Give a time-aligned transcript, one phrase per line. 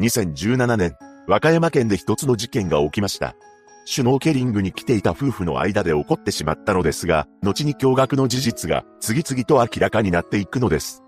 [0.00, 0.96] 2017年、
[1.26, 3.36] 和歌山県で一つの事件が起きました。
[3.84, 11.02] シュノーケリングに来ていた夫婦の間で起こってしまったのですが、後に驚愕の事実が次々と明らかになっていくのです。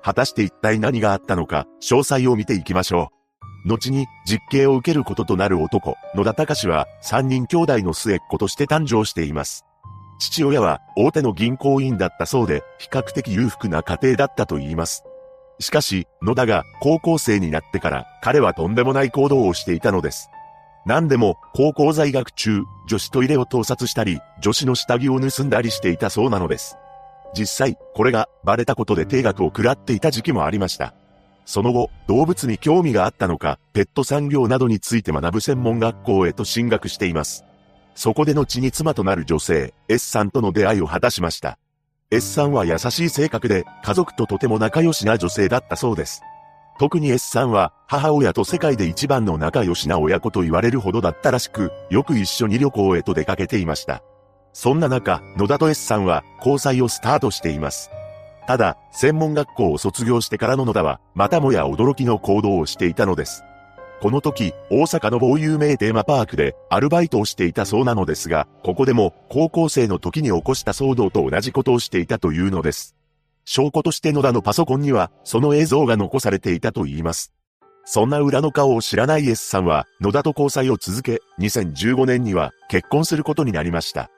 [0.00, 3.10] 果たして一体何があったのか、詳細を見ていきましょ
[3.64, 3.68] う。
[3.68, 9.64] 後に実刑を受けることとなる男、野田隆は三人兄弟の末っ子として誕生しています。
[10.20, 15.05] 父親は大手の銀行員だったそうで、比較的裕福な家庭だったと言います。
[15.58, 20.30] しかし、野田が高校生になってから彼はとんでもない行動をしていたのです。
[20.86, 26.76] 何でも、高校在学中、女子トイレを盗撮したり、女子の下着を盗んだりしていたそうなのです。
[27.36, 30.94] 実際、これがバレたことで定額を食らっていた時期もありました。
[31.44, 37.44] その後、動物に興味があったのか、ペット産業などについて学ぶ専門学校へと進学しています。
[37.96, 41.58] そこで後に妻となる女性、S さんとの出会いを果たしました。
[42.12, 46.22] S さんは優しい性格で、家族ととても仲良しな女性だったそうです。
[46.78, 54.04] 特に S さんは母親と世界で一番の仲良しな親子と言われるほどだったらしく、よく一緒に旅行へと出かけていました。
[54.52, 57.90] そんな中、野田と S さんは交際をスタートしています。
[58.46, 63.42] ただ、専門学校を卒業してからの野田は、またもや驚きの行動をしていたのです。
[64.00, 72.94] この時、大阪の某有名テーマパークでアルバイトをしていたそうなのですが、ここでも高校生の時に起こした騒動と同じことをしていたというのです。
[73.46, 77.32] 証拠として野田のパソコンには、その映像が残されていたと言います。
[77.84, 84.10] そんな裏の顔を知らない S さんは、野田と交際を続け、2015年には結婚することになりました。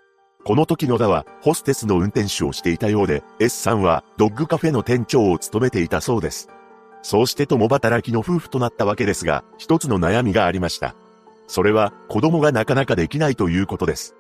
[0.45, 6.48] この時野田は、ホステスの運転手をしていたようで、S さんは、ドッグカフェの店長を務めていたそうです。
[7.03, 10.95] そうして共働きの夫婦となったわけですが、一つの悩みがありました。
[11.47, 14.15] それは、子供がなかなかできないということです。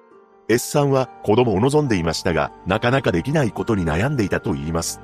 [0.48, 5.00] S さんは子供を望んでいましたが、なかなかできないことに悩んでいたと言います。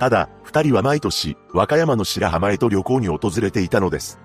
[0.00, 4.18] ただ、二人は毎年、和歌山の白浜へと旅行に訪れていたのです。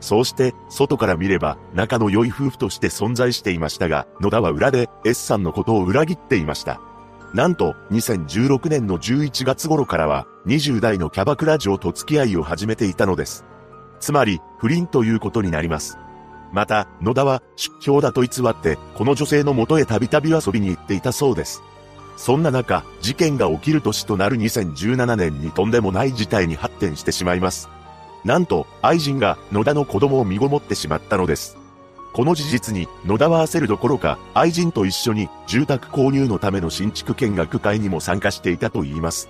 [0.00, 6.80] そうして、外から見れば、仲の良い夫婦として存在していましたが、野田は裏で S さんのことを裏切っていました。
[7.34, 13.44] なんと、2016年の11月頃からは、20代のキャバクラ嬢と付き合いを始めていたのです。
[14.00, 15.98] つまり、不倫ということになります。
[16.52, 21.62] また、野田は出張だと偽って、この女性の元へたびたび遊びに行っていたそうです。
[22.16, 27.68] そんな中、事件が起きる年となる2017年にとんでもない事態に発展してしまいます。
[28.24, 31.58] なんと、愛人が野田の子供を身ごもってしまったのです。
[32.12, 39.28] この事実に野田は焦るどころか、愛人と一緒に住宅購入のための新築見学会にも参加していたと言います。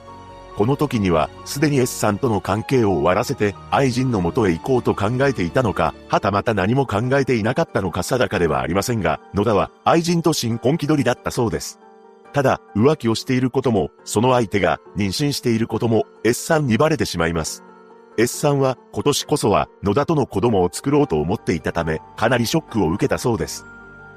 [0.56, 11.78] この時には、すでに S さんとの関係を終わらせて、愛人の元へ行こうと考えていたのか、はたまた何も考えていなかったのか定かではありませんが、野田は愛人と新婚気取りだったそうです。
[12.32, 17.62] ただ、浮気をしていることも、その相手が妊娠していることも、S さんにバレてしまいます。
[18.18, 23.64] S さんは今年こそは野田との子供を作ろうと思っていたため、かなりショックを受けたそうです。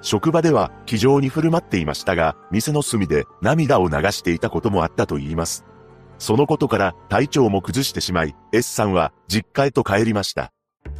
[0.01, 5.65] 職場では気丈に振る舞っていましたが、店の隅で涙を流していたこともあったと言います。
[6.17, 10.51] そのことから体調も崩してしまい、S さんは実家へと帰りました。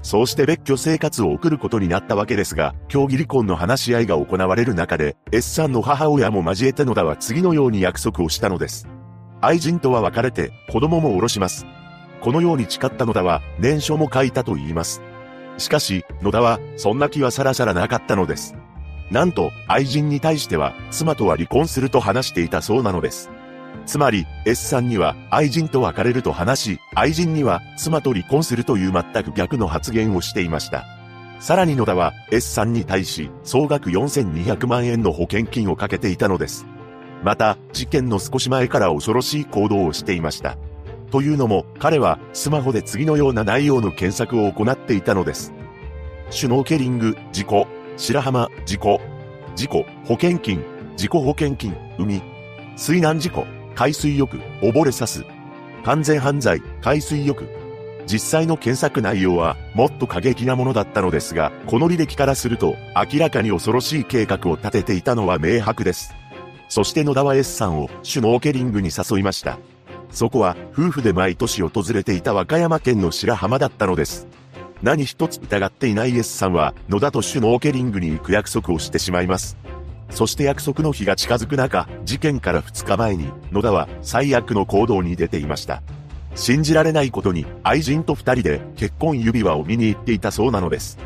[0.04, 8.88] そうして別居生活を送ることになったわけですが、競技離婚の話し合いが行われる中で、S さんの母親も交えて野田は次のように約束をしたのです。
[9.42, 11.66] 愛人とは別れて、子供も下ろします。
[12.22, 15.02] このように誓った野田は、念書も書いたと言います。
[15.58, 18.56] しかし、野田は、そんな気はさらさらなかったのです。
[19.10, 23.32] なんと、愛人に対しては、妻とは離婚すると話していたそうなのです。
[23.86, 30.86] つまり、S さんには愛人と別れると話し、愛人には妻と離婚するという全く逆の発言をしていました。
[31.40, 36.68] さらに野田は S さんに対し総額4200万円の保険金をかけていたのです。
[37.24, 40.58] また、事件の少し前から恐ろしい行動をしていました。
[41.12, 45.54] というのも、彼はスマホで次のような内容の検索を行っていたのです。
[46.30, 47.68] シュノーケリング、事故、
[47.98, 49.02] 白浜、事故、
[49.56, 50.64] 事故、保険金、
[50.96, 52.22] 事故保険金、海、
[52.78, 53.46] 水難事故、
[53.76, 55.26] 海水浴、溺れさす。
[55.84, 57.48] 完全犯罪、海水浴。
[58.08, 66.14] 実際の検索内容はもっと過激なものだったのですが、この履歴からすると明らかに恐ろしい計画を立てていたのは明白です。
[66.70, 69.60] そして野田は S さんをシュノーケリングに誘いました。
[70.12, 74.28] そこは夫婦で毎年訪れていた和歌山県の白浜だったのです。
[74.82, 79.58] 何一つ疑っていない S さんは野田とシュノーケリングに行く約束をしてしまいます。
[80.10, 85.82] そして約束の日が近づく中、事件から2日前に、野田は最悪の行動に出ていました。
[86.36, 90.98] 信じられないことに、愛人と二人で結婚指輪を見に行っていたそうなのです。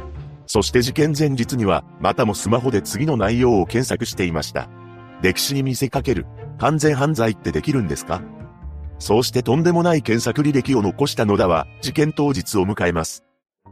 [0.48, 4.70] そして事件前日には、またもスマホで次の内容を検索していました。
[5.22, 6.26] 歴史に見せかける、
[6.58, 8.22] 完全犯罪ってできるんですか？
[9.00, 13.24] そうしてとんでもない検索履歴を残した野田は、事件当日を迎えます。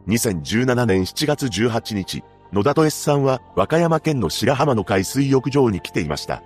[0.06, 2.22] 2017年7月18日、
[2.52, 6.42] 野田と S さんは和歌山県の白浜の海水浴場に来ていました。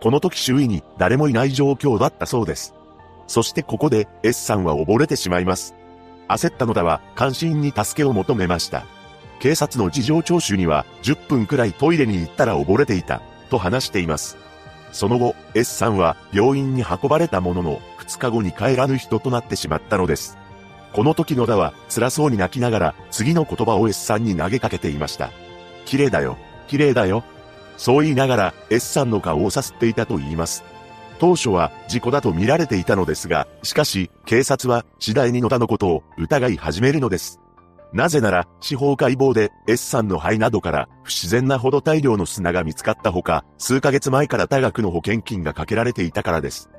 [0.00, 2.74] この時周囲に誰もいない状況だったそうです。
[3.26, 5.74] そしてここで S さんは溺れてしまいます。
[6.28, 8.84] 焦った野田は監視員に助けを求めました。
[9.40, 14.36] 警察の事情聴取には10分くらいトイレに行ったら溺れていたと話しています。
[14.92, 20.38] その後、S さんは病院に運ばれたものの2日後に帰らぬ人となってしまったのです。
[20.92, 25.30] この時野田は辛そうに泣きながら次の言葉を S さんに投げかけていました。
[25.84, 26.36] 綺麗だよ。
[26.66, 27.22] 綺麗だよ。
[27.76, 30.64] そう言いながら S さんの顔をさすっていたと言います。
[31.18, 37.40] 当初は事故だと見られていたのですが、しかし、警察は次第に野田のことを疑い始めるのです。
[37.92, 46.70] なぜなら、司法解剖で S さんの肺などから不自然なほど大量の砂が見つかったほか、数ヶ月前から多額の保険金がかけられていたからです。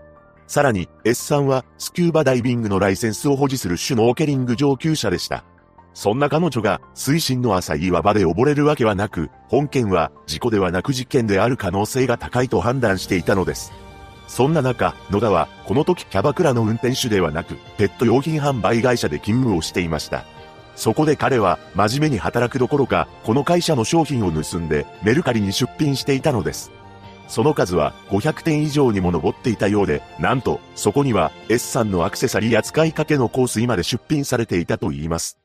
[0.50, 5.46] さらに、S さんはスキューバダイビングのライセンスを保持するシュノーケリング上級者でした。
[5.94, 13.72] そんな彼女が水深の浅い岩場で溺れるわけはなく、本件は事故ではなく事件である可能性が高いと判断していたのです。
[14.28, 20.26] そんな中、野田はこの時キャバクラの運転手ではなく、ペット用品販売会社で勤務をしていました。
[20.76, 26.72] そこで彼は真面目に働くどころか、この会社の商品を盗んでメルカリに出品していたのです。
[27.30, 35.40] その数は500点以上にも上っていたようで、なんと、そこには S さんのアクセサリー扱いかけの香水まで出品されていたと言います。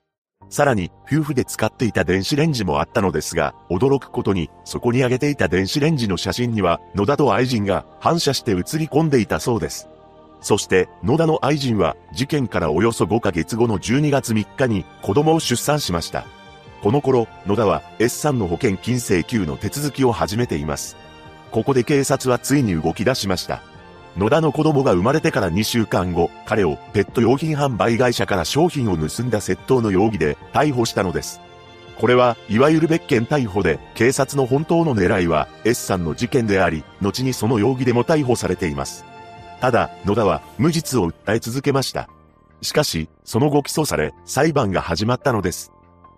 [0.49, 9.89] さらに、夫婦で使っていた電子レンジもあったのですが、驚くことに、そこに上げていた電子レンジの写真には、野田と愛人が反射して映り込んでいたそうです。
[10.41, 16.25] そして、野田の愛人は、事件からおよそ5ヶ月後の12月3日に子供を出産しました。
[16.83, 21.04] この頃、野田は S さんの保険金請求の手続きを始めています。
[21.55, 23.63] ここで警察はついに動き出しました。
[24.17, 31.41] 野田の子供が生まれてから2週間後、彼をペット用品販売会社から商品を盗んだ窃盗の容疑で逮捕したのです。
[32.01, 39.05] これは、いわゆる別件逮捕で、警察の本当の狙いは S さんの事件であり、後にその容疑でも逮捕されています。
[39.61, 42.09] ただ、野田は無実を訴え続けました。
[42.63, 45.74] しかし、その後起訴され、裁判が始まったのです。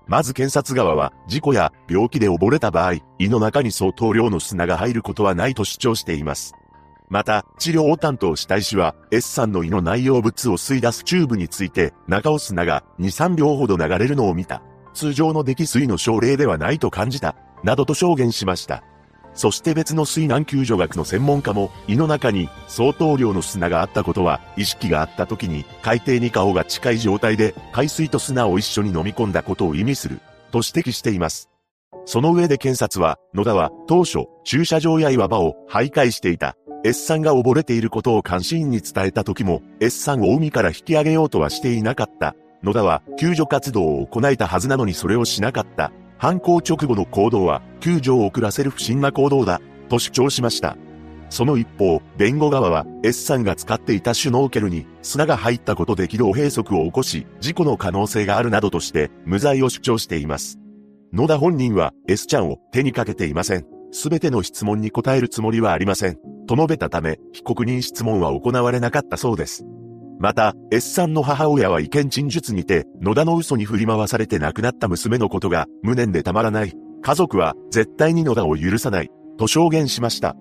[0.07, 6.55] まず検察側は、事故や病気で溺れた場合、胃の中に相当量の砂が入ることはないと主張しています。
[7.09, 14.63] また、治療を担当した医師は、S さんの胃の内容物を吸い出すチューブについて、中尾砂が2、3秒ほど流れるのを見た。
[14.95, 17.37] 通常の溺水の症例ではないと感じた。
[17.65, 18.85] などと証言しました。
[19.37, 31.51] そして別の水難救助学の専門家も、胃の中に相当量の砂があったことは、意識があった時に海底に顔が近い状態で海水と砂を一緒に飲み込んだことを意味する、と指摘しています。
[32.07, 36.57] その上で検察は、野田は当初、駐車場や岩場を徘徊していた。
[36.85, 42.37] S さんが溺れていることを監視員に伝えた時も、S さんを海から引き上げようとはしていなかった。
[42.63, 45.93] 野田は救助活動を行えたはずなのにそれをしなかった。
[46.19, 49.61] 犯行直後の行動は救助を遅らせる不審な行動だ。
[49.89, 50.77] と主張しました。
[51.29, 60.59] その一方、弁護側は S さんが使っていたシュノーケルに砂が入ったことで軌道閉塞を起こし、事故の可能性があるなどとして無罪を主張しています。
[61.13, 63.67] 野田本人は S ちゃんを手にかけていません。
[63.93, 66.19] すべての質問に答えるつもりはありません。
[66.47, 69.65] と述べたため、被告人質問は行われなかったそうです。
[70.19, 76.75] また、S さんの母親は意見陳述にて、野田の嘘に振り回されて亡くなった娘のことが無念でたまらない。
[77.03, 79.11] 家族は絶対に野田を許さない。
[79.37, 80.35] と証言しました。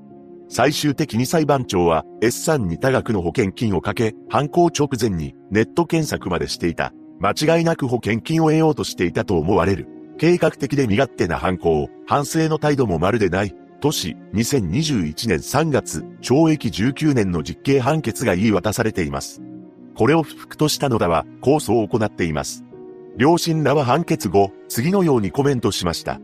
[0.47, 6.93] 最終的に裁判長は S さんに多額の保険金をかけ、犯行直前にネット検索までしていた。
[7.19, 9.88] 間違いなく保険金を得ようとしていたと思われる。
[10.17, 13.53] 計画的で身勝手な犯行、反省の態度もまるでない。
[13.81, 19.41] 都市、2021年3月、懲役19年の実刑判決が言い渡されています。
[19.95, 22.63] これを不服とした野田は、控訴を行っています。
[23.17, 26.19] 両親らは判決後、次のようにコメントしました。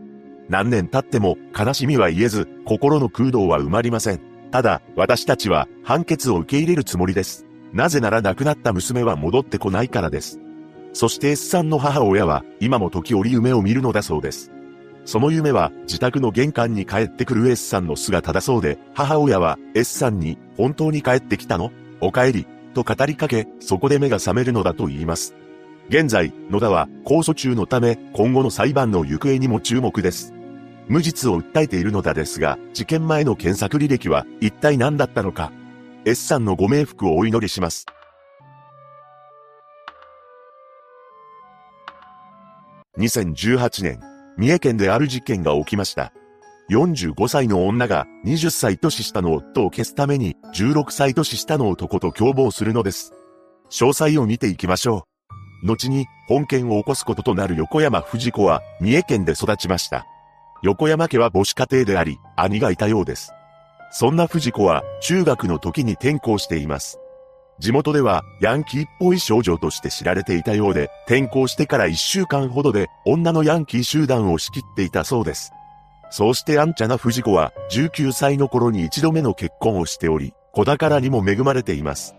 [0.49, 4.21] 何年経っても悲しみは言えず、心の空洞は埋まりません。
[4.51, 7.45] ただ、私たちは判決を受け入れるつもりです。
[7.71, 10.41] なぜなら亡くなった娘は戻ってこないからです。
[10.91, 14.51] そして S さんの母親は今も時折夢を見るのだそうです。
[15.05, 25.35] その夢は自宅の玄関に帰ってくる S さんの姿だそうで、母親は S さんに本当に帰ってきたのお帰りと語りかけ、そこで目が覚めるのだと言います。
[25.89, 30.33] 現在、野田は控訴中のため今後の裁判の行方にも注目です。
[30.87, 35.51] 無実を訴えているのだですが、事件前の検索履歴は一体何だったのか。
[36.05, 37.85] S さんのご冥福をお祈りします。
[42.97, 43.99] 2018年、
[44.37, 46.11] 三重県である事件が起きました。
[46.71, 53.11] 45歳の女が20歳年下の夫を消すために16歳年下の男と共謀するのです。
[53.69, 55.05] 詳細を見ていきましょ
[55.63, 55.67] う。
[55.67, 60.05] 後に本件を起こすこととなる横山藤子は三重県で育ちました。
[60.63, 63.33] 横山家は母子家庭であり、兄がいたようです。
[63.91, 66.99] そんな藤子は中学の時に転校しています。
[67.59, 75.51] 地元ではヤンキーっぽい少女として知られていたようで、転校してから一週間ほどで女のヤンキー集団を仕切っていたそうです。
[76.11, 82.15] そうしてアンチャな藤子は19歳の頃に一度目の結婚をしており、子宝にも恵まれています。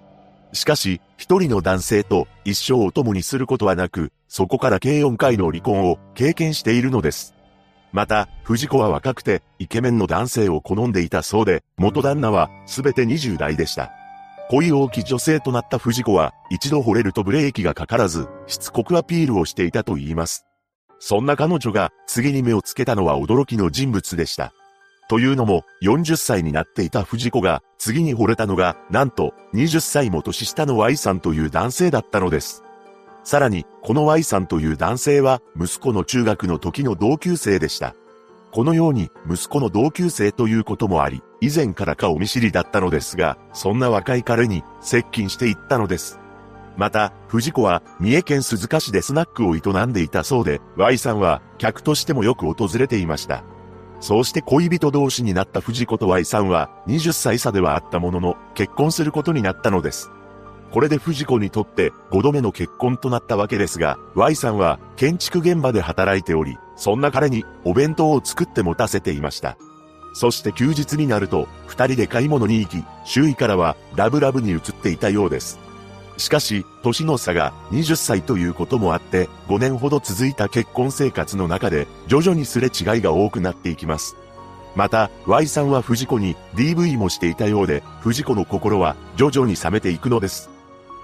[0.54, 7.34] しかし、一人の男性と一生を共にすることはなく、そこから計4回の離婚を経験しているのです。
[7.92, 13.90] また、藤子は若くてイケメンの男性を好んでいたそうで、元旦那はすべて20代でした。
[14.48, 20.46] 恋多き女性となった藤子は、一度惚れるとブレーキがかからず、しつこくアピールをしていたと言います。
[21.04, 24.54] そんな彼女が次に目をつけたのは驚きの人物でした。
[25.08, 32.62] というのも、40歳になっていた藤子が、次に惚れたのが、なんと、20歳も年下の Y さんという男性だったのです。
[33.24, 37.96] さらに、この Y さんという男性は、息子の中学の時の同級生でした。
[38.52, 46.21] このように、息子の同級生ということもあり、以前から顔見知りだったのですが、そんな若い彼に、接近していったのです。
[46.76, 53.44] また、藤子は、三重県鈴鹿市でスナックを営んでいたそうで、Y さんは、客としてもよく訪れていました。
[54.00, 60.10] そうして恋人同士になった藤子と Y さんは、20歳差ではあったものの、結婚することになったのです。
[60.72, 69.58] これで藤子にとって5度目の結婚となったわけですが、Y さんは建築現場で働いており、そんな彼にお弁当を作って持たせていました。
[70.14, 75.60] そして休日になると、二人で買い物に行き、周囲からはラブラブに映っていたようです。
[76.16, 84.16] しかし、年の差が20歳ということもあって、5年ほど続いた結婚生活の中で、徐々にすれ違いが多くなっていきます。
[84.74, 90.50] また、Y さんは藤子に DV もしていたようで、藤子の心は徐々に冷めていくのです。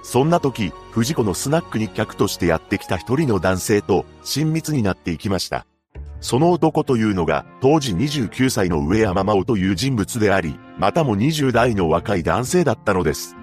[0.02, 5.66] そんな時、藤子のスナックに客としてやってきた一人の男性と親密になっていきました。
[6.20, 13.36] その男というのが、当時29歳の上山真央という人物であり、またも20代の若い男性だったのです。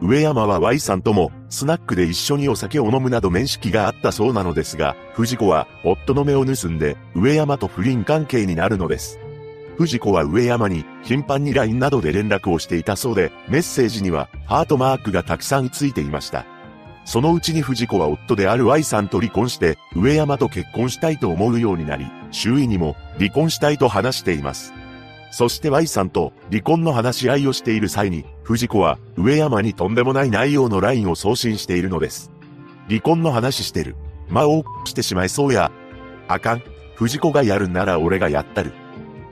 [0.00, 9.18] 上山は Y さんとも、スナックで一緒にお酒を飲むなど面識があったそうなのですが、藤子は、夫の目を盗んで、上山と不倫関係になるのです。
[9.76, 16.44] 藤子は上山に、頻繁に LINE などで連絡をしていたそうで、メッセージには、ハートマークがたくさんついていました。
[17.04, 24.72] そのうちに藤子は夫である Y さんと離婚して、上山と結婚したいと思うようになり、周囲にも離婚したいと話しています。
[25.36, 32.30] そして Y さんと離婚の話し合いをしている際に、藤子は上山にとんでもない内容の LINE を送信しているのです。
[32.88, 33.96] 離婚の話してる。
[34.28, 35.72] 魔王してしまいそうや。
[36.28, 36.62] あかん。
[36.94, 38.70] 藤子がやるなら俺がやったる。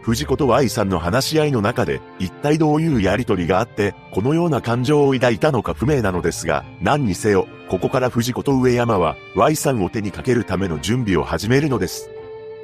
[0.00, 12.10] 藤子と Y さんの話し合いの中で、一体どういうやりとりがあって、このような感情を抱いたのか不明なのですが、何にせよ、ここから藤子と上山は、Y さんを手にかけるための準備を始めるのです。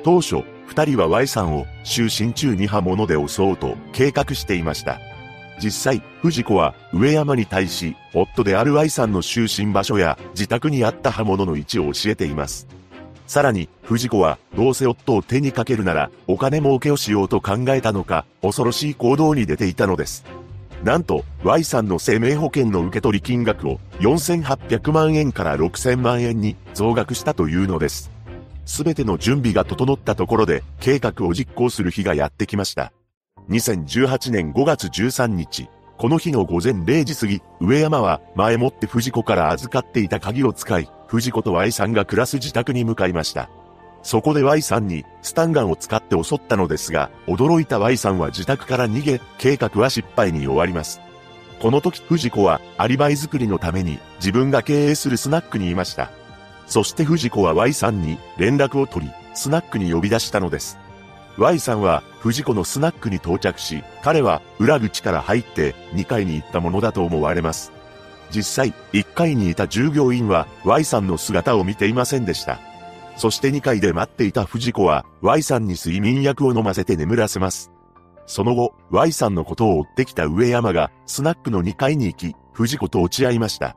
[0.04, 5.00] 当初、二人は Y さんを、就寝中に刃物で襲おうと計画していました。
[5.60, 12.68] 実際、藤子は上山に対し、夫である Y さんの就寝場所や自宅にあった刃物の位置を教えています。
[13.26, 20.24] さらに、藤子は、どうせ夫を手にかけるなら、お金儲けをしようと考えたのか、恐ろしい行動に出ていたのです。
[20.84, 28.10] なんと、Y さんの生命保険の受取金額を4800万円から6000万円に増額したというのです。
[28.68, 32.92] すべての準備が整ったところで、計画を実行する日がやってきました。
[33.48, 43.48] 2018年5月13日、この日の午前0時過ぎ、上山は前もって藤子から預かっていた鍵を使い、藤子と Y さんが暮らす自宅に向かいました。
[44.02, 51.00] そこで Y さんにスタンガンを使って襲ったのですが、驚いた Y さんは自宅から逃げ、計画は失敗に終わります。
[51.58, 56.10] この時藤子はアリバイ作りのために自分が経営するスナックにいました。
[56.68, 60.78] そして藤子は Y さんに連絡を取り、スナックに呼び出したのです。
[61.38, 67.72] Y さんは藤子のスナックに到着し、彼は裏口から入って2階に行ったものだと思われます。
[68.30, 72.58] 実際、1階にいた従業員は Y さんの姿を見ていませんでした。
[73.16, 77.70] そして2階で待っていた藤子は Y さんに睡眠薬を飲ませて眠らせます。
[78.26, 83.76] その後、Y さんのことを追ってきた上山がスナックの2階に行き、藤子と落ち合いました。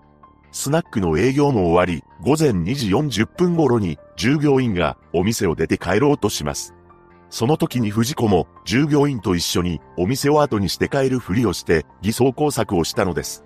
[0.51, 6.73] スナックの営業も終わり、午前2時40分頃に従業員がお店を出て帰ろうとします。
[7.29, 13.45] その時に藤子も従業員と一緒にお店を後にして帰るふりをして偽装工作をしたのです。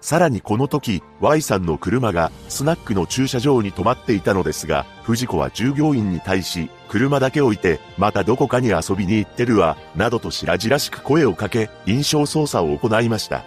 [0.00, 13.44] さらにこの時、Y さんの車がスナックの駐車場に止まっていたのですが、藤子は従業員に対し、車だけ置いて、またどこかに遊びに行ってるわ、などと白々しく声をかけ、印象操作を行いました。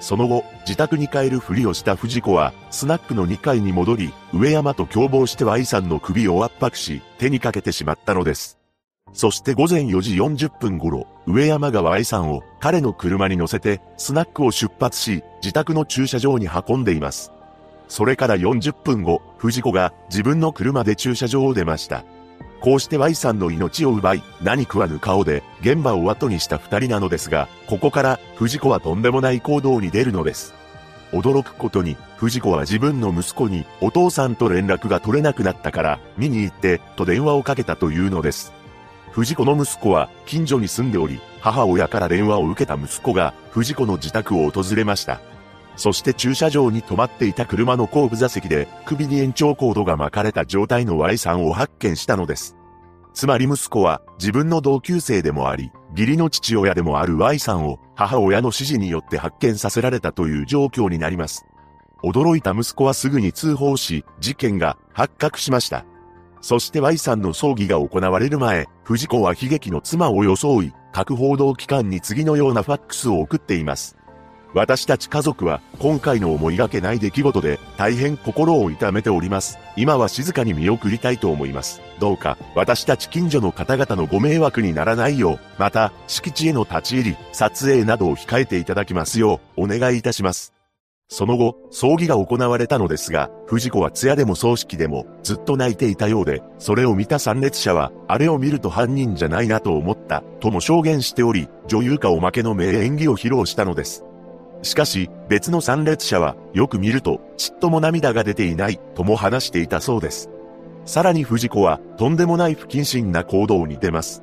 [0.00, 8.58] その後、自宅に帰るふりをした藤子は、スナックの2階に戻り、上山と共謀して Y さんの首を圧迫し、手にかけてしまったのです。
[9.12, 17.32] そして午前4時40分頃、上山が Y さんを彼の車に乗せて、スナックを出発し、自宅の駐車場に運んでいます。
[17.88, 22.04] それから40分後、藤子が自分の車で駐車場を出ました。
[22.60, 30.54] こうして Y さんの命を奪い、何食わぬ顔で現場を後にした二人なのですが、ここから藤子はとんでもない行動に出るのです。
[31.12, 38.52] 驚くことに、藤子は自分の息子にお父さんと連絡が取れなくなったから見に行ってと電話をかけたというのです。
[39.12, 45.20] 藤子の息子は近所に住んでおり、母親から電話を受けた息子が藤子の自宅を訪れました。
[45.78, 52.56] そして駐車場に止まっていた車の後部座席で首に延長コードが巻かれた状態の Y さんを発見したのです。
[53.14, 61.46] つまり息子は自分の同級生でもあり、義理の父親でもある Y さんを母親の指示によって発見させられたという状況になります。
[62.02, 65.84] 驚いた息子はすぐに通報し、事件が発覚しました。
[66.40, 73.97] そして Y さんの葬儀が行われる前、藤子は悲劇の妻を装い、各報道機関に次のようなファックスを送っています。
[74.54, 79.58] 私たち家族は今回の思いがけない出来事で大変心を痛めております。
[79.76, 81.80] 今は静かに見送りたいと思います。
[82.00, 90.54] どうか私たち近所の方々のご迷惑にならないよう、また敷地への立ち入り、撮影などを控えていただきますようお願いいたします。
[91.10, 104.04] その後、葬儀が行われたのですが、藤子は艶でも葬式でもずっと泣いていたようで、それを見た参列者は、あれを見ると犯人じゃないなと思った、とも証言しており、女優かおまけの名演技を披露したのです。
[104.62, 110.30] しかし、別の参列者は、よく見ると、ちっとも涙が出ていない、とも話していたそうです。
[110.84, 114.22] さらに藤子は、とんでもない不謹慎な行動に出ます。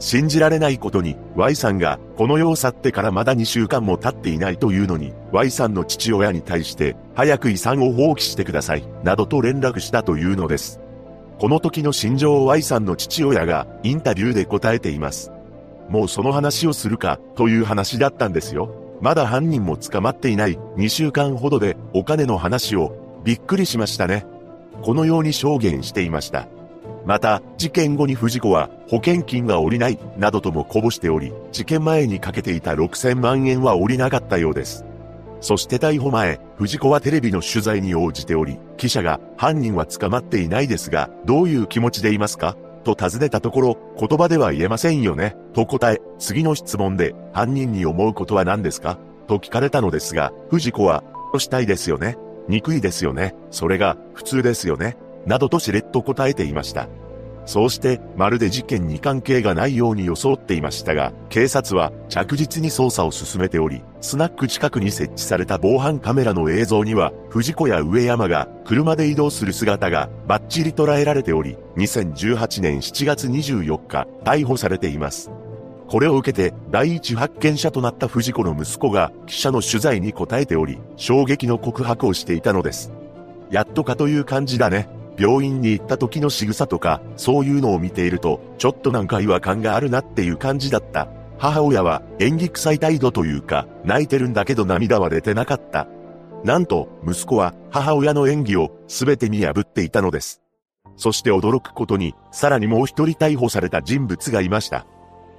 [0.00, 10.80] 信じられないことに、Y さんが、この世を去ってからまだ2週間も経っていないというのに、Y さんの父親に対して、早く遺産を放棄してください、などと連絡したというのです。
[11.38, 15.32] この時の心情を Y さんの父親が、インタビューで答えています。
[15.88, 18.87] もうその話をするか、という話だったんですよ。
[19.00, 24.26] まだ犯人も捕まっていない2週間ほどでお金の話をびっくりしましたね。
[24.82, 26.48] このように証言していました。
[27.04, 34.84] また、事件後に藤子は保険金が下りないなどともこぼしており、事件前にかけていた6000万円は下りなかったようです。
[35.40, 42.56] そして逮捕前、藤子はテレビの取材に応じており、記者が犯人は捕まっていないですが、どういう気持ちでいますか？
[42.84, 52.16] と尋ねたところ、言葉では言えませんよね、と答え、次の質問で、犯人に思うことは何ですかと聞かれたのですが、藤子は、としたいですよね。
[52.48, 53.34] 憎いですよね。
[53.50, 54.96] それが、普通ですよね。
[55.26, 56.88] などとしれっと答えていました。
[57.48, 75.30] そうして、まるで事件に関係がないように装っていましたが、警察は着実に捜査を進めており、スナック近くに設置された防犯カメラの映像には、藤子や上山が車で移動する姿がバッチリ捉えられており、2018年7月24日、逮捕されています。
[75.86, 82.92] これを受けて、第一発見者となった藤子の息子が記者の取材に答えており、衝撃の告白をしていたのです。
[83.50, 84.97] やっとかという感じだね。
[85.18, 91.08] 病院に行った時の仕草とか、そういうのを見ていると、ちょっとなんか違和感があるなっていう感じだった。
[91.38, 95.88] 母親は演技臭い態度というか、泣いてるんだけど涙は出てなかった。
[96.44, 100.40] なんと、息子は母親の演技を全て見破っていたのです。
[100.96, 104.86] そして驚くことに、さらにもう一人逮捕された人物がいました。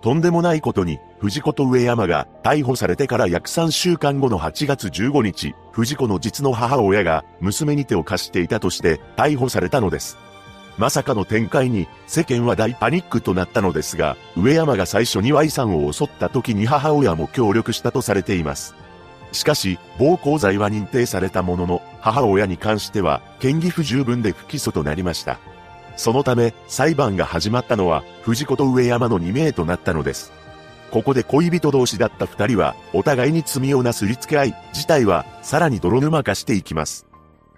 [0.01, 10.17] とんでもないことに、藤子と上山が逮捕されてから約3週間後の8月15日、藤子の実の母親が娘に手を貸していたとして逮捕されたのです。
[10.77, 18.75] まさかの展開に世間は大パニックとなったのですが、上山が最初に Y さんを襲った時に母親も協力したとされています。
[19.33, 25.39] しかし、暴行罪は認定されたものの、母親に関しては、嫌疑不十分で不起訴となりました。
[25.99, 30.31] そのため、裁判が始まったのは、藤子と上山の2名となったのです。
[30.91, 37.05] ここで恋人同士だった二人は、お互いに罪をなすりつけ合い、事態は、さらに泥沼化していきます。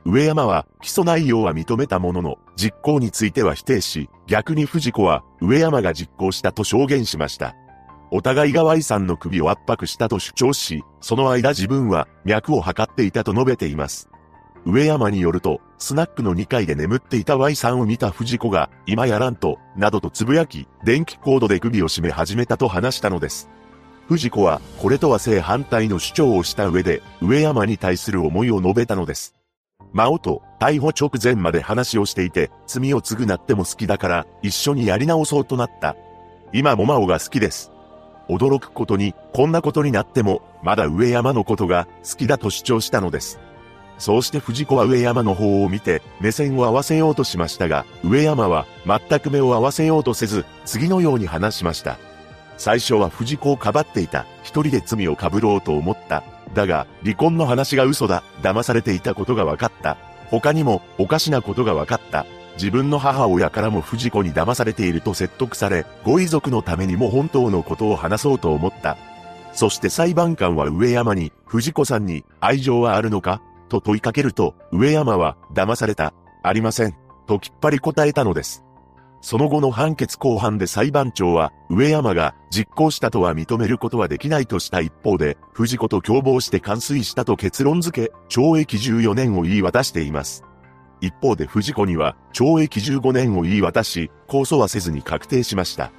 [0.06, 7.56] 上山は、起訴内容は認めたものの、実行については否定し、逆に藤子は、上山が実行したと証言しました。
[8.10, 14.10] お互いが Y さんの首を圧迫したと主張し、その間自分は脈を測っていたと述べています。
[14.66, 23.50] 上山によると、スナックの2階で眠っていた Y さんを見た藤子が、今やらんと、などと呟き、電気コードで首を絞め始めたと話したのです。
[24.08, 29.34] 藤子は、これとは正反対の主張をした上で、上山に対する思いを述べたのです。
[29.92, 35.96] 真央と逮捕直前まで話をしていて、罪を償っても好きだから、一緒にやり直そうとなった。
[36.54, 37.72] 今も真央が好きです。
[38.30, 43.40] 驚くことに、こんなことになっても、まだ上山のことが好きだと主張したのです。
[44.02, 52.00] そうして藤子は上山の方を見て、目線を合わせようとしましたが、上山は全く目を合わせようとせず、次のように話しました。
[52.58, 54.26] 最初は藤子をかばっていた。
[54.42, 56.24] 一人で罪を被ろうと思った。
[56.56, 58.24] だが、離婚の話が嘘だ。
[58.42, 59.98] 騙されていたことが分かった。
[60.32, 62.26] 他にも、おかしなことが分かった。
[62.56, 68.98] 自分の母親からも藤子に騙されていると説得され、ご遺族のためにも本当のことを話そうと思った。
[69.54, 73.44] そして裁判官は上山に、藤子さんに愛情はあるのか？
[73.72, 76.14] と問いかけると、上山は、騙された。
[76.44, 76.96] ありません。
[77.26, 78.66] ときっぱり答えたのです。
[79.22, 90.44] その後の判決公判で裁判長は、上山が実行したとは認めることはできないとした一方で、藤子と共謀して完遂したと結論付け、懲役14年を言い渡しています。
[91.00, 95.92] 一方で藤子には懲役15年を言い渡し、控訴はせずに確定しました。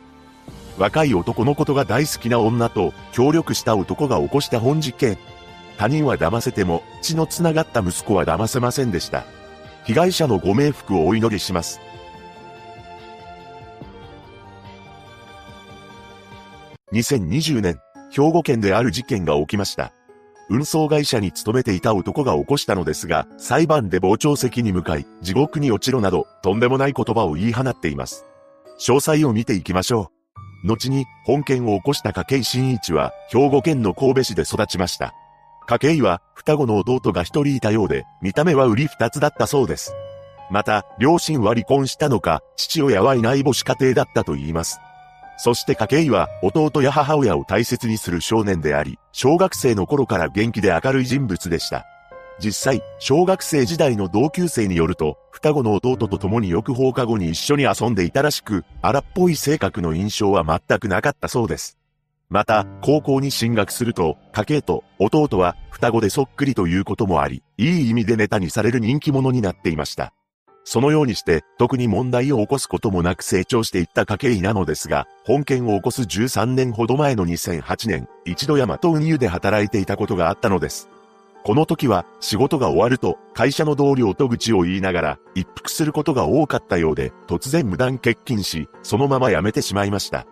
[0.78, 5.18] 若い男のことが大好きな女と協力した男が起こした本事件。
[5.78, 9.24] 他人は騙せても血の繋がった息子は騙せませんでした。
[9.85, 11.80] 被害者のご冥福をお祈りします。
[16.92, 17.80] 2020年、
[18.11, 19.92] 兵庫県である事件が起きました。
[20.50, 28.26] 運送会社に勤めていた男が起こしたのですが、裁判で傍聴席に向かい、地獄に落ちろなど、とんでもない言葉を言い放っています。
[28.78, 30.11] 詳細を見ていきましょ
[30.64, 30.66] う。
[30.66, 35.14] 後に、本件を起こした筧真一は、兵庫県の神戸市で育ちました。
[35.66, 39.94] 筧は、双子の弟が一人いたようで、見た目は売り二つだったそうです。
[40.51, 44.81] また、両親は離婚したのか、父親はいない母子家庭だったと言います。
[45.38, 51.87] そして筧は弟や母親を大切にする少年であり、小学生の頃から元気で明るい人物でした。
[52.38, 61.79] 実際、小学生時代の同級生によると、双子の弟と共によく放課後に一緒に遊んでいたらしく、荒っぽい性格の印象は全くなかったそうです。
[62.33, 70.14] また、高校に進学すると、家計と弟は双子でそっくりということもあり、いい意味でネタにされる人気者になっていました。
[70.64, 80.88] そのようにして、特に問題を起こすこともなく成長していった家計なのですが、本件を起こす13年ほど前の2008年、一度大和運輸で働いていたことがあったのです。
[81.45, 90.25] この時は、仕事が終わると、会社の同僚と愚痴を言いながら、一服することが多かったようで、突然無断欠勤し、そのまま辞めてしまいました。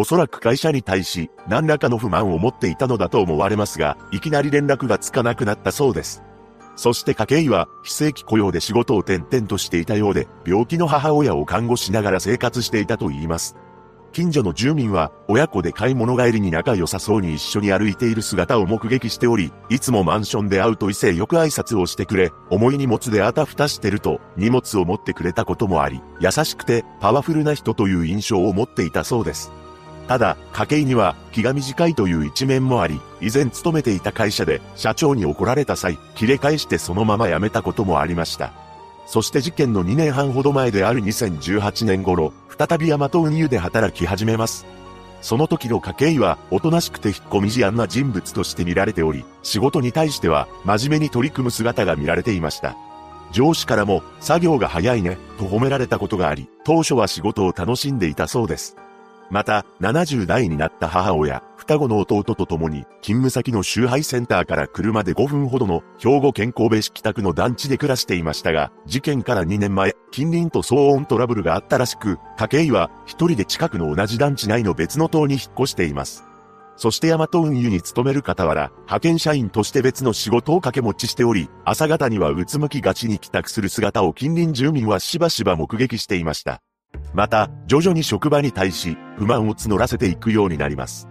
[0.00, 6.22] おそらく会社に対し、何らかの不満を持っていたのだと思われますが、いきなり連絡がつかなくなったそうです。
[6.76, 13.56] そして筧は非正規雇用で仕事を転々としていたようで、病気の母親を看護しながら生活していたと言います。
[14.12, 29.50] 近所の住民は親子で買い物帰りに仲良さそうに一緒に歩いている姿を目撃しており、いつもマンションで会うと異性よく挨拶をしてくれ、重い荷物であたふたしてると荷物を持ってくれたこともあり、優しくてパワフルな人という印象を持っていたそうです。
[30.08, 38.52] ただ、家計には気が短いという一面もあり、以前勤めていた会社で社長に怒られた際、切れ返してそのまま辞めたこともありました。
[39.06, 44.66] そして事件の2年半ほど前である2018年頃、再び大和運輸で働き始めます。
[45.20, 52.76] その時の家計は、おとなしくて引っ込み思案な人物として見られており、仕事に対しては、真面目に取り組む姿が見られていました。
[53.30, 58.76] 上司からも、作業が早いね、と褒められたことがあり、当初は仕事を楽しんでいたそうです。
[59.30, 76.24] また、70代になった母親、双子の弟と共に、勤務先の集配センターから車で5分ほどの兵庫県神戸市北区の団地で暮らしていましたが、事件から2年前、近隣と騒音トラブルがあったらしく、筧は一人で近くの同じ団地内の別の棟に引っ越しています。
[76.76, 86.62] そしてヤマト運輸に勤める傍ら、派遣社員として別の仕事を掛け持ちしており、朝方にはうつむきがちに帰宅する姿を近隣住民はしばしば目撃していました。
[87.14, 91.08] また、徐々に職場に対し、不満を募らせていくようになります。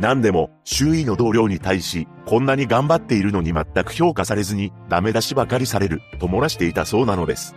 [0.00, 7.54] 何でも、周囲の同僚に対し、こんなに頑張っているのに全く評価されずに、ダメ出しばかりされる、と漏らしていたそうなのです。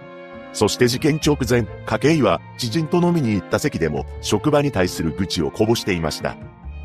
[0.53, 6.35] そして事件直前、筧は、知人と飲みに行った席でも、職場に対する愚痴をこぼしていました。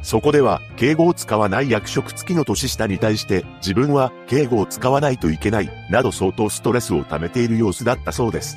[0.01, 8.57] そこでは、敬語を使わない役職付きの年下に対して、自分は敬語を使わないといけない、など相当ストレスを溜めている様子だったそうです。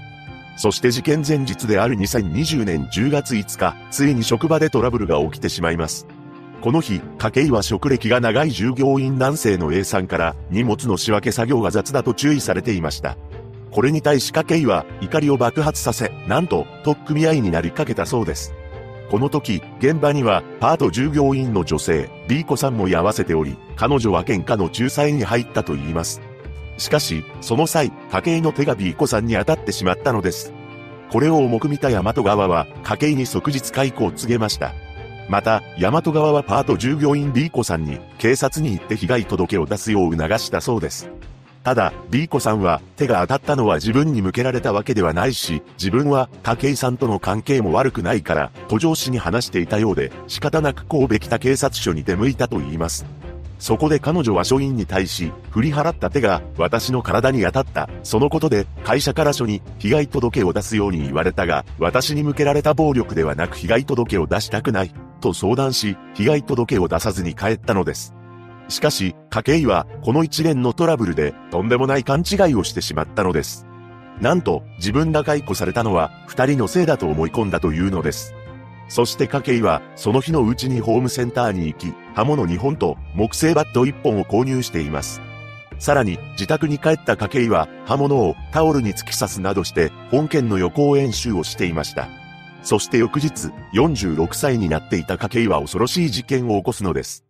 [0.58, 6.08] そして事件前日である2020年10月5日、ついに職場でトラブルが起きてしまいます。
[6.62, 13.18] この日、筧は職歴が長い従業員男性の A さんから荷物の仕分け作業が雑だと注意されていました。
[13.70, 18.54] これに対し筧は怒りを爆発させ、なんと、取っ組み合いになりかけたそうです。
[19.12, 26.22] この時、現場には、パート従業員の女性、B 子さんも居合わせており、彼女は喧嘩の仲裁に入ったと言います。
[26.78, 30.54] しかし、その際、筧の手が B 子さんに当たってしまったのです。
[31.12, 34.74] これを重く見た大和川は、筧に即日解雇を告げました。
[35.30, 41.10] また、大和川はパート従業員 B 子さんに警察に行って被害届を出すよう促したそうです。
[41.64, 53.08] ただ、B 子さんは手が当たったのは自分に向けられたわけではないし、自分は武井さんとの関係も悪くないから、途上市に話していたようで、仕方なく神戸北警察署に出向いたと言います。
[53.60, 57.90] そこで彼女は署員に対し、振り払った手が私の体に当たった。
[58.04, 64.94] そのことで会社から署に被害届を出すように言われたが、私に向けられた暴力ではなく被害届を出したくない。
[65.22, 68.14] と相談し、被害届を出さずに帰ったのです。
[68.68, 73.66] しかし、家計はこの一連のトラブルでとんでもない勘違いをしてしまったのです。
[74.22, 78.34] なんと、自分が解雇されたのは二人のせいだと思い込んだというのです。
[78.88, 85.22] そして家計はその日のうちにホームセンターに行き、刃物2本と木製バット1本を購入しています。
[85.80, 92.08] さらに、自宅に帰った家計は刃物をタオルに突き刺すなどして本件の予行演習をしていました。
[92.64, 97.26] そして翌日、46歳になっていた家計は恐ろしい事件を起こすのです。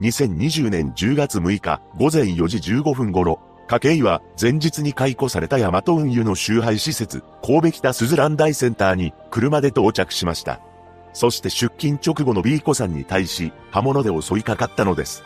[0.00, 10.60] 2020年10月6日午前4時15分頃、家計は前日に解雇されたヤマト運輸の集配施設、神戸北スズラン大センターに車で到着しました。
[11.12, 15.24] そして出勤直後の B 子さんに対し刃物で襲いかかったのです。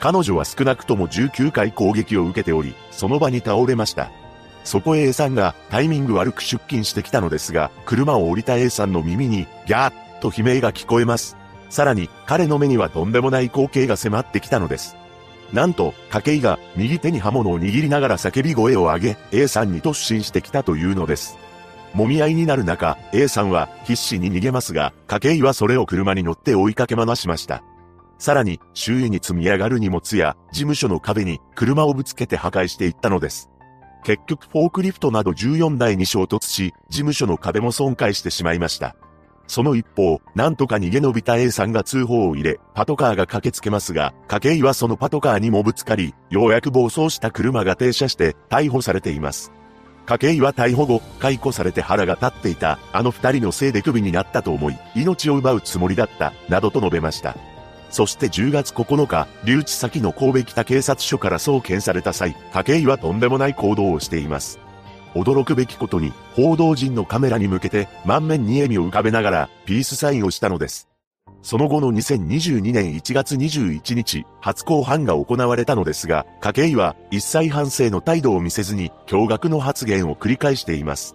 [0.00, 4.10] 彼女は少なくとも19回攻撃を受けており、その場に倒れました。
[4.64, 11.36] そこへ A さんがタイミング悪く出勤してきたのですが、車を降りた A さんの耳にギャーッと悲鳴が聞こえます。
[11.70, 14.96] さらに、彼の目にはとんでもない光景が迫ってきたのです。
[15.52, 21.38] なんと、筧が右手に刃物を握りながら叫び声を上げ、A さんに突進してきたというのです。
[21.94, 27.62] 揉み合いになる中、A さんは必死に逃げますが、筧はそれを車に乗って追いかけ回しました。
[28.18, 33.50] さらに、周囲に積み上がる荷物や、事務所の壁に車をぶつけて破壊していったのです。
[34.04, 38.96] 結局フォークリフトなど14台に衝突し、事務所の壁も損壊してしまいました。
[39.46, 49.52] その一方、なんとか逃げ延びた A さんが通報を入れ、パトカーが駆けつけますが、筧はそのパトカーにもぶつかり、ようやく暴走した車が停車して逮捕されています。
[50.16, 57.36] 筧は逮捕後、解雇されて腹が立っていた、あの二人のせいで首になったと思い、命を奪うつもりだった、などと述べました。
[57.90, 64.58] そして10月9日、留置先の神戸北警察署から送検された際、筧はとんでもない行動をしています。
[65.14, 70.87] 驚くべきことに、報道陣のカメラに向けて満面に笑みを浮かべながら、ピースサインをしたのです。
[71.42, 81.14] その後の2022年1月21日、初公判が行われたのですが、筧は一切反省の態度を見せずに、驚愕の発言を繰り返しています。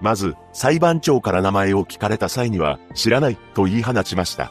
[0.00, 4.50] まず、裁判長から名前を聞かれた際には、知らないと言い放ちました。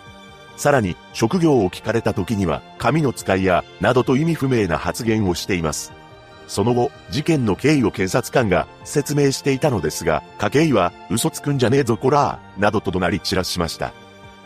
[0.56, 5.94] さらに、職業を聞かれた時には、神の使いや、などと意味不明な発言をしています。
[6.48, 13.92] その後、事件の経緯を検察官が説明していたのですが、筧は、嘘つくんじゃねえぞこらー、などと怒鳴り散らしました。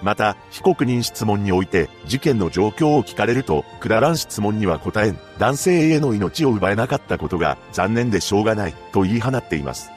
[0.02, 9.92] また、被告人質問において、事件の状況を聞かれると、くだらん質問には答えん、男性への命を奪えなかったことが残念でしょうがない、と言い放っています。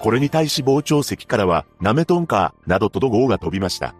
[0.00, 3.94] これに対し傍聴席からは、なめとんか、などと怒号が飛びました。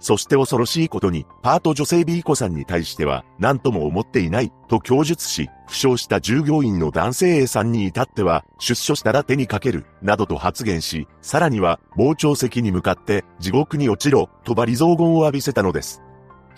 [0.00, 16.02] そして恐ろしいことに、パート女性 B 子さんに対しては、何とも思っていない、と供述し、負傷した従業員の男性 A さんに至っては、出所したら手にかける、などと発言し、さらには、傍聴席に向かって、地獄に落ちろ、とばり雑言を浴びせたのです。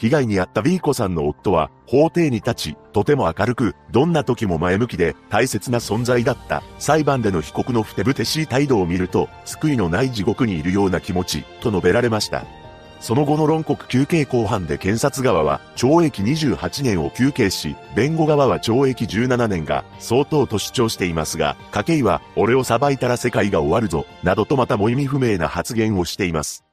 [0.00, 6.62] 被害に遭った B 子さんの夫は、法廷に立ち、とても明るく、どんな時も前向きで、大切な存在だった。
[6.79, 12.60] 裁判での被告のふてぶてしい態度を見ると、救いのない地獄にいるような気持ち、と述べられました。
[13.00, 26.64] その後の論告休刑公判で検察側は懲役28年を求刑し、弁護側は懲役17年が相当と主張していますが、筧は俺を裁いたら世界が終わるぞ、などとまたも意味不明な発言をしています。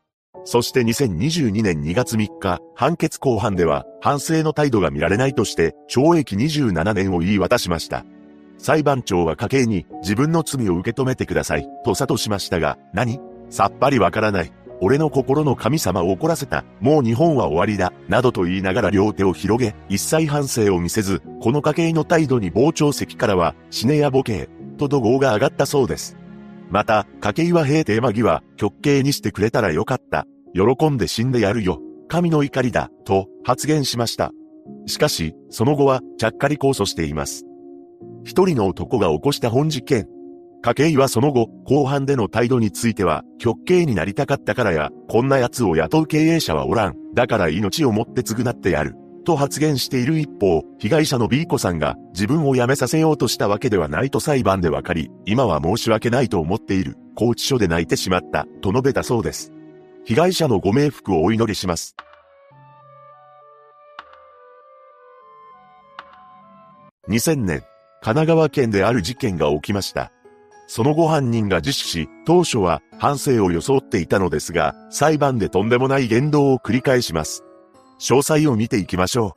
[0.43, 8.05] そして2022年2月3日、判決公判では反省の態度が見られないとして懲役27年を言い渡しました。
[8.57, 13.19] 裁判長は家計に自分の罪を受け止めてくださいと諭しましたが、何？
[13.49, 14.51] さっぱりわからない。
[14.81, 16.63] 俺の心の神様を怒らせた。
[16.79, 17.93] もう日本は終わりだ。
[18.07, 26.17] などと言いながら両手を広げ、一切反省を見せず、この家計の態度に傍聴席からは、死ねやボケと怒号が上がったそうです。
[26.69, 30.25] また、家計は平定間際、極刑にしてくれたらよかった。
[30.53, 31.79] 喜んで死んでやるよ。
[32.07, 32.89] 神の怒りだ。
[33.05, 34.31] と発言しました。
[34.85, 37.45] しかし、その後は、ちゃっかり控訴しています。
[38.23, 40.07] 一人の男が起こした本事件。
[40.61, 48.95] 家計はその後、後半での態度については、極刑になりたかったからや、こんな奴を雇う経営者はおらん、だから命をもって償ってやる。
[49.23, 59.51] と発言している一方、被害者の B 子さんが自分を辞めさせようとしたわけではないと裁判でわかり、今は申し訳ないと思っている、拘置所で泣いてしまった、と述べたそうです。
[60.05, 61.97] 被害者のご冥福をお祈りします。
[67.09, 67.63] 2000年、
[68.01, 70.13] 神奈川県である事件が起きました。
[70.67, 77.43] その後犯人が自首し、当初は反省を装っていたのですが、裁判でとんでもない言動を繰り返します。
[77.99, 79.35] 詳細を見ていきましょ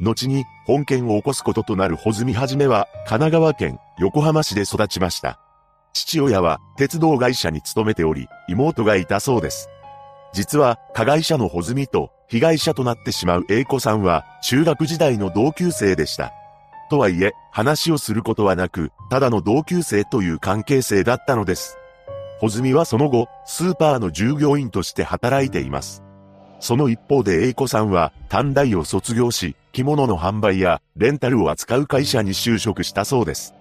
[0.00, 0.04] う。
[0.04, 5.38] 後に本件を起こすこととなる穂積はじめは神奈川県横浜市で育ちました。
[5.92, 9.68] 父親は鉄道会社に勤めており、妹がいたそうです。
[10.32, 16.32] 実は加害者の穂積と被害者となってしまう英子さんは中学時代の同級生でした。
[16.94, 21.76] とはいえ、話をすることはなく、ただの同級生という関係性だったのです。
[22.38, 26.04] 穂積はその後、スーパーの従業員として働いています。
[26.60, 33.54] その一方で英子さんは短大を卒業し、着物の販売やレンタルを扱う会社に就職したそうです。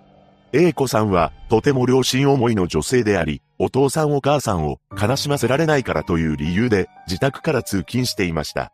[0.52, 8.72] 英子さんはとても良心思いの女性であり、お父さんお母さんを悲しませられないからという理由で自宅から通勤していました。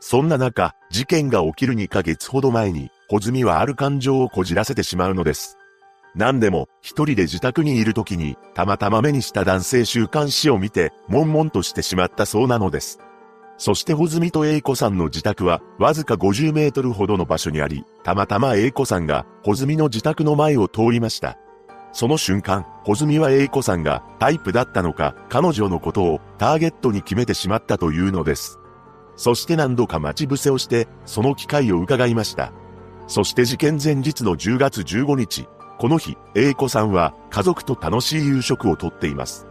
[0.00, 5.56] そんな中、事件が起きる2ヶ月ほど前に、小積はある感情をこじらせてしまうのです。
[6.14, 12.98] 何でも、一人で自宅にいる時に、たまたま目にした男性週刊誌を見て、悶々としてしまったそうなのです。
[13.56, 21.38] そして穂積と英子さんの自宅はわずか50メートルほどの場所にあり、たまたま英子さんが穂積の自宅の前を通りました。
[21.92, 28.58] その瞬間、穂積は英子さんがタイプだったのか、彼女のことをターゲットに決めてしまったというのです。
[29.16, 32.52] そして何度か待ち伏せをして、その機会を伺いました。
[33.08, 39.46] そして事件前日の10月15日、この日、英子さんは家族と楽しい夕食をとっています。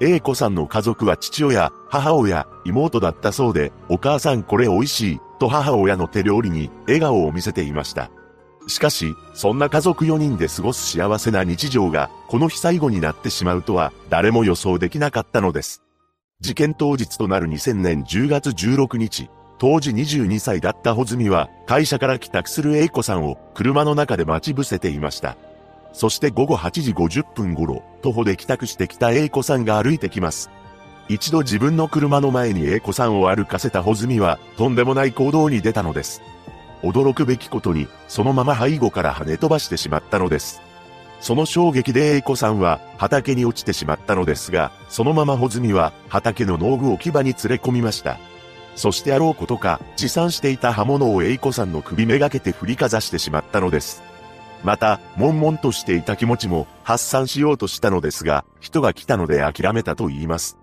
[0.00, 8.10] A 子さんの家族は父親、母親、妹だったそうで、お母さんこれ美味しい、と母親の手料理に笑顔を見せていました。
[8.66, 15.82] しかし、そんな家族4人で過ごす幸せな日常が、この日最後になってしまうとは、誰も予想できなかったのです。
[16.40, 19.28] 事件当日となる2000年10月16日、
[19.64, 25.38] 当時22歳だった穂積は、会社から帰宅する A 子さんを車の中で待ち伏せていました。
[25.94, 30.50] そして午後8時50分頃、徒歩で帰宅してきた A 子さんが歩いてきます。
[31.08, 36.20] 一度自分の車の前に A 子さんを歩かせた穂積は、とんでもない行動に出たのです。
[36.82, 40.60] 驚くべきことに、そのまま背後から跳ね飛ばしてしまったのです。
[41.20, 48.18] その衝撃で A 子さんは畑に落ちてしまったのですが、そのまま穂積は畑の農具置き場に連れ込みました。
[48.74, 54.02] そしてあろうことか、持参していた刃物を A 子さんの首めがけて振りかざしてしまったのです。
[54.64, 60.58] また、悶々としていた気持ちも発散しようとしたのですが、人が来たので諦めたと言います。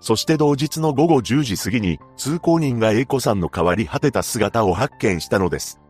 [0.00, 5.80] そして同日の午後10時過ぎに、通行人が A 子さんの代わり果てた姿を発見したのです。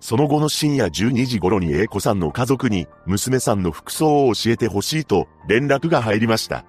[0.00, 6.64] その後の深夜12時頃に A 子さんの家族に、娘さんの服装を教えてほしいと連絡が入りました。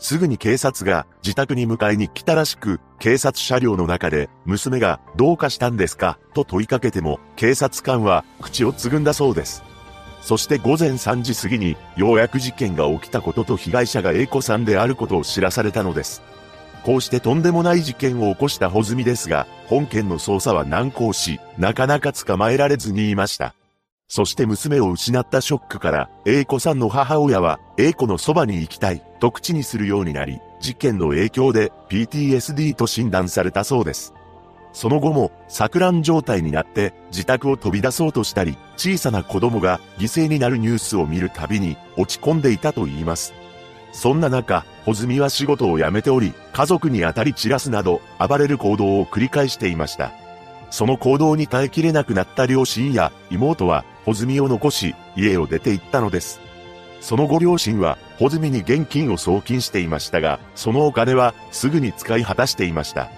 [0.00, 9.62] すぐに警察が自宅に迎えに来たらしく、警察車両の中で娘がどうかしたんですかと問いかけても、警察官は口をつぐんだそうです。
[10.22, 16.22] そして午前3時過ぎに、ようやく事件が起きたことと被害者が A 子さんであることを知らされたのです。
[16.82, 23.54] こうしてとんでもない事件を起こした穂積ですが、本件の捜査は難航し、なかなか捕まえられずにいました。
[24.08, 34.12] そして娘を失ったショックから、A 子さんの母親は、A 子のそばに行きたい、と口にするようになり、事件の影響で PTSD と診断されたそうです。
[34.72, 43.34] その後も錯乱状態になって自宅を飛び出そうとしたり、小さな子供が犠牲になるニュースを見るたびに落ち込んでいたと言います。
[43.92, 50.12] そんな中、穂積は仕事を辞めており、家族に当たり散らすなど暴れる行動を繰り返していました。
[50.70, 56.40] その行動に耐えきれなくなった両親や妹は穂積を残し、家を出て行ったのです。
[57.00, 63.10] その後両親は穂積に現金を送金していましたが、そのお金はすぐに使い果たしていました。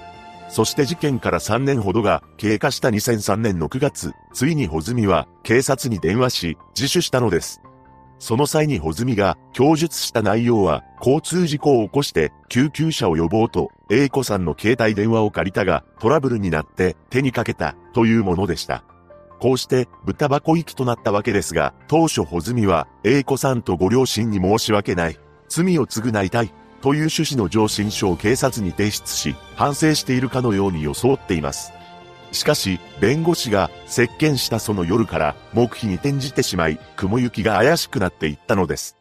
[0.49, 7.63] そして事件から3年ほどが経過した2003年の9月、ついに穂積は警察に電話し、自首したのです。
[8.19, 18.85] その際に穂積が供述した内容は、交通事故を起こして救急車を呼ぼうと、A 子さんの携帯電話を借りたが、トラブルになって手にかけた、というものでした。
[19.43, 25.19] こうして豚箱行きとなったわけですが、当初穂積は A 子さんとご両親に申し訳ない。
[25.49, 26.55] 罪を償いたい。
[26.81, 31.73] という趣旨の上申書を警察に提出し、反省しているかのように装っています。
[32.31, 38.97] しかし、弁護士が接見したその夜から黙秘に転じてしまい、雲行きが怪しくなっていったのです。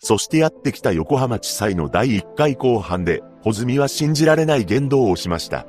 [0.00, 5.64] そしてやってきた横浜地裁の第1回公判で、穂積は信じられない言動をしました。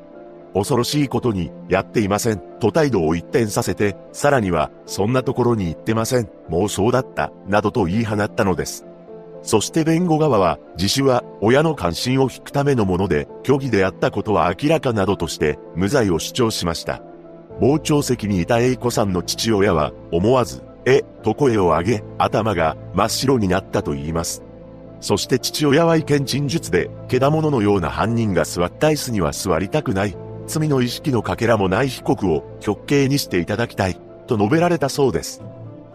[0.53, 8.85] 恐ろしいことに、やっていません、と態度を一転させて、さらには、そんなところに行ってません、妄想だった、などと言い放ったのです。
[9.41, 17.01] そして弁護側は、自首は親の関心を引くためのもので、虚偽であったことは明らかなどとして、無罪を主張しました。
[17.61, 24.43] 傍聴席にいた A 子さんの父親は、思わず、え、と声を上げ、頭が真っ白になったと言います。
[25.01, 30.17] そして父親は意見陳述で、けだもののような犯人が座った椅子には座りたくない。
[30.49, 33.99] 罪の意識のかけらもない被告を極刑にしていただきたい。
[34.27, 35.41] と述べられたそうです。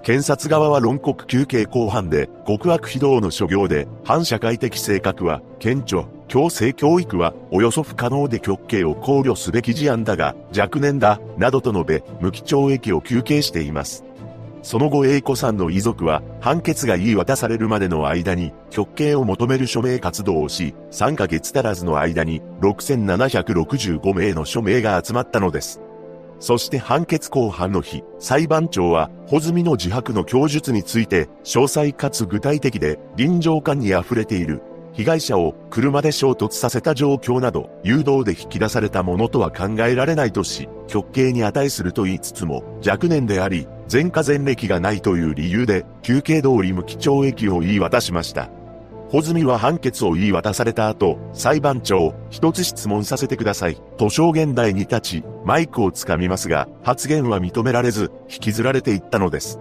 [0.02, 14.03] 検察側は論告休刑後半で、極悪非道の所業で、反社会的性格は、顕著、強制教育は、およそ不可能で極刑を考慮すべき事案だが、若年だ、などと述べ、無期懲役を求刑しています。
[14.64, 25.82] その後 A 子さんの遺族は、判決が言い渡されるまでの間に、極刑を求める署名活動をし、3ヶ月足らずの間に、6765名の署名が集まったのです。
[26.40, 34.62] そして判決公判の日、裁判長は、穂積の自白の供述について、詳細かつ具体的で、臨場感に溢れている。
[34.94, 48.50] 被害者を車で衝突させた状況など、誘導で引き出されたものとは考えられないとし、極刑に値すると言いつつも、若年であり、前科前歴がないという理由で、休刑通り無期懲役を言い渡しました。
[49.10, 53.80] 穂積は判決を言い渡された後、裁判長、一つ質問させてください。
[53.96, 59.60] と証言台に立ち、マイクをつかみますが、発言は認められず、引きずられていったのです。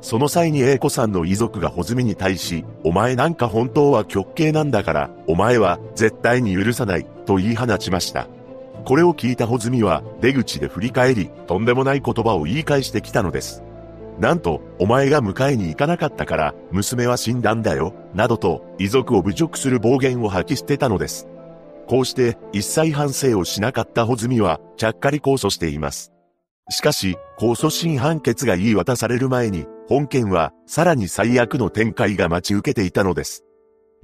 [0.00, 8.28] その際に A 子さんの遺族が穂積に対し、お前なんか本当は極刑なんだから、お前は絶対に許さない、と言い放ちました。
[8.86, 13.64] これを聞いた穂積は出口で振り返り、とんでもない言葉を言い返してきたのです。
[14.20, 21.26] なんと、お前が迎えに行かなかったから、娘は死んだんだよ、などと、遺族を侮辱する暴言を吐き捨てたのです。
[21.88, 26.12] こうして、一切反省をしなかった穂積は、ちゃっかり控訴しています。
[26.70, 33.44] しかし、控訴審判決が言い渡される前に、本件は、さらに最悪の展開が待ち受けていたのです。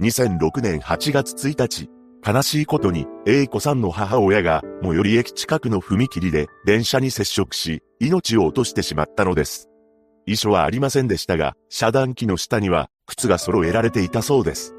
[0.01, 1.89] 2006年8月1日、
[2.25, 9.69] 悲しいことに、A 子さんの母親が、最寄り駅近くの踏切で、電車に接触し、命を落としてしまったのです。
[10.25, 14.73] 遺書はありませんでしたが、遮断機の下には、靴が揃えられていたそうです。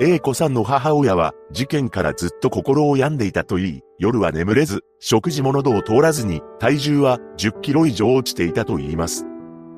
[0.00, 9.26] A 子さんの母親は、事件からずっと心を病んでいたといい、夜は眠れず、食事も喉を通らずに、体重は10キロ以上落ちていたと言います。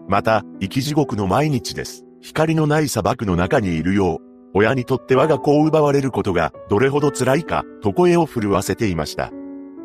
[0.09, 2.05] また、生き地獄の毎日です。
[2.23, 9.31] 光のない砂漠の中にいるよう、親にとって我が子を奪われることがどれほど辛いか、と声を震わせていました。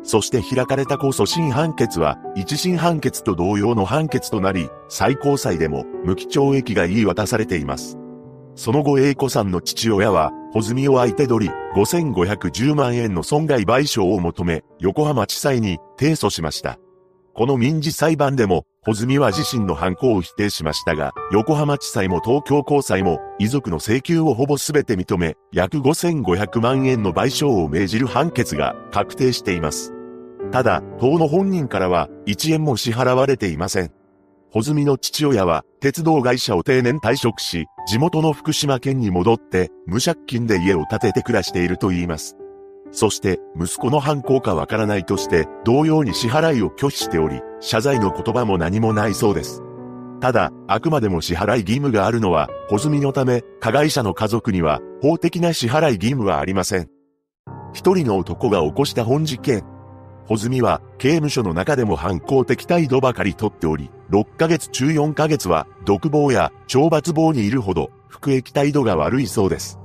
[0.02, 7.98] そして開かれた控訴審判決は、一審判決と同様の判決となり、最高裁でも無期懲役が言い渡されています。
[8.54, 16.78] その後、英子さんの父親は、穂積を相手取り、5510万円の損害賠償を求め、横浜地裁に提訴しました。
[17.38, 29.94] この民事裁判でも、穂積は自身の犯行を否定しましたが、横浜地裁も東京高裁も、遺族の請求をほぼ全て認め、約5500万円の賠償を命じる判決が確定しています。
[30.50, 33.92] ただ、党の本人からは、1円も支払われていません。
[34.50, 42.36] 穂積の父親は、鉄道会社を定年退職し、地元の福島県に戻って、無借金で家を建てて暮らしていると言います。
[42.90, 49.62] そして、息子の犯行かわからないとして、同様に支払いを拒否しており、謝罪の言葉も何もないそうです。
[50.20, 56.88] ただ、あくまでも支払い義務があるのは、小積のため、加害者の家族には、法的な支払い義務はありません。
[57.72, 59.64] 一人の男が起こした本事件。
[60.26, 69.77] 穂積は、刑務所の中でも反抗的態度ばかりとっており、6ヶ月中4ヶ月は、独房や懲罰房にいるほど、服役態度が悪いそうです。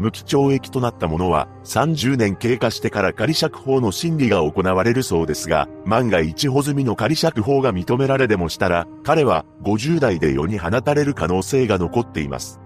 [0.00, 12.60] 無期懲役となったものは30年経過してから仮釈放の審理が行われるそうですが、万が一穂積の仮釈放が認められでもしたら、彼は50代で世に放たれる可能性が残っています。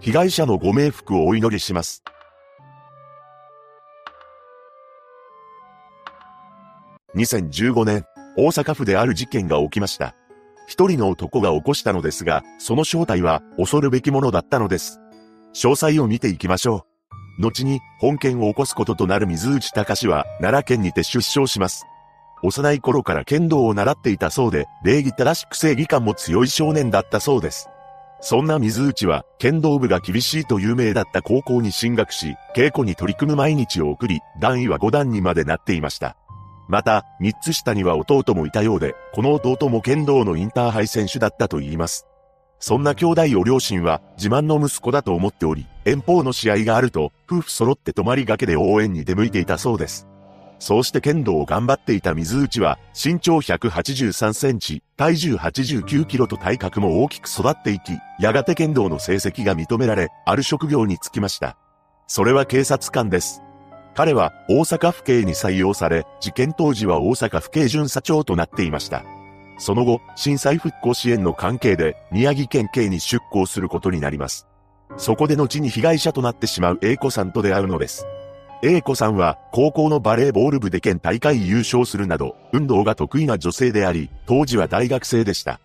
[0.00, 2.04] 被害者のご冥福をお祈りします。
[7.16, 8.04] 2015年、
[8.36, 10.14] 大阪府である事件が起きました。
[10.66, 15.00] 一人の男が起こしたのですが、その正体は恐るべきものだったのです。
[15.54, 16.84] 詳細を見ていきましょ
[17.38, 17.42] う。
[17.42, 21.86] 後に本件を起こすこととなる水内隆は奈良県にて出生します。
[22.42, 27.68] 幼い頃から剣道を習っていたそうで、礼儀正しく正義感も強い少年だったそうです。
[28.20, 36.16] そんな水内は、剣道部が厳しいと有名だった高校に進学し、稽古に取り組む毎日を送り、段位は5段にまでなっていました。
[36.68, 42.06] また、3つ下には弟もいたようで、この弟も剣道のインターハイ選手だったと言います。
[42.66, 50.08] そんな兄弟を両親は自慢の息子だと思っており、遠方の試合があると、夫婦揃って泊まりがけで応援に出向いていたそうです。
[50.58, 61.58] そうして剣道を頑張っていた水内は、身長183センチ、体重89キロと体格も大きく育っていき、やがて剣道の成績が認められ、ある職業に就きました。
[62.06, 63.42] それは警察官です。
[63.94, 69.04] 彼は大阪府警に採用され、事件当時は大阪府警巡査長となっていました。
[69.58, 74.46] その後、震災復興支援の関係で宮城県警に出向することになります。
[74.96, 78.06] そこで後に被害者となってしまう A 子さんと出会うのです。
[78.62, 85.60] A 子さんは高校のバレーボール部で県大会優勝するなど、運動が得意な女性であり、当時は大学生でした。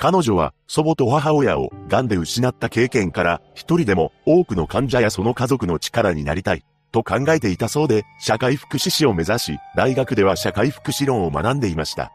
[0.00, 12.12] 彼女は祖母と母親を癌で失った経験から一人でも多くの患者やその家族の力になりたいと考えていたそうで社会福祉士を目指し大学では社会福祉論を学んでいました。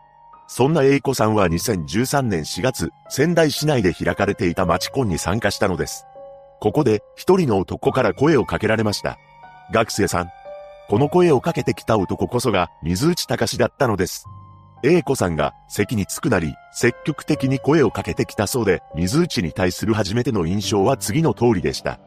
[0.48, 6.06] そんな英子さんは2013年4月仙台市内で開かれていた町コンに参加したのです。
[6.60, 9.18] ここで一人の男から声をかけられました。
[9.72, 10.30] 学生さん。
[10.88, 14.26] この声をかけてきた男こそが水内隆だったのです。
[14.84, 22.00] 英子さんが席に着くなり、積極的に声をかけてきたそうで、水内に対する初めての印象は次の通りでした。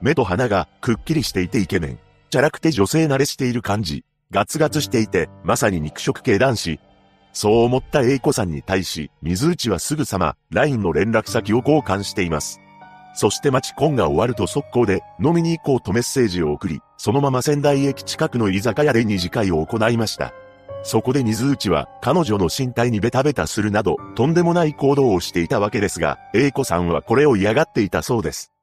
[0.00, 1.98] 目と鼻がくっきりしていてイケメン。
[2.30, 4.04] チャラくて女性慣れしている感じ。
[4.32, 6.80] ガツガツしていて、まさに肉食系男子。
[7.34, 12.60] そう思った英子さんに対し、水内はすぐさま、LINE の連絡先を交換しています。
[13.14, 20.32] そして待ちコンが終わると速攻で飲みに行こうとメッセージを送り、そのまま仙台駅近くの居酒屋で二次会を行いました。
[20.84, 28.53] そこで水内は彼女の身体にベタベタするなど、とんでもない行動をしていたわけですが、英子さんはこれを嫌がっていたそうです。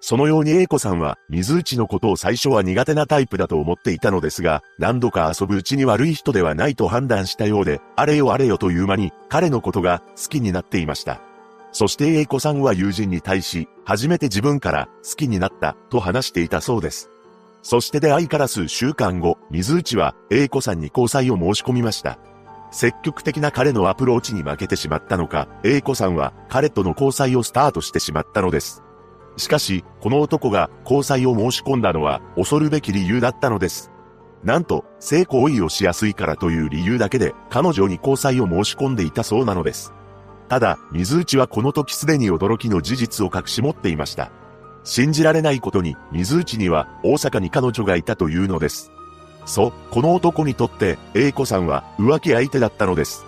[0.00, 11.20] そのように英子さんは水内のことを最初は苦手なタイプだと思っていたのですが、何度か遊ぶうちに悪い人ではないと判断したようで、あれよあれよという間に彼のことが好きになっていました。
[11.72, 17.10] そして英子さんは友人に対し、初めて自分から好きになったと話していたそうです。
[17.62, 22.18] そして出会いから数週間後、水内は英子さんに交際を申し込みました。
[22.72, 28.82] 積極的な彼のアプローチに負けてしまったのか、英子さんは彼との交際をスタートしてしまったのです。
[29.36, 33.90] しかし、この男が交際を申し込んだのは恐るべき理由だったのです。
[34.44, 39.92] なんと、性行為をしやすいからという理由だけで彼女に交際を申し込んでいたそうなのです。
[40.48, 44.30] ただ、水内はこの時すでに驚きの事実を隠し持っていました。
[44.82, 48.90] 信じられないことに、水内には大阪に彼女がいたというのです。
[49.44, 53.26] そう、この男にとって、英子さんは浮気相手だったのです。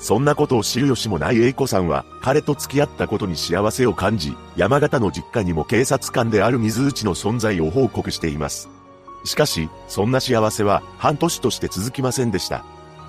[0.00, 8.68] そんなことを知る由もない英子さんは、彼と付き合ったことに幸せを感じ、山形の実家にも警察官である水内の存在を報告しています。
[9.24, 12.64] しかし、そんな幸せは半年として続きませんでした。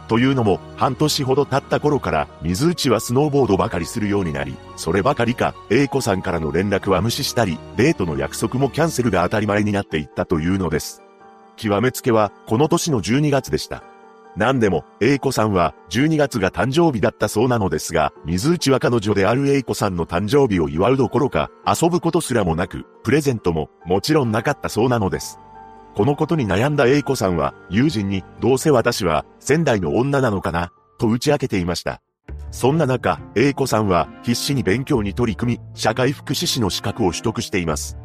[0.08, 11.04] というのも、半年ほど経った頃から、水内はスノーボードばかりするようになり、そればかりか、A 子さんからの連絡は無視したり、デートの約束もキャンセルが当たり前になっていったというのです。
[11.58, 13.84] 極めつけは、この年の12月でした。
[14.40, 25.42] 何でも、A 子さんは12月が誕生日だったそうなのですが、水内は彼女である A 子さんの誕生日を祝うどころか、遊ぶことすらもなく、プレゼントももちろんなかったそうなのです。
[25.94, 32.02] このことに悩んだ英子さんは、友人に、どうせ私は、仙台の女なのかな、と打ち明けていました。
[32.52, 37.98] そんな中、英子さんは、必死に勉強に取り組み、社会福祉士の資格を取得しています。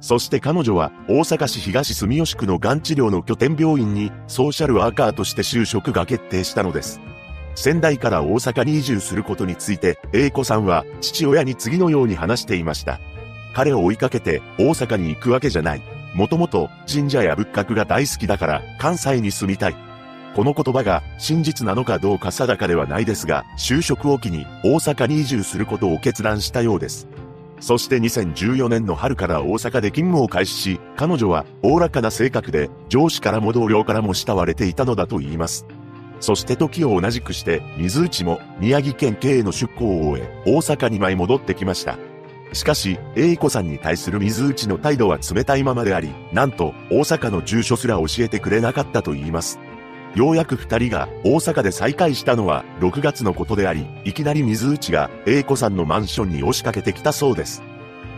[0.00, 7.00] そして彼女は、大阪市東住吉区のがん治療の拠点病院に、ソーシャルワーカーとして就職が決定したのです。
[7.54, 12.98] 仙台から大阪に移住することについて、英子さんは、父親に次のように話していました。
[13.54, 15.82] 彼を追いかけて、大阪に行くわけじゃない。
[16.14, 19.76] もともと神社や仏閣が大好きだから関西に住みたい。
[20.34, 27.08] この言葉が真実なのかどうか定かではないですが、就職を機に大阪に移住することを決断したようです。
[27.60, 35.66] そして2014年の春から大阪で勤務を開始し、彼女はおおらかな性格で上司からも同僚からも慕われていたのだと言います。
[36.20, 41.98] そして時を同じくして水内も宮城県警への出向を終え、大阪に舞い戻ってきました。
[42.52, 49.60] しかし、英子さんに対する水内の態度は冷たいままであり、なんと、大阪の住所すら教えてくれなかったと言います。
[50.14, 57.62] ようやく二人が大阪で再会したのは6月のことであり、いきなり水内が英子さんのマンションに押しかけてきたそうです。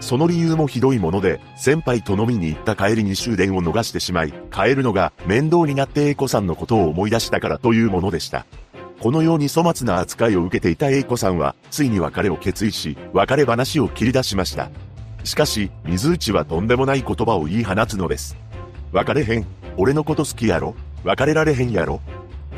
[0.01, 8.47] その理由もひどいもので、先輩と飲みに行った帰りに終電を逃してしまい、帰るのが面倒になって英子さんのことを思い出したからというものでした。
[9.01, 14.71] このように粗末な扱いを受けていた英子さんは、ついに別れを決意し、別れ話を切り出しました。
[15.25, 18.37] しかし、水内はとんでもない言葉を言い放つのです。
[18.93, 19.47] 別れへん。
[19.77, 20.75] 俺のこと好きやろ
[21.05, 22.01] 別れられへんやろ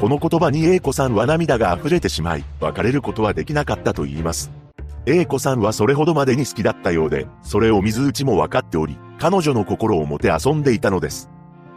[0.00, 4.50] この言葉に英子さんは涙が溢れてしまい、別れることはできなかったと言います。
[5.06, 11.30] 英子さんはそれほどまでに好きだったようで、それを水内も分かっており、彼女の心をもて遊んでいたのです。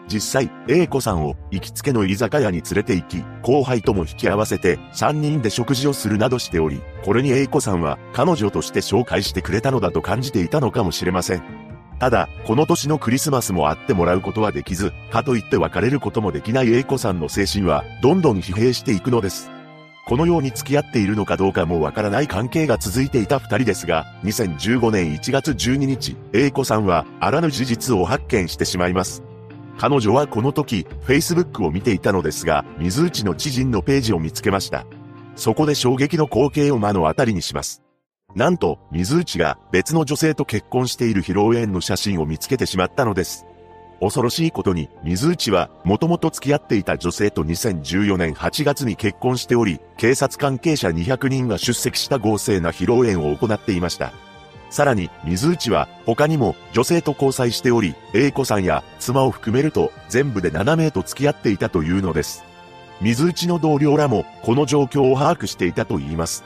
[0.08, 11.67] 実際、A 子さんを行きつけの居酒屋に連れて行き、後輩とも引き合わせて3人で食事をするなどしており、これに A 子さんは彼女として紹介してくれたのだと感じていたのかもしれません。
[12.00, 19.50] ただ、この年のクリスマスも会ってもらうことはできず、かといって別れることもできない A 子さんの精神は、どんどん疲弊していくのです。
[20.06, 29.24] このように付き合っているのかどうかもわからない関係が続いていた二人ですが、2015年1月12日、A 子さんはあらぬ事実を発見してしまいます。
[29.78, 34.86] 彼女はこの時、Facebook を見ていたのですが、水内の知人のページを見つけました。
[35.36, 37.84] そこで衝撃の光景を目の当たりにします。
[38.38, 43.48] なんと、水内が別の女性と結婚している披露宴の写真を見つけてしまったのです。
[44.00, 54.14] 恐ろしいことに、水内は、もともと付き合っていた女性と2014年8月に結婚しており、警察関係者200人が出席した合成な披露宴を行っていました。
[54.70, 62.46] さらに、水内は、他にも、女性と交際しており、英子さんや、妻を含めると、全部で7名と付き合っていたというのです。
[63.02, 66.44] 水内の同僚らも、この状況を把握していたと言います。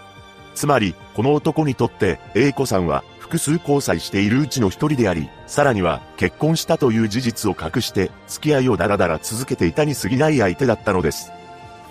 [0.55, 11.31] つまり、この男にとって、英子さんは、複数交際しているうちの一人であり、さらには、結婚したという事実を隠して、付き合いをダラダラ続けていたに過ぎない相手だったのです。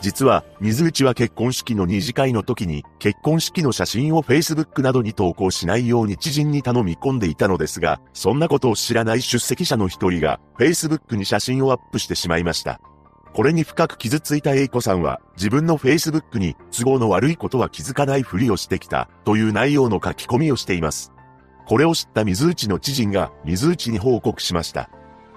[0.00, 12.80] 実は、水内は結婚式の二次会の時に、結婚式の写真を Facebook などに投稿しないように知人に頼み込んでいたのですが、そんなことを知らない出席者の一人が、Facebook に写真をアップしてしまいました。
[13.32, 21.12] これに深く傷ついた A 子さんは、自分の Facebook に都合の悪いことは気づかないふりをしてきた、という内容の書き込みをしています。
[21.66, 24.90] これを知った水内の知人が、水内に報告しました。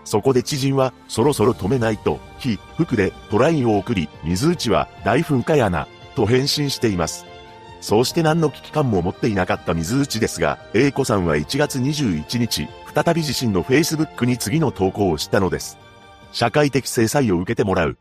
[0.05, 7.25] そこで知人は、そろそろ止めないと、非、服でトラインを送り、水内は、大噴火やな、と返信しています。
[7.79, 15.82] そうして何の危機感も持っていなかった水内ですが、A 子さんは1月21日、再び自身の Facebook に次の投稿をしたのです。
[16.33, 17.97] 社会的制裁を受けてもらう。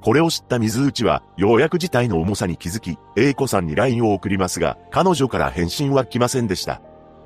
[0.00, 6.80] これを知った水内は、ようやく事態の重さに気づき、A 子さんに LINE を送りますが、彼女から返信は来ませんでした。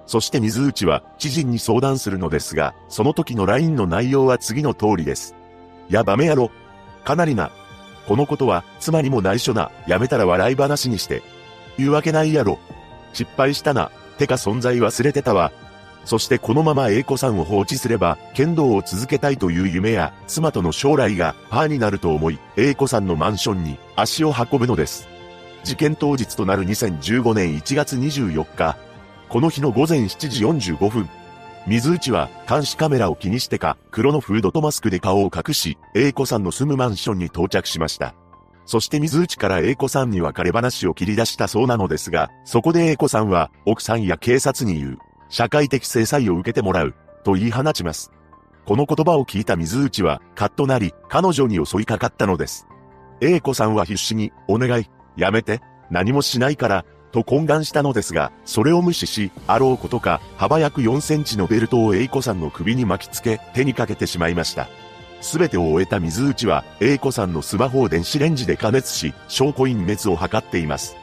[0.06, 5.34] そして水内は知人に相談するのですが、その時の LINE の内容は次の通りです。
[5.88, 6.50] やばめやろ。
[7.04, 7.50] かなりな。
[8.06, 9.70] このことは妻にも内緒な。
[9.86, 11.22] やめたら笑い話にして。
[11.76, 12.58] 言うわけないやろ。
[13.12, 13.90] 失敗したな。
[14.16, 15.52] てか存在忘れてたわ。
[16.06, 25.08] そしてこのまま A 子さんを放置すれば、剣道を続けたいという夢や、妻との将来がパーになると思い、A 子さんのマンションに足を運ぶのです。
[25.64, 28.76] 事件当日となる2015年1月24日、
[29.28, 30.28] この日の午前7
[30.60, 31.08] 時45分、
[31.66, 38.14] 水内は監視カメラを気にしてか、黒のフードとマスクで顔を隠し、A 子さんの住むマンションに到着しました。
[38.64, 44.98] そして水内から A 子さんに別れ話を切り出したそうなのですが、そこで A 子さんは奥さんや警察に言う。
[45.28, 48.12] 社会的制裁を受けてもらう、と言い放ちます。
[48.64, 52.66] この言葉を聞いた水内は、カッとなり、彼女に襲いかかったのです。
[53.20, 55.60] A 子さんは必死に、お願い、やめて、
[55.90, 64.68] 何もしないから、と懇願したのですが、それを無視し、あろうことか、幅約4センチのベルトを A 子さんの首に巻きつけ、手にかけてしまいました。
[65.20, 70.96] すべてを終えた水内は、A 子さんのスマホを電子レンジで加熱し、証拠隠滅を図っています。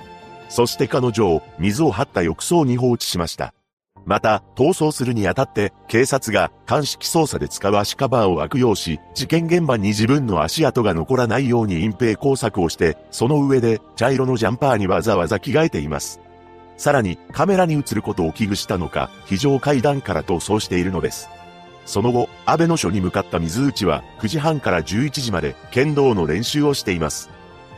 [0.49, 3.53] そして彼女を、水を張った浴槽に放置しました。
[4.05, 16.19] また、逃走するにあたって、警察が鑑識捜査で使う足カバーを悪用し、事件現場に自分の足跡が残らないように隠蔽工作をして、その上で、茶色のジャンパーにわざわざ着替えています。
[16.75, 21.29] さらに、カメラに映ることを危惧したのか、非常階段から逃走しているのです。
[21.85, 27.29] その後、安倍の署に向かった水内は、9時半から11時まで、剣道の練習をしています。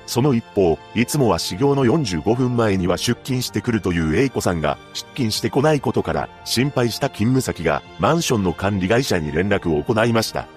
[0.05, 10.47] その一方、いつもは修行の45分前には出勤してくるという A 子さんが出勤してこないことから心配した勤務先がマンションの管理会社に連絡を行いました。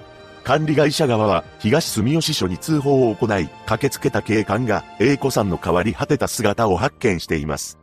[0.44, 7.78] 管理会社側は東住吉署に通報を行い、駆けつけた警官が A 子さんの代わり果てた姿を発見しています。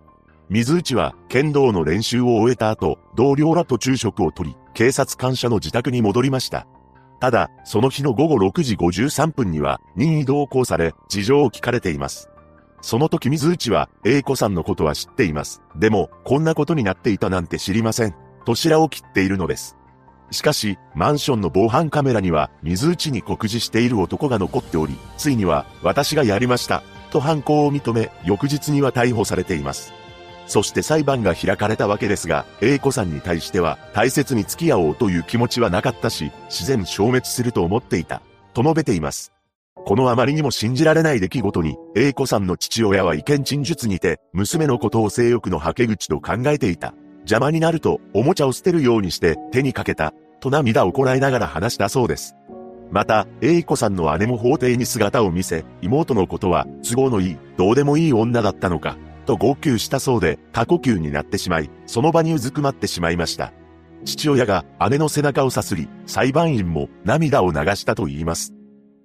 [0.50, 6.68] 水内は剣道の練習を終えた後、同僚らと昼食をとり、警察官舎の自宅に戻りました。
[7.20, 12.30] ただ、その日の午後6時53分には任意同行され、事情を聞かれています。
[12.82, 15.62] その時水内は、A 子さんのことは知っています。
[15.76, 18.16] でも、こんなことになっていたなんて知りません。
[18.46, 19.76] と白を切っているのです。
[20.30, 29.94] しかし、マンションの防犯カメラには、水内に告示している男が残っており、ついには、私がやりました、と犯行を認め、翌日には逮捕されています。
[30.48, 38.22] そして裁判が開かれたわけですが、A 子さんに対しては大切に付き合おうという気持ちはなかったし、自然消滅すると思っていた、
[38.54, 39.32] と述べています。
[39.86, 46.94] このあまりにも信じられない出来事に、A 子さんの父親は意見陳述にて、娘のことを性欲のはけ口と考えていた。
[47.20, 52.36] 邪魔になると、おもちゃを捨てるようにして手にかけた、と涙をこらえながら話したそうです。
[52.92, 63.52] また、A 子さんの姉も法廷に姿を見せ、妹のことは、都合のいい、どうでもいい女だったのか、と号泣したそうで、過呼吸になってしまい、その場にうずくまってしまいました。
[64.06, 68.54] 父親が姉の背中をさすり、裁判員も涙を流したと言います。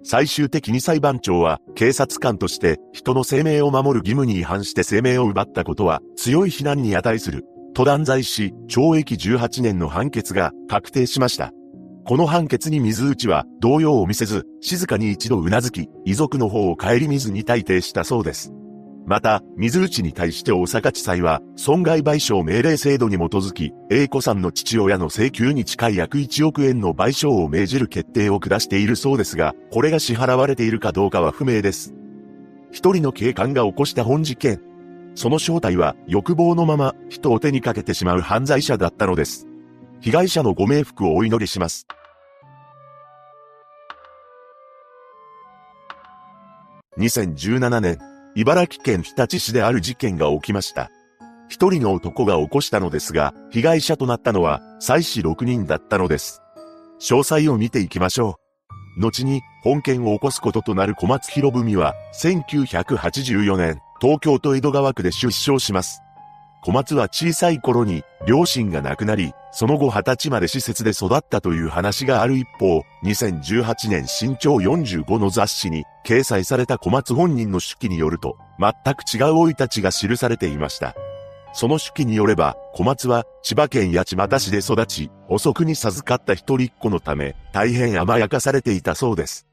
[0.03, 7.45] 最終的に裁判長は警察官として人の生命を守る義務に違反して生命を奪ったことは強い非難に値する。
[7.75, 11.53] と断罪し、懲役18年の判決が確定しました。
[12.05, 18.53] この判決に水内は動揺を見せず、静かに一度頷き、遺族の方を顧みずに退廷したそうです。
[19.11, 31.93] また、水内に対して大阪地裁は、損害賠償命令制度に基づき、A 子さんの父親の請求に近い約1億円の賠償を命じる決定を下しているそうですが、これが支払われているかどうかは不明です。
[32.71, 34.63] 一人の警官が起こした本事件。
[35.17, 39.49] その正体は、欲望のまま、人を手にかけてしまう犯罪者だったのです。
[40.01, 41.85] 被害者のご冥福をお祈りします。
[46.97, 50.91] 2017年、茨城県日立市である事件が起きました。
[51.49, 56.41] 一人の男が起こしたのですが、被害者となったのは、妻子6人だったのです。
[57.01, 58.39] 詳細を見ていきましょ
[58.97, 59.01] う。
[59.01, 66.01] 後に、本件を起こすこととなる小松博文は、1984年、東京都江戸川区で出生します。
[66.63, 80.95] 小松は小さい頃に両親が亡くなり、その後20歳まで施設で育ったという話がある一方、2018年身長45の雑誌に掲載された小松本人の手記によると、全く違う生い立ちが記されていました。
[81.53, 89.50] その手記によれば、小松は千葉県八街市で育ち、遅くに授かった一人っ子のため、大変甘やかされていたそうです。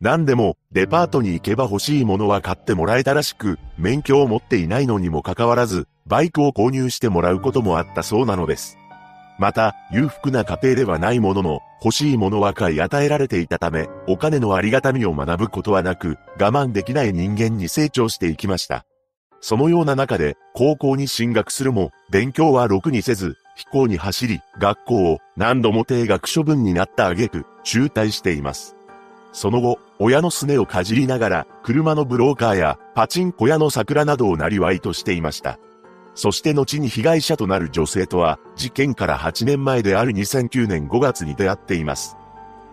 [0.00, 8.76] 何でも、デパートに行けば欲しいものは買ってもらえたらしく、免許を持っていないのにもかかわらず、バイクを購入してもらうこともあったそうなのです。
[9.38, 18.84] また、裕福な家庭ではないものの、欲しいものは買い与えられていたため、お金のありがたみを学ぶことはなく、我慢できない人間に成長していきました。
[19.40, 28.75] そのような中で、高校に進学するも、勉強はろくにせず、飛行に走り、学校を何度も定額処分になった挙句、中退しています。
[29.36, 35.58] その後、親のすねをかじりながら、車のブローカーやパチンコ屋の桜などをなりわいとしていました。
[36.14, 42.16] そして後に被害者となる女性とは、事件から8年前である2009年5月に出会っています。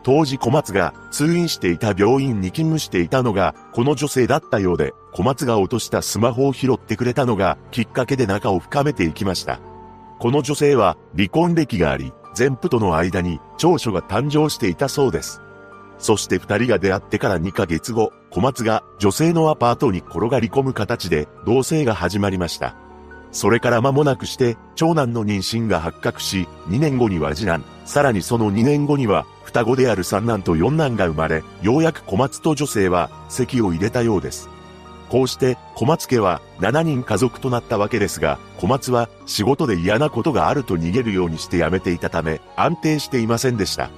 [0.04, 9.60] 当時小松が通院していた病院に勤務していたのが、この女性だったようで、小松が落としたスマホを拾ってくれたのが、きっかけで仲を深めていきました。
[10.18, 15.42] この女性は、離婚歴があり、前夫との間に長所が誕生していたそうです。
[16.04, 22.76] そして二人が出会ってから2ヶ月後、小松が女性のアパートに転がり込む形で同棲が始まりました。
[23.32, 34.50] それから間もなくして長男の妊娠が発覚し、2年後には次男、さらにその2年後には双子である三男と四男が生まれ、ようやく小松と女性は席を入れたようです。
[35.10, 43.90] こうして小松家は7人家族となったわけですが、小松は仕事で嫌なことがあると逃げるようにして辞めていたため安定していませんでした。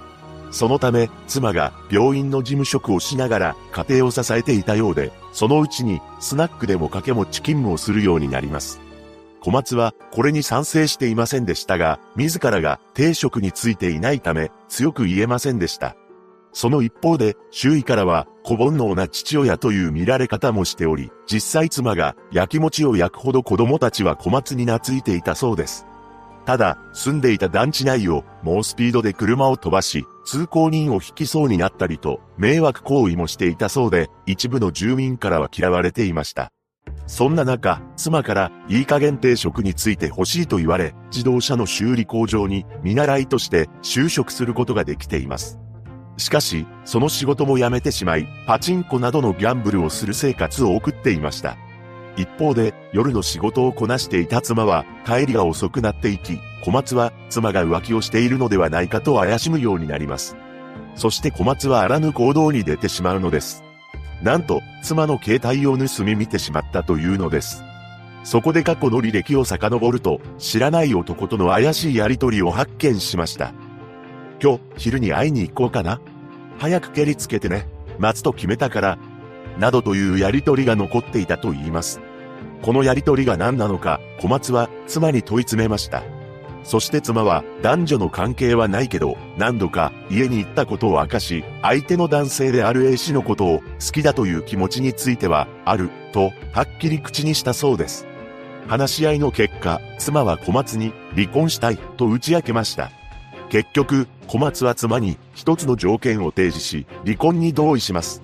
[0.51, 8.79] そのため、妻が病院の事務職をしながら家庭を支えていたようで、そのうちにスナックでも掛け持ち勤務をするようになります。
[9.41, 15.95] 小松はこれに賛成していませんでしたが、自らが定職についていないため強く言えませんでした。
[16.55, 25.85] その一方で、周囲からは、小煩悩な父親という見られ方もしており、実際妻が焼き餅を焼くほど子供たちは小松に懐いていたそうです。
[26.45, 36.51] ただ、住んでいた団地内を猛スピードで車を飛ばし、通行人を引きそうになったりと、迷惑行為もしていたそうで、一部の住民からは嫌われていました。
[37.07, 45.59] そんな中、妻からいい加減定職について欲しいと言われ、自動車の修理工場に見習いとして就職することができています。
[46.17, 51.57] しかし、その仕事も辞めてしまい、パチンコなどのギャンブルをする生活を送っていました。
[52.18, 60.38] 一方で、夜の仕事をこなしていた妻は、帰りが遅くなっていき、小松は、妻が浮気をしているのではないかと怪しむようになります。
[60.95, 63.63] そして小松はあらぬ行動に出てしまうのです。
[64.22, 67.63] なんと、妻の携帯を盗み見てしまったというのです。
[68.24, 73.53] そこで過去の履歴を遡ると、知らない男との怪しいやりとりを発見しました。
[74.41, 75.99] 今日、昼に会いに行こうかな。
[76.57, 77.68] 早く蹴りつけてね。
[77.99, 78.97] 待つと決めたから、
[79.59, 82.01] などというやりとりが残っていたと言います。
[82.66, 86.01] このやりとりが何なのか、小松は妻に問い詰めました。
[86.63, 98.07] そして妻は男女の関係はないけど、何度か家に行ったことを明かし、相手の男性である A 氏のことを好きだという気持ちについては、ある、と、はっきり口にしたそうです。
[98.68, 102.89] 話し合いの結果、妻は小松に離婚したいと打ち明けました。
[103.49, 108.24] 結局、小松は妻に一つの条件を提示し、離婚に同意します。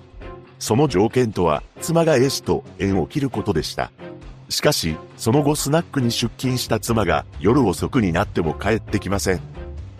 [0.58, 3.92] その条件とは、妻が A 氏と縁を切ることでした。
[4.52, 9.40] しかし、その後スナックに出勤した妻が夜遅くになっても帰ってきません。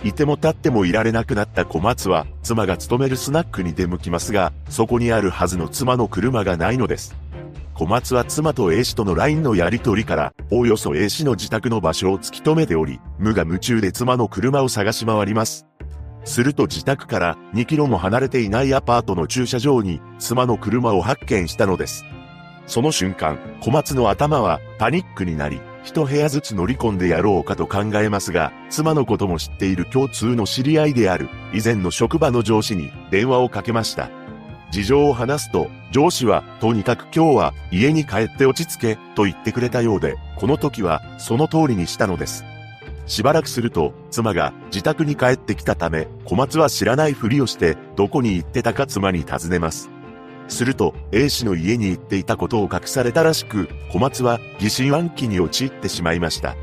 [0.05, 7.15] いても立ってもいられなくなった小松は、妻が勤めるスナックに出向きますが、そこにあるはずの妻の車がないのです。
[7.75, 15.67] 小松は妻と A 氏との LINE のやり取りから、おおよそ A 氏の自宅の場所を突き止めており、無我夢中で妻の車を探し回ります。
[16.25, 22.05] すると自宅から2キロも離れていないアパートの駐車場に妻の車を発見したのです。
[22.67, 34.11] その瞬間、小松の頭はパニックになり、一部屋ずつ乗り込んでやろうかと考えますが、妻のことも知っている共通の知り合いである、以前の職場の上司に電話をかけました。
[34.71, 42.45] 事情を話すと、上司は、とにかく今日は家に帰って落ち着け、と言ってくれたようで、この時はその通りにしたのです。
[43.07, 49.91] しばらくすると、妻が自宅に帰ってきたため、小松は知らないふりをして、どこに行ってたか妻に尋ねます。
[50.49, 56.57] すると、A 氏の家に行っていたことを隠されたらしく、小松は疑心暗鬼に陥ってしまいました。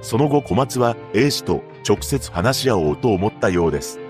[0.00, 4.00] その後小松は A 氏と直接話し合おうと思ったようです。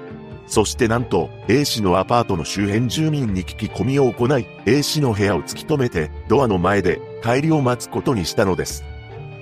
[0.47, 8.85] そしてなんと A 氏のアパートの周辺住民に聞き込みを行い、A 氏の部屋を突き止めてドアの前で帰りを待つことにしたのです。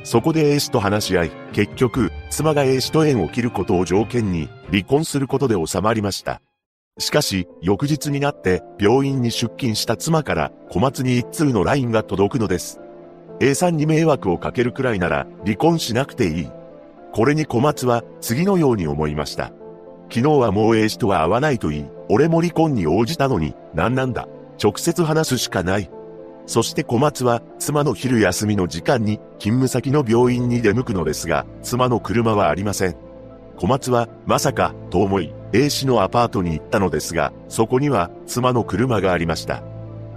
[0.07, 6.41] そこで A 氏と話し合い、結局、妻が A 氏と縁を切ることを条件に、離婚することで収まりました。
[6.99, 12.81] しかし、翌日になって病院に出勤した妻から小松に一通の LINE が届くのです。
[13.39, 16.51] A さんに迷惑をかけるくらいなら離婚しなくていい。
[17.13, 19.53] これに小松は次のように思いました。
[20.11, 21.87] 昨日はもう A 氏とは会わないといい。
[22.09, 24.27] 俺も離婚に応じたのに何なんだ。
[24.63, 25.91] 直接話すしかない。
[26.47, 32.97] そして小松は妻の昼休みの時間に勤務先の病院に出向くのですが、妻の車はありません。
[33.59, 39.63] 小松はまさかと思い A 氏のアパートに行ったのですが、そこには妻の車がありました。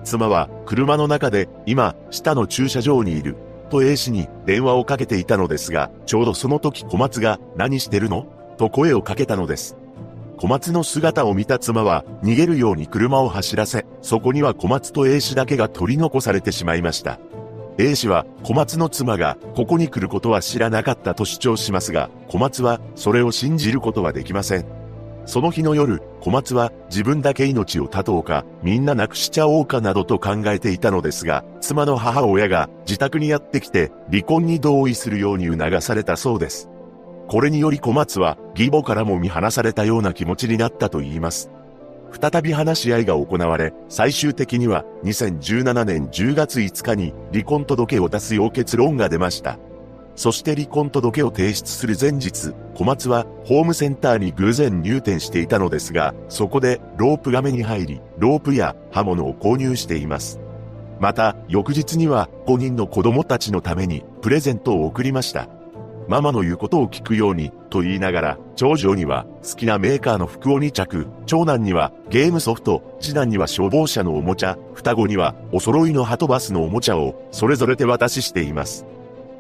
[0.03, 3.37] 妻は車の中で今下の駐車場にいる
[3.69, 8.27] と A 氏に電話をかけていたのですが、ちょうどその時小松が何してるの？
[8.57, 9.77] と声をかけたのです。
[10.35, 17.17] 小松の姿を見た妻は逃げるように車を走らせ、そこには小松と A 氏だけが取り残されてしまいました。
[17.77, 24.78] A 氏は小松の妻がここに来ることは知らなかったと主張しますが、小松はそれを信じることはできません。
[25.29, 36.67] その日の夜、小松は自分だけ命を絶とうか、みんな亡くしちゃおうかなどと考えていたのですが、妻の母親が自宅にやってきて離婚に同意するように促されたそうです。
[37.27, 41.51] これにより小松は義母からも見放されたような気持ちになったと言います。
[42.19, 49.59] 再び話し合いが行われ、最終的には2017年10月5日に離婚届を出すよう結論が出ました。
[50.19, 60.41] そして離婚届を提出する前日、小松はホームセンターに偶然入店していたのですが、そこでロープが目に入り、ロープや刃物を購入しています。
[60.99, 65.47] また、翌日には5人の子供たちのためにプレゼントを贈りました。
[66.09, 78.85] ママの言うことを聞くように、と言いながら、長女には好きなメーカーの服を2着、長男にはゲームソフト、次男には消防車のおもちゃ、双子にはお揃いのハトバスのおもちゃを、それぞれ手渡ししています。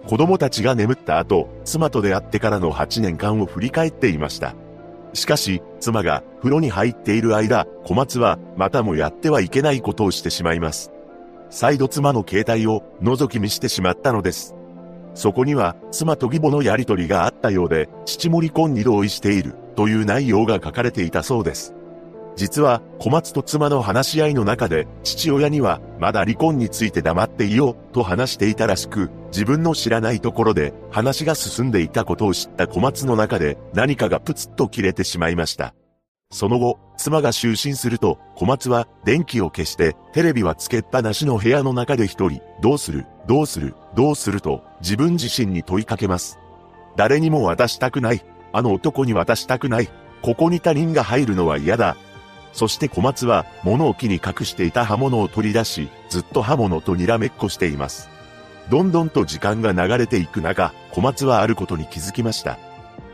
[0.07, 4.55] 子供たちが眠った後、妻と出会ってからの8年間を振り返っていました。
[5.13, 10.91] しかし、妻が風呂に入っている間、小松はまたもやってはいけないことをしてしまいます。
[11.49, 14.55] 再度妻の携帯を覗き見してしまったのです。
[15.15, 21.73] そこには妻と義母のやりとりがあったようで、父も離婚に同意しているという内容が書かれていたそうです。
[22.35, 35.73] 実は小松と妻の話し合いの中で父親にはまだ離婚について黙っていようと話していたらしく自分の知らないところで話が進んでいたことを知った小松の中で何かがプツッと切れてしまいました。
[36.31, 46.37] その後、妻が就寝すると、小松は電気を消して、テレビはつけっぱなしの部屋の中で一人、どうする、どうする、どうすると、自分自身に問いかけます。
[46.95, 48.23] 誰にも渡したくない。
[48.51, 49.89] あの男に渡したくない。
[50.21, 51.97] ここに他人が入るのは嫌だ。
[52.53, 58.07] そして小松は、物置に隠していた刃物を取り出し、ずっと刃物とにらめっこしています。
[58.69, 62.57] どんどんと時間が流れていく中、小松はあることに気づきました。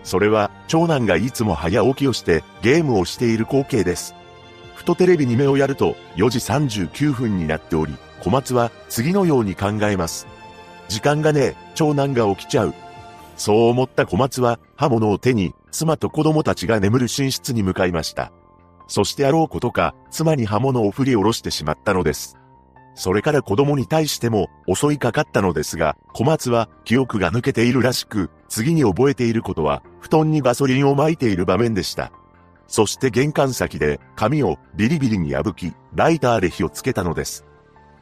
[0.04, 4.16] それは、長男がいつも早起きをしてゲームをしている光景です。
[4.76, 10.28] ふとテレビに目をやると4時39分になっており、小松は次のように考えます。
[10.90, 12.74] 時間がねえ、長男が起きちゃう。
[13.38, 18.32] そう思った小松は刃物を手に妻と子供たちが眠る寝室に向かいました。
[18.88, 22.38] そしてあろうことか妻に刃物を振り下ろしてしまったのです。
[22.96, 32.12] それから子供に対しても襲いかかったのですが、小松は記憶が抜けているらしく、次に覚えていることは、布団にガソリンを撒いている場面でした。
[32.68, 37.46] そして玄関先で紙をビリビリに破き、ライターで火をつけたのです。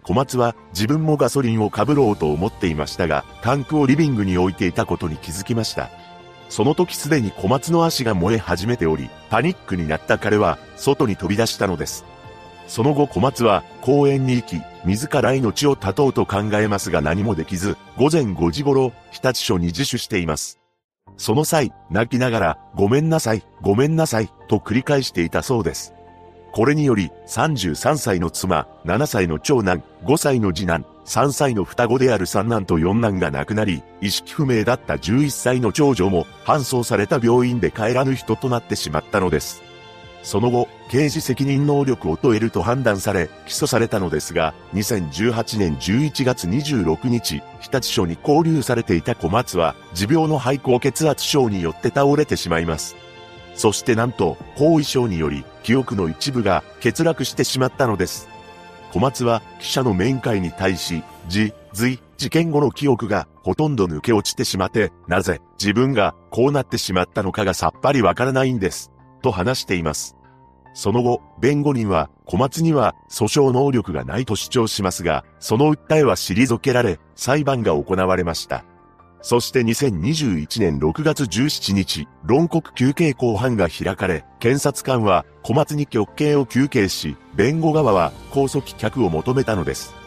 [0.03, 5.89] 小松は自分もガソリンをかぶろうと思っていましたが、タンクをリビングに置いていたことに気づきました。
[6.49, 12.05] その時すでに小松の足が燃え始めており、パニックになった彼は、外に飛び出したのです。
[12.67, 20.59] その後小松は公園に行き、自ら命を絶とうと考えますが何もできず、午前5時頃、日立署に自首しています。
[21.17, 25.93] その際、泣きながら、ごめんなさい、ごめんなさい、と繰り返していたそうです。
[26.51, 39.63] これにより、33歳の妻、7歳の長男、5歳の次男、3歳の双子である三男と四男が亡くなり、意識不明だった11歳の長女も搬送された病院で帰らぬ人となってしまったのです。
[40.23, 52.95] その後、刑事責任能力を問えると判断され、起訴されたのですが、2018年11月26日、日立署に交留されていた小松は、持病の肺高血圧症によって倒れてしまいます。
[53.53, 58.29] そしてなんと、後遺症により、記憶の一部が欠落してしまったのです。
[58.93, 68.92] 小松は記者の面会に対し、じ、随、事件後の記憶がほとんど抜け落ちてしまって、なぜ自分がこうなってしまったのかがさっぱりわからないんです。
[69.23, 70.15] と話しています。
[70.75, 78.63] その後、弁護人は小松には訴訟能力がないと主張しますが、その訴えは退けられ、裁判が行われました。
[79.21, 90.02] そして2021年6月17日、論告休刑公判が開かれ、検察官は小松に極刑を求刑し、弁護側は控訴棄却を求めたのです。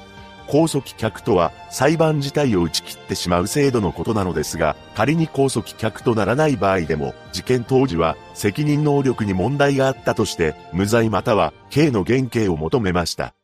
[0.46, 13.34] 控訴棄却とは裁判自体を打ち切ってしまう制度のことなのですが、仮に控訴棄却とならない場合でも、事件当時は責任能力に問題があったとして、無罪または刑の減刑を求めました。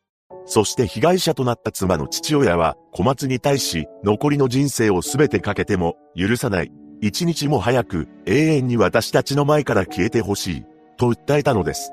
[0.45, 6.71] そして被害者となった妻の父親は小松に対し残りの人生を全てかけても許さない。
[7.01, 10.65] 一日も早く永遠に私たちの前から消えてほしい。
[10.97, 11.92] と訴えたのです。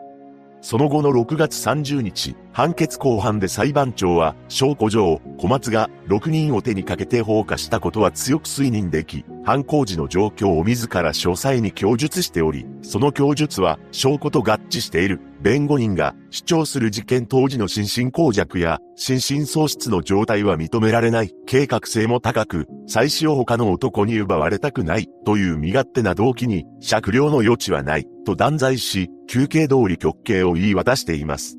[0.63, 15.21] その後の6月30日、判決公判で裁判長は、証拠上、小松が6人を手にかけて放火したことは強く推認でき、犯行時の状況を自ら詳細に供述しており、その供述は証拠と合致している。
[15.41, 21.33] 弁護人が主張する事件当時の心身耗弱や心神喪失の状態は認められない。
[21.47, 31.57] 計画性も高く、妻子を他の男に奪われたくないという身勝手な動機に酌量の余地はないと断罪し、休憩通り極刑を言い渡しています。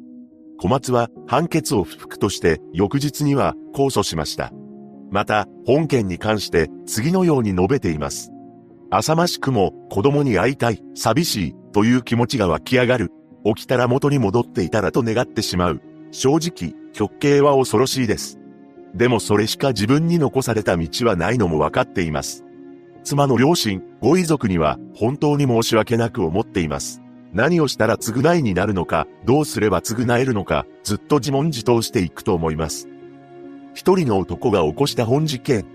[0.59, 4.51] 小松は判決を不服として翌日には控訴しました。
[5.09, 8.32] また、本件に関して次のように述べています。
[8.91, 13.11] 浅ましくも子供に会いたい、寂しいという気持ちが湧き上がる。
[13.46, 15.82] 起きたら元に戻っていたらと願ってしまう。
[16.12, 18.39] 正直、極刑は恐ろしいです。
[18.94, 22.44] でもそれしか自分に残された道はないのもわかっています。
[23.04, 27.02] 妻の両親、ご遺族には本当に申し訳なく思っています。
[27.34, 32.89] 何をしたら償いになるのか、どうすれば償えるのか、ずっと自問自答していくと思います。
[33.74, 35.66] 一人の男が起こした本事件。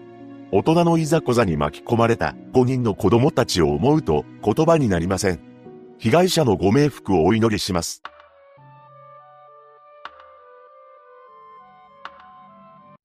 [0.53, 5.56] 大人のいざこざに巻き込まれた5人の子供たちを思うと言葉になりません。
[5.99, 8.03] 被害者のご冥福をお祈りします。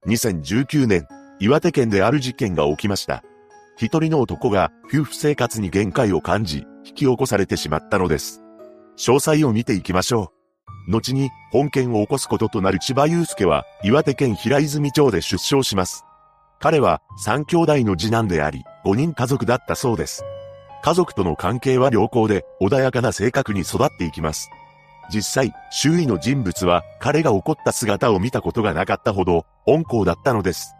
[0.07, 1.07] 2019年、
[1.39, 3.23] 岩手県である事件が起きました。
[3.77, 8.41] 一人の男が夫婦生活に限界を感じ、引き起こされてしまったのです。
[8.97, 10.31] 詳細を見ていきましょ
[10.87, 10.91] う。
[10.91, 16.03] 後に本件を起こすこととなる千葉祐介は岩手県平泉町で出生します。
[16.59, 20.23] 彼は三兄弟の次男であり、五人家族だったそうです。
[20.81, 24.49] 家族との関係は良好で穏やかな性格に育っていきます。
[25.13, 30.73] 実際、周囲の人物は彼が怒った姿を見たことがなかったほど温厚だったのです。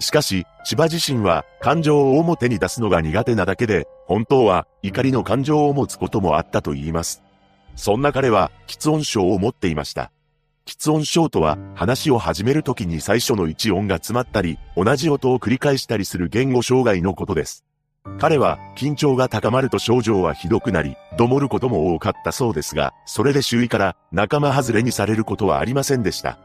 [0.00, 7.22] しかし、千葉自身は感情を表に出すのが苦手なだけで、本当は怒りの感情を持つこともあったと言います。
[7.74, 10.10] そんな彼は、喫音症を持っていました。
[10.66, 17.64] 喫音症とは、話を始めるときに最初の一音が詰まったり、同じ音を繰り返したりする言語障害のことです。
[18.18, 26.38] 彼は緊張が高まると症状はひどくなり、どもることも多かったそうですが、それで周囲から仲間外れにされることはありませんでした。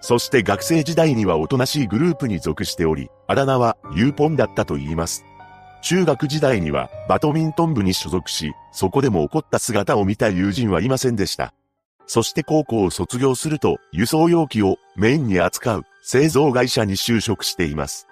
[0.00, 5.24] そして学生時代にはおとなしいグループに属しており、あだ名はユーポンだったと言います。
[5.82, 11.54] 中学時代にはバドミントン部に所属し、そこでも怒った姿を見た友人はいませんでした。
[12.06, 18.06] そして高校を卒業すると輸送容器をメインに扱う製造会社に就職しています。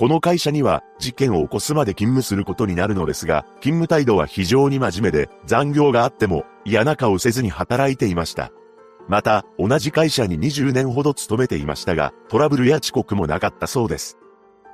[0.00, 8.50] この会社には事件を起こすまで勤務することになるのですが、勤務態度は非常に真面目で、残業があっても嫌な顔せずに働いていました。
[9.08, 14.16] また、同じ会社に20年ほど勤めていましたが、トラブルや遅刻もなかったそうです。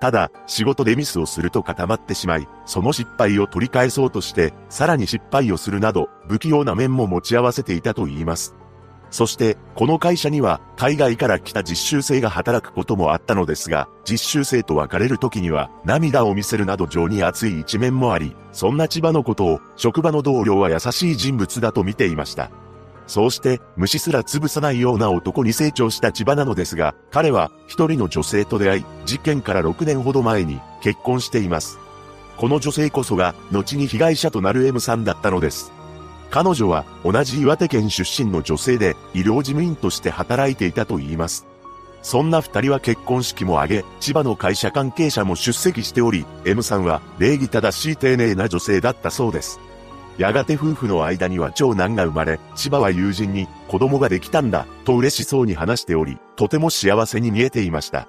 [0.01, 8.55] ただ、仕事でミスをすると固まってしまい、その失敗を取り返そうとして、さらに失敗をするなど、不器用な面も持ち合わせていたと言います。
[9.11, 22.51] そして、この会社には、海外から来た実習生が働くこともあったのですが、実習生と別れる時には、涙を見せるなど情に熱い一面もあり、そんな千葉のことを、職場の同僚は優しい人物だと見ていました。
[23.07, 31.79] そうして、虫すら潰さないような男に成長した千葉なのですが、彼は、一人の女性と出会い、事件から6年ほど前に、結婚しています。
[32.37, 35.73] この女性こそが、後に被害者となる M さんだったのです。
[36.31, 41.47] 彼女は同じ岩手県出身の女性で医療事務員として働いていたと言います。
[42.03, 49.59] そんな二人は結婚式も挙げ、千葉の会社関係者も出席しており、M さんは礼儀正しい丁寧な女性だったそうです。
[50.19, 58.07] やがて夫婦の間には長男が生まれ、千葉は友人に子供ができたんだ、と嬉しそうに話しており、とても幸せに見えていました。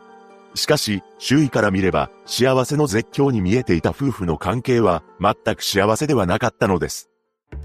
[0.53, 7.09] しかし、周囲から見れば、幸せの絶頂に見えていた夫婦の関係は、全く幸せではなかったのです。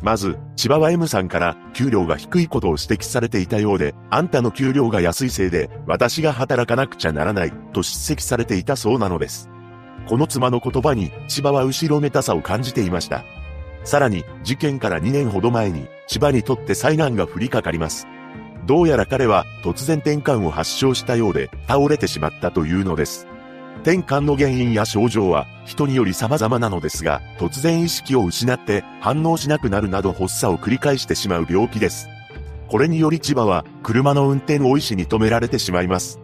[0.02, 9.48] まず、千葉は M さんから給料が低いことを指摘されていたようで、あんたの給料が安いせいで、私が働かなくちゃならない、と叱責されていたそうなのです。
[10.08, 13.24] この妻の言葉に、千葉は後ろめたさを感じていました。
[13.84, 18.08] さらに、事件から2年ほど前に、千葉にとって災難が降りかかります。
[18.66, 23.26] どうやら彼は突然転換を発症したようで倒れてしまったというのです。
[23.82, 32.08] 転換の原因や症状は人により様々なのですが、突然意識を失って反応しなくなるなど発作を繰り返してしまう病気です。
[32.68, 36.20] これにより千葉は車の運転を医師に止められてしまいます。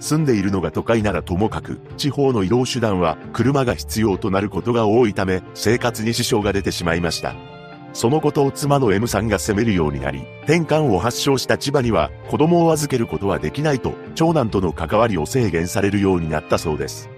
[0.00, 7.55] 住んでいるのが都会ならともかく、地方の移動手段は車が必要となることが多いため、生活に支障が出てしまいました。
[7.96, 17.08] そのことを妻の M さんが責めるようになり、転換を発症した千葉には子供を預けることはできないと、長男との関わりを制限されるようになったそうです。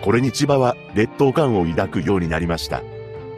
[0.00, 2.80] これに千葉は劣等感を抱くようになりました。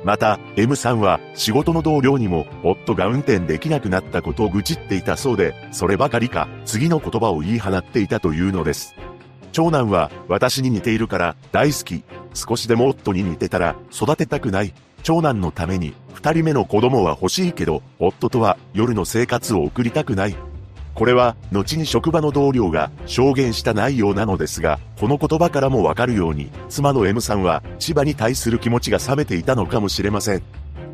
[0.05, 8.95] また、M さんは仕事の同僚にも夫が運転できなくなったことを愚痴っていたそうで、そればかりか次の言葉を言い放っていたというのです。
[9.53, 12.05] 長男は私に似ているから大好き。
[12.35, 14.75] 少しでも夫に似てたら育てたくない。
[15.03, 20.37] 長男のために二人目の子供は欲しいけど、夫とは夜の生活を送りたくない。
[20.95, 30.43] これは、後に職場の同僚が証言した内容なのですが、この言葉からもわかるように、妻の M さんは千葉に対する気持ちが冷めていたのかもしれません。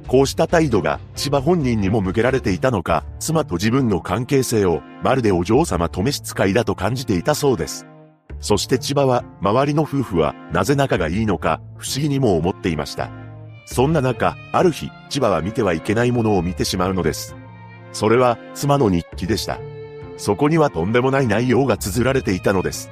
[0.07, 7.87] こうした態度が千葉本人にも向けられていたのか、妻と自分の関係性をまるでお嬢様と召使いだと感じていたそうです。
[8.41, 13.28] そして千葉は周りの夫婦はなぜ仲がいいのか不思議にも思っていました。
[13.71, 17.37] そんな中、ある日、千葉は見てはいけないものを見てしまうのです。
[17.93, 19.59] それは、妻の日記でした。
[20.16, 22.91] そこにはとんでもない内容が綴られていたのです。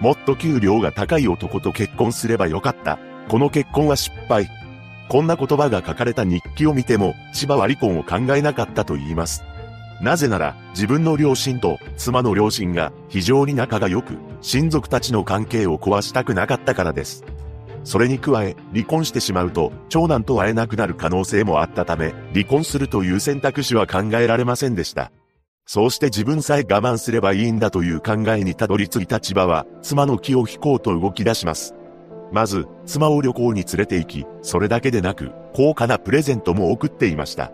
[0.00, 2.98] もっと給料が高い男と結婚すればよかった。
[3.28, 4.50] この結婚は失敗。
[5.08, 9.44] こんな言葉が書かれた日記を見ても、千葉は離婚を考えなかったと言います。
[10.02, 17.24] なぜなら、自分の両親と妻の両親が非常に仲が良く、親族たちの関係を壊したくなかったからです。
[17.88, 25.10] それに加え、離婚してしまうと、長男と会えなくなる可能性もあったため、離婚するという選択肢は考えられませんでした。
[25.64, 31.74] そうして自分さえ我慢すればいいんだという考えにたどり着いた千葉は、妻の気を引こうと動き出します。
[32.30, 37.52] まず、妻を旅行に連れて行き、それだけでなく、高価なプレゼントも送っていました。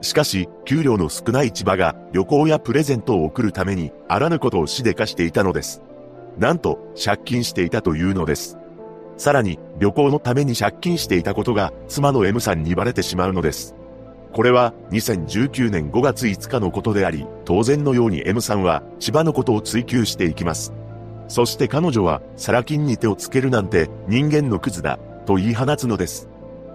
[0.00, 5.82] しかし、給料の少ない千葉が旅行やプレゼントを送るために、あらぬことをしでかしていたのです。
[6.38, 8.61] なんと、借金していたというのです。
[9.16, 13.74] さらに、旅行のために借金していたことが、妻の M さんにバレてしまうのです。
[14.32, 20.72] これは、2019年5月5日のことであり、当然のように M さんは、千葉のことを追求していきます。
[21.28, 26.28] そして彼女は、サラ金に手をつけるなんて、人間のクズだ、と言い放つのです。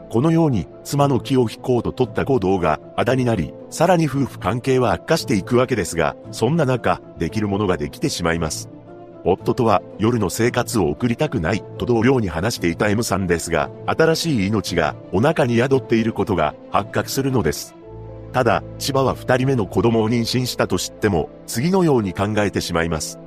[0.10, 8.70] このように、妻の気を引こうと取った行動が、あだになり、さらに夫婦関係は悪化していくわけですが、そんな中、できるものができてしまいます。
[9.30, 17.76] 夫とは夜の生活を送りたくないと同僚に話していた M さんですが、新しい命がお腹に宿っていることが発覚するのです。
[18.32, 23.20] ただ、千葉は二人目の子供を妊娠したと知っても、次のように考えてしまいます。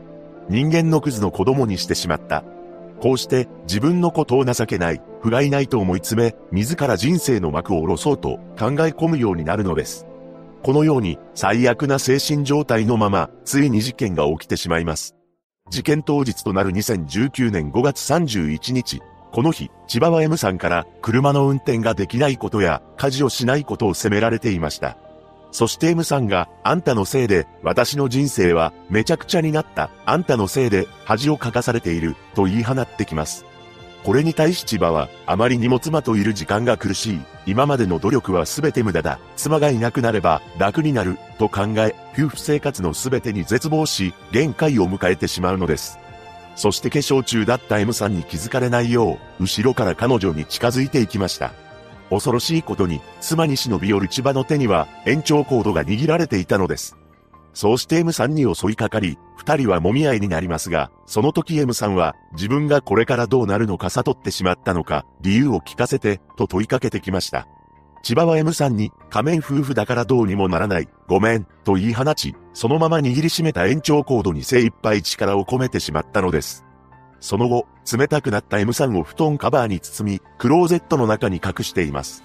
[0.49, 2.45] 人間のクズの子供にしてしまった。
[3.01, 10.07] こうして自分のことを情けない、不甲斐ないと思い詰め、自ら人生の幕を下ろそうと考え込むようになるのです。
[10.63, 15.20] このように最悪な精神状態のまま、ついに事件が起きてしまいます。
[15.71, 24.99] 事件当日となる2019年5月31日、この日、千葉は M さんから車の運転ができないことや家事をしないことを責められていました。
[25.53, 29.91] そして M さんが、あんたのせいで私の人生はめちゃくちゃになった。
[30.05, 33.45] あんたのせいで恥をかかされていると言い放ってきます。
[34.05, 37.21] これに対し千葉は、あまりにも妻といる時間が苦しい。
[37.47, 39.19] 今までの努力は全て無駄だ。
[39.37, 41.19] 妻がいなくなれば楽になる。
[41.39, 45.99] と考え、夫婦生活の全てに絶望し、限界を迎えてしまうのです。
[46.57, 51.53] そして化粧中だった M さんに気づかれないよう、後ろから彼女に近づいていきました。
[52.11, 57.00] 恐ろしいことに、妻に忍び寄る千葉の手には、延長コードが握られていたのです。
[57.53, 67.49] そうして M さんに襲いかかり、二人は揉み合いになりますが、その時 M さんは、自分がこれからどうなるのか悟ってしまったのか、理由を聞かせて、と問いかけてきました。
[68.03, 76.65] 千葉は M さんに、仮面夫婦だからどうにもならない、ごめん、と言い放ち、そのまま握りしめた延長コードに精一杯力を込めてしまったのです。
[77.21, 82.23] その後、冷たくなった M さんを布団カバーに包み、クローゼットの中に隠しています。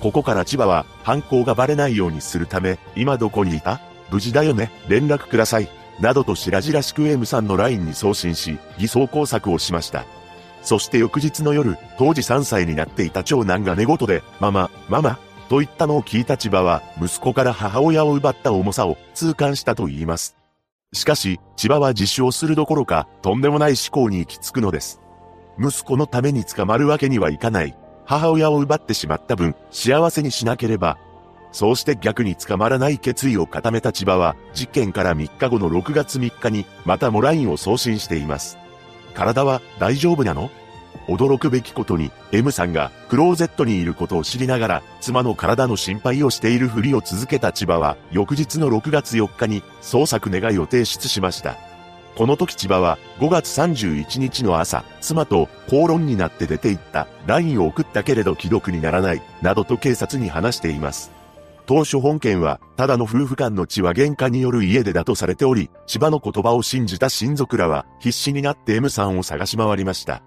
[0.00, 3.80] ここから千葉は、犯行がバレないようにするため、今どこにいた？
[4.10, 5.68] 無事だよね、連絡ください。
[6.00, 10.04] などと白々しく M さんの LINE に送信し、偽装工作をしました。
[10.62, 15.18] そして翌日の夜、当時3歳になっていた長男が寝言で、ママ、ママ、
[15.48, 20.36] と言ったのを聞いた千葉は、息子から母親を奪った重さを痛感したと言います。
[20.92, 25.00] しかし、千葉は自首をするどころか、とんでもない思考に行き着くのです。
[25.58, 27.76] 息子のために捕まるわけにはいかない。
[28.06, 30.98] 母親を奪ってしまった分、幸せにしなければ、
[31.52, 38.56] そうして逆に捕まらない決意を固めた千葉は、事件から3日後の6月3日に、またもラインを送信しています。
[39.14, 40.50] 体は大丈夫なの？
[41.08, 51.56] 驚くべきことに、M さんがクローゼットにいることを知りながら、妻の体の心配をしているふりを続けた千葉は、翌日の6月4日に捜索願いを提出しました。
[52.16, 61.10] この時千葉は5月31日の朝、妻と口論になって出て行った LINE を送ったけれど既読にならない、などと警察に話しています。
[61.70, 70.20] 当初本件は、ただの夫婦間の血は喧嘩による家出だとされており、千葉の言葉を信じた親族らは、必死になって M さんを探し回りました。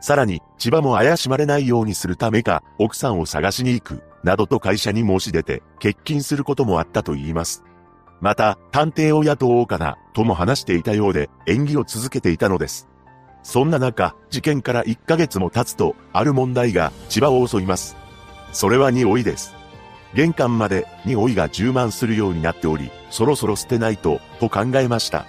[0.00, 7.62] さらに、千葉も怪しまれないようにするためか、奥さんを探しに行く、などと会社に申し出て、欠勤することもあったと言います。
[8.20, 12.88] また、探偵を雇おうかな、とも話していたようで、演技を続けていたのです。
[13.44, 17.96] そんな中、事件から1ヶ月も経つと、ある問題が千葉を襲います。
[18.50, 19.59] それは匂いです。
[20.14, 25.26] 玄関まで匂いが充満するようになっており、そろそろ捨てないと、と考えました。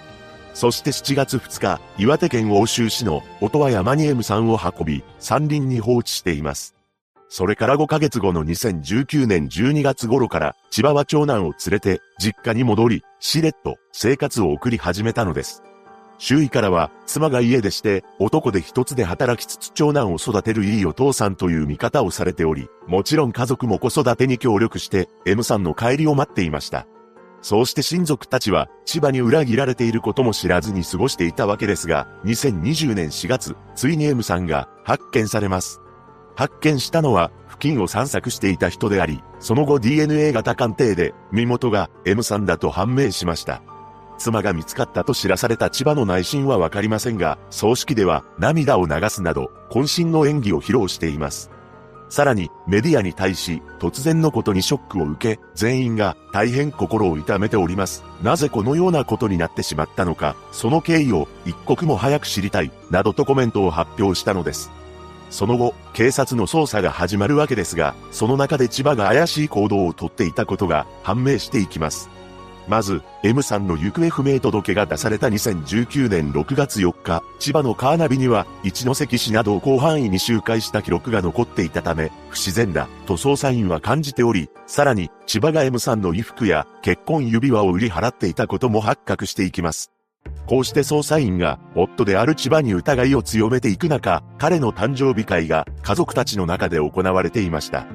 [0.54, 6.74] そして7月2日、岩手県奥州市の音羽山に M さんを運び、山林に放置しています。
[7.28, 15.62] それから5ヶ月後の2019年12月頃から千葉は長男を連れて実家に戻り、しれっと生活を送り始めたのです。
[16.24, 26.86] 周囲からは、妻が家出して、男で一つで働きつつ長男を育てるいいお父さんという見方をされており、もちろん家族も子育てに協力して、M さんの帰りを待っていました。
[27.40, 35.80] そうして親族たちは、千葉に裏切られていることも知らずに過ごしていたわけですが、2020年4月、ついに M さんが発見されます。
[36.36, 43.64] 発見したのは、付近を散策していた人であり、その後 DNA 型鑑定で、身元が M さんだと判明しました。
[44.18, 51.50] 妻が見つかったと知らされた千葉の内心はわかりませんが、葬式では涙を流すなど、渾身の演技を披露しています。
[52.12, 58.04] さらに、メディアに対し、突然のことにショックを受け、全員が大変心を痛めております。
[58.22, 64.70] なぜこのようなことになってしまったのか、その経緯を一刻も早く知りたい、などとコメントを発表したのです。
[65.30, 72.10] その後、警察の捜査が始まるわけですが、その中で千葉が怪しい行動をとっていたことが判明していきます。
[72.68, 89.90] まず、M さんの行方不明届が出された2019年6月4日、千葉のカーナビには、一関市などを広範囲に周回した記録が残っていたため、不自然だ、と捜査員は感じており、さらに、千葉が M さんの衣服や結婚指輪を売り払っていたことも発覚していきます。
[90.46, 97.86] こうして捜査員が、夫である千葉に疑いを強めていく中、彼の誕生日会が家族たちの中で行われていました。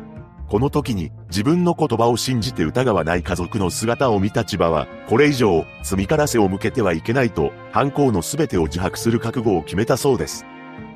[0.50, 10.46] この時に自分の言葉を信じて疑わない家族の姿を見た千葉は、これ以上罪からせを向けてはいけないと、犯行の全てを自白する覚悟を決めたそうです。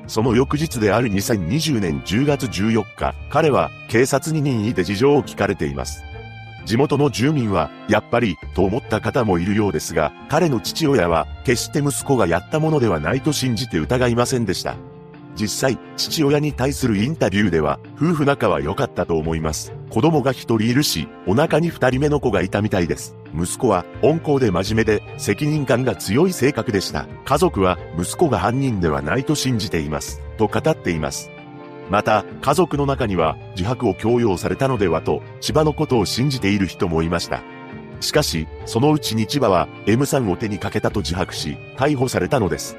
[0.06, 6.02] その翌日である2020年10月14日、彼は警察に任意で事情を聞かれています。
[6.64, 14.76] 地元の住民は、やっぱり、と思った方もいるようですが、彼の父親は、決して息子がやったものではないと信じて疑いませんでした。
[15.34, 19.72] 実際、父親に対するインタビューでは、夫婦仲は良かったと思います。
[19.90, 23.16] 子供が一人いるし、お腹に二人目の子がいたみたいです。
[23.34, 27.06] 息子は、温厚で真面目で、責任感が強い性格でした。
[27.24, 30.20] 家族は、息子が犯人ではないと信じています。
[30.36, 31.30] と語っています。
[31.90, 37.42] また、家族の中には、自白を強要されたのではと、千葉のことを信じている人もいました。
[38.00, 42.76] しかし、そのうちに千葉は、M さんを手にかけたと自白し、逮捕されたのです。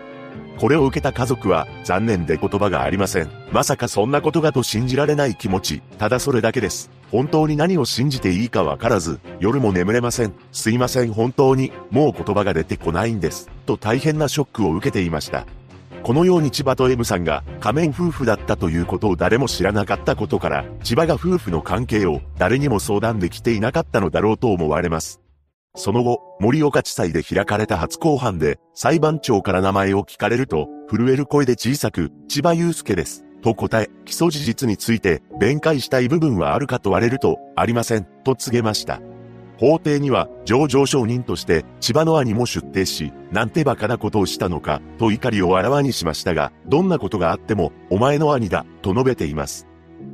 [0.60, 3.30] これを受けた家族は残念で言葉がありません。
[3.52, 6.90] まさかそんなことがと信じられない気持ち、ただそれだけです。
[7.12, 10.34] 本当に何を信じていいかわからず、夜も眠れません。
[10.52, 13.50] すいません本当に、もう言葉が出てこないんです。
[13.66, 15.46] と大変なショックを受けていました。
[16.04, 25.23] このように千葉と M さんが仮面夫婦だったということを誰も知らなかったことから、千葉が夫婦の関係を誰にも相談できていなかったのだろうと思われます。
[25.76, 33.26] その後、森岡地裁で開かれた初公判で、裁判長から名前を聞かれると、震える声で小さく、千葉祐介です。
[33.42, 39.02] と答え、基礎事実について、弁解したい部分はあるか問われると、ありません、と告げました。
[39.58, 49.68] 法廷には、上場証人として、千葉の兄も出廷し、なんて馬鹿なことをしたのか、と怒りをあらわにしましたが、どんなことがあっても、お前の兄だ、と述べています。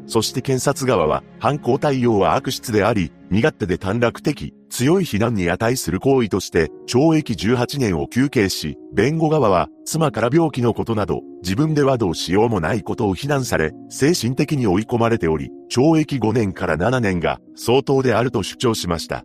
[0.07, 19.23] そして検察側は、犯行対応は悪質であり、身勝手で短絡的、強い非難に値する行為として、懲役18年を求刑し、弁護側は、妻から病気のことなど、自分ではどうしようもないことを非難され、精神的に追い込まれており、懲役5年から7年が相当であると主張しました。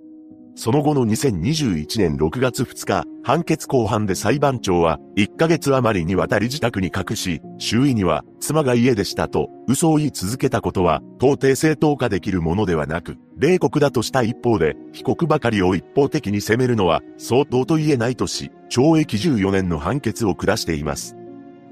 [0.56, 21.16] その後の2021年6月2日、判決公判で裁判長は、1ヶ月余りにわたり自宅に隠し、周囲には、妻が家でしたと、嘘を言い続けたことは、到底正当化できるものではなく、冷酷だとした一方で、被告ばかりを一方的に責めるのは、相当と言えないとし、懲役14年の判決を下しています。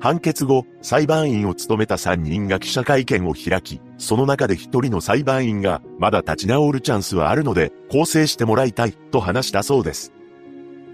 [0.02, 10.12] 判決後、裁判員を務めた3人が記者会見を開き、その中で一人の裁判員が、まだ立ち直るチャンスはあるので、更生してもらいたい、と話したそうです。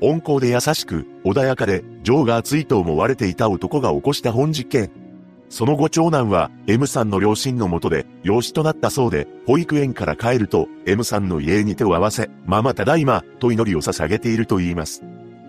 [0.03, 4.91] 温厚で優しく、穏やかで、情が熱いと思われていた男が起こした本実験。
[5.49, 15.03] その後長男は M さんの両親のもとで養子となったそうで、保育園から帰ると M さんの家に手を合わせ、ママただいま、と祈りを捧げていると言います。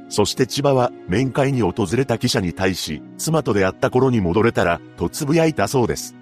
[0.10, 6.16] そして千葉は面会に訪れた記者に対し、妻と出会った頃に戻れたら、と呟いたそうです。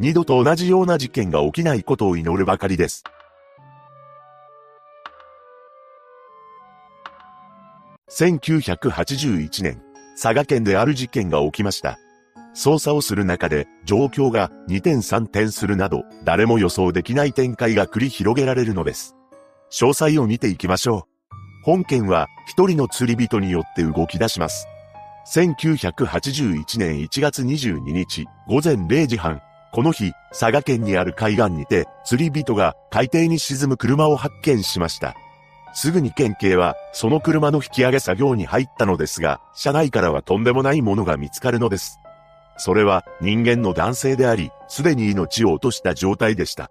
[0.00, 3.04] 二度と同じような事件が起きないことを祈るばかりです。
[8.10, 9.82] 1981年、
[10.20, 11.98] 佐賀県である事件が起きました。
[12.56, 19.14] 捜査をする中で状況が2点3点するなど、誰も予想できない展開が繰り広げられるのです。
[19.70, 21.17] 詳細を見ていきましょう。
[21.68, 24.66] 本件は一人の釣り人によって動き出します。
[25.26, 35.14] 1981年1月22日午前0時半、この日、佐賀県にある海岸にて釣り人が海底に沈む車を発見しました。
[35.74, 41.98] すぐに県警はその車の引き上げ作業に入ったのですが、車内からはとんでもないものが見つかるのです。
[42.56, 46.70] それは人間の男性であり、すでに命を落とした状態でした。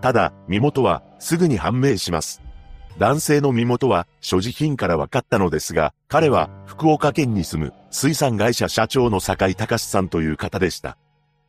[0.00, 2.41] ただ、身元はすぐに判明します。
[2.98, 10.96] 男性の身元は所持品から分かったのですが、彼は福岡県に住む水産会社社長の坂井隆さんという方でした。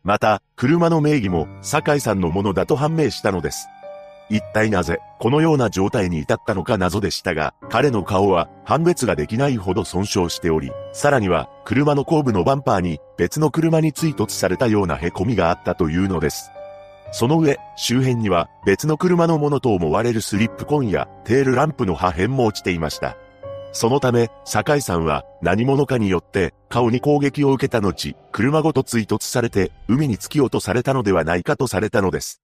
[0.03, 3.67] また、車の名義も坂井さんのものだと判明したのです。
[4.29, 16.51] 一体なぜ、このような状態に至ったのか謎でしたが、彼の顔は判別ができないほど損傷しており、さらには車の後部のバンパーに別の車に追突されたような凹みがあったというのです。
[17.13, 23.15] その上、周辺には別の車のものと思われるスリップコンやテールランプの破片も落ちていました。
[23.71, 32.41] そのため、酒井さんは何者かによって顔に攻撃を受けた後、車ごと追突されて海に突き落とされたのではないかとされたのです。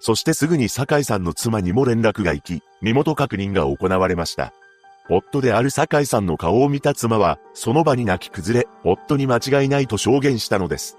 [0.00, 4.54] そしてすぐに酒井さんの妻にも連絡が行き、身元確認が行われました。
[5.10, 10.96] 夫である酒井さんの顔を見た妻は、その場に泣き崩れ、夫に間違いないと証言したのです。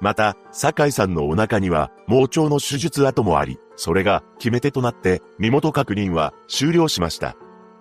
[0.00, 7.36] また、酒井さんのお腹には、盲腸の手術跡もあり、それが決め手となって身元確認は終了しました。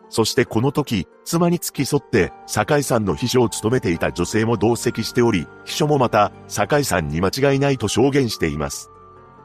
[0.10, 8.90] そしてこの時、妻に付き添って、酒井さんの秘書を務めていた女性も同席しており、秘書もまた、酒井さんに間違いないと証言しています。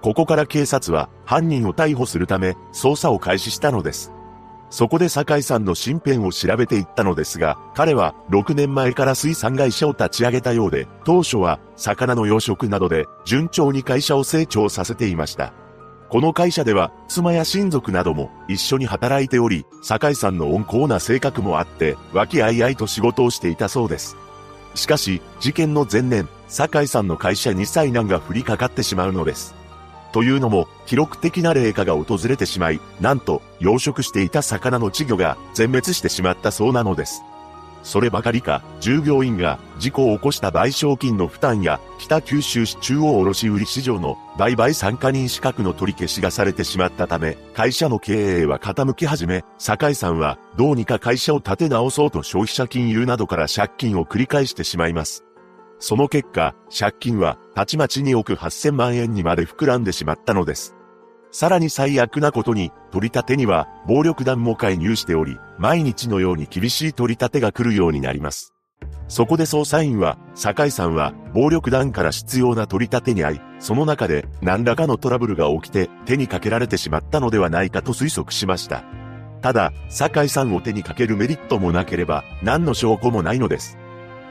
[0.05, 4.13] ここから警察は犯人を逮捕するため捜査を開始したのです。
[4.75, 15.53] そこで酒井さんの身辺を調べていったのですが、彼は6年前から水産会社を立ち上げたようで、当初は魚の養殖などで順調に会社を成長させていました。
[16.09, 24.17] この会社では妻や親族なども一緒に働いており、酒井さんの温厚な性格もあって、和気あいあいと仕事をしていたそうです。
[24.75, 29.55] しかし、事件の前年、酒井さんの会社に災難が降りかかってしまうのです。
[30.15, 37.25] というのも、記録的な霊下が訪れてしまい、なんと、養殖していた魚の稚魚が全滅してしまったそうなのです。
[37.83, 55.25] そればかりか、従業員が事故を起こした賠償金の負担や、北九州市中央卸売市場の売買参加人資格の取り消しがされてしまったため、会社の経営は傾き始め、酒井さんはどうにか会社を立て直そうと消費者金融などから借金を繰り返してしまいます。
[55.79, 60.75] その結果、借金はたちまち2億8000万円にまで膨らんでしまったのです。
[61.31, 68.55] さらに最悪なことに、取り立てには暴力団も介入しており、毎日のように厳しい取り立てが来るようになります。
[69.09, 78.85] そこで捜査員は、酒井さんは暴力団から必要な取り立てに遭い、その中で何らかのトラブルが起きて手にかけられてしまったのではないかと推測しました。
[79.43, 83.77] ただ、酒井さんを手にかけるメリットもなければ何の証拠もないのです。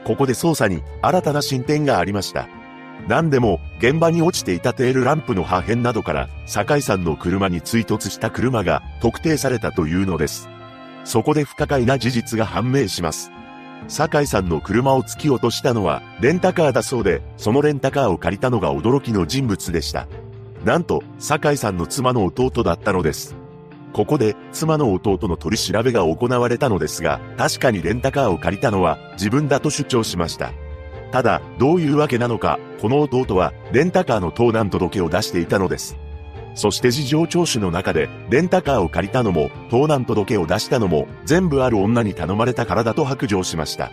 [0.04, 2.48] ここで捜査に新たな進展がありました。
[3.08, 10.48] 何でも、現場に落ちていたテールランプの破片などから、酒井さんの車に追突した車が特定されたというのです。
[11.04, 13.30] そこで不可解な事実が判明します。
[13.88, 20.06] 酒井さんの車を突き落としたのは、レンタカーだそうで、そのレンタカーを借りたのが驚きの人物でした。
[20.64, 23.36] なんと、酒井さんの妻の弟だったのです。
[23.94, 30.52] ここで妻の弟の取り調べが行われたのですが、確かにレンタカーを借りたのは自分だと主張しました。
[31.12, 35.96] ただ、どういうわけなのか、この弟はレンタカーの盗難届を出していたのです。
[36.56, 43.92] そして事情聴取の中で、レンタカーを借りたのも、盗難届を出したのも、全部ある女に頼まれたからだと白状しました。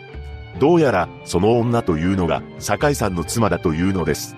[0.59, 4.35] どうやら、その女というのが、酒井さんの妻だというのです。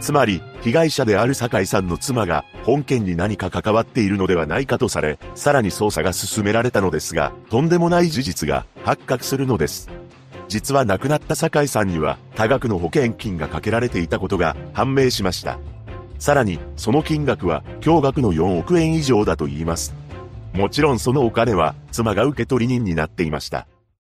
[0.00, 9.88] つまり、被害者である酒井さんの妻が、本件に何か関わっているのではないかとされ、さらに捜査が進められたのですが、とんでもない事実が発覚するのです。
[10.48, 15.58] 実は亡くなった酒井さんには、多額の保険金がかけられていたことが判明しました。
[16.18, 19.94] さらに、その金額は、驚愕の4億円以上だと言います。
[20.52, 23.66] もちろんそのお金は、妻が受け取り人になっていました。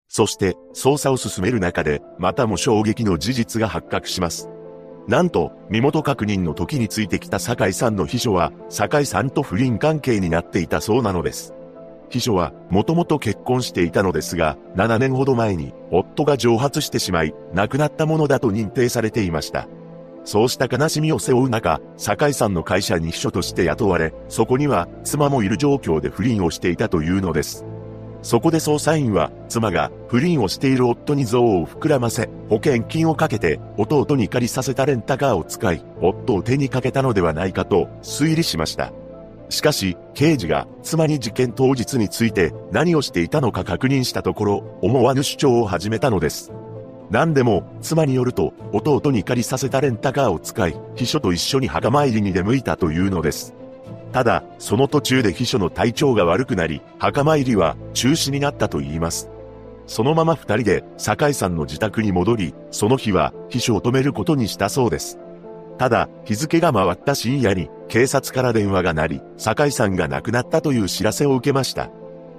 [0.08, 4.48] そして、捜査を進める中で、またも衝撃の事実が発覚します。
[5.06, 11.52] なんと、身元確認の時についてきた酒井さんの秘書は、酒井さんと不倫関係になっていたそうなのです。
[12.08, 19.68] 秘書は、もともと結婚していたのですが、7年ほど前に、夫が蒸発してしまい、亡くなったものだと認定されていました。
[20.24, 27.66] そうした悲しみを背負う中、酒井さんの会社に秘書として雇われ、そこには、妻もいる状況で不倫をしていたというのです。
[28.24, 38.94] そこで捜査員は、妻が不倫をしている夫に憎悪を膨らませ、保険金をかけて、弟に借りさせたレンタカーを使い、夫を手にかけたのではないかと推理しました。
[39.50, 46.50] しかし、刑事が妻に事件当日について何をしていたのか確認したところ、思わぬ主張を始めたのです。
[47.10, 53.54] 何でも、妻によると、弟に借りさせたレンタカーを使い、秘書と一緒に墓参りに出向いたというのです。
[54.14, 59.28] ただ、その途中で秘書の体調が悪くなり、墓参りは中止になったと言います。
[59.88, 65.18] そのまま二人で酒井さんの自宅に戻り、その日は秘書を止めることにしたそうです。
[65.78, 71.90] ただ、日付が回った深夜に警察から電話が鳴り、酒井さんが亡くなったという知らせを受けました。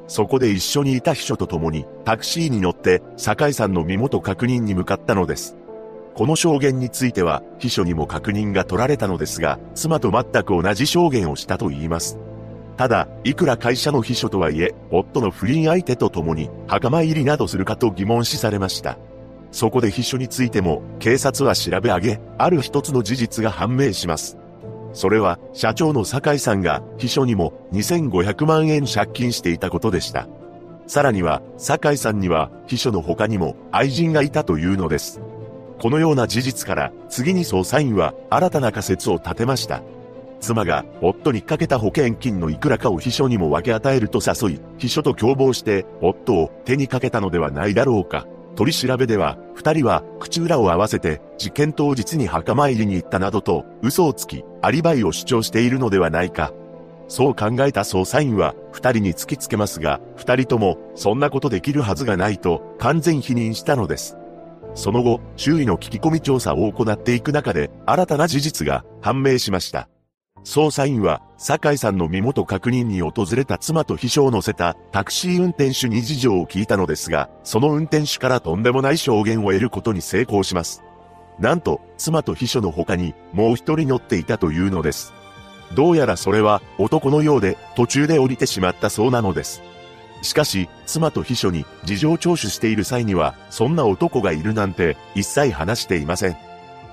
[0.07, 5.57] そこで一緒にいた秘書と共にタクシーに乗って酒井さんの身元確認に向かったのです。
[6.15, 12.17] この証言については、秘書にも確認が取られたのですが、妻と全く同じ証言をしたと言います。
[12.77, 18.97] ただ、いくら会社の秘書とはいえ、夫の不倫相手と共に、墓参りなどするかと疑問視されました。
[19.51, 24.37] そこで秘書についても、警察は調べ上げ、ある一つの事実が判明します。
[24.93, 30.29] それは、社長の酒井さんが、秘書にも2500万円借金していたことでした。
[30.87, 35.19] さらには、酒井さんには、秘書の他にも、愛人がいたというのです。
[35.79, 39.81] このような事実から、次に捜査員は新たな仮説を立てました。
[40.39, 48.27] 妻が夫にかけた保険金のいくらかを秘書にも分け与えると誘い、秘書と共謀して夫を手にかけたのではないだろうか。
[48.55, 56.53] 取り調べでは、二人は口裏を合わせて事件当日に墓参りに行ったなどと嘘をつき、アリバイを主張しているのではないか。
[57.07, 64.17] そう考えた捜査員は二人に突きつけますが、二人ともそんなことできるはずがないと完全否認したのです。
[64.75, 69.89] その後、周囲の聞き込み調査を行っていく中で、新たな事実が判明しました。
[70.43, 80.83] 捜査員は、酒井さんの身元確認に訪れた妻と秘書を乗せたタクシー運転手に事情を聞いたのですが、その運転手からとんでもない証言を得ることに成功します。
[81.39, 85.13] なんと、妻と秘書の他にもう一人乗っていたというのです。
[85.73, 89.61] どうやらそれは男のようで途中で降りてしまったそうなのです。
[90.25, 96.37] しかし、妻と秘書に事情聴取している際には、そんな男がいるなんて一切話していません。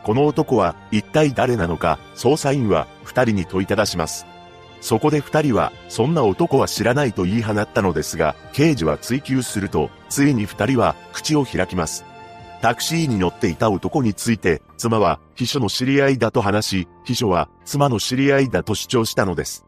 [0.04, 4.26] この男は一体誰なのか、捜査員は二人に問いただします。
[4.80, 12.04] そこで二人は、そんな男は知らないと言い放ったのですが、刑事は追及すると、ついに二人は口を開きます。
[12.60, 19.64] タクシーに乗っていた男について、妻は秘書の知り合いだと話し、秘書は妻の知り合いだと主張したのです。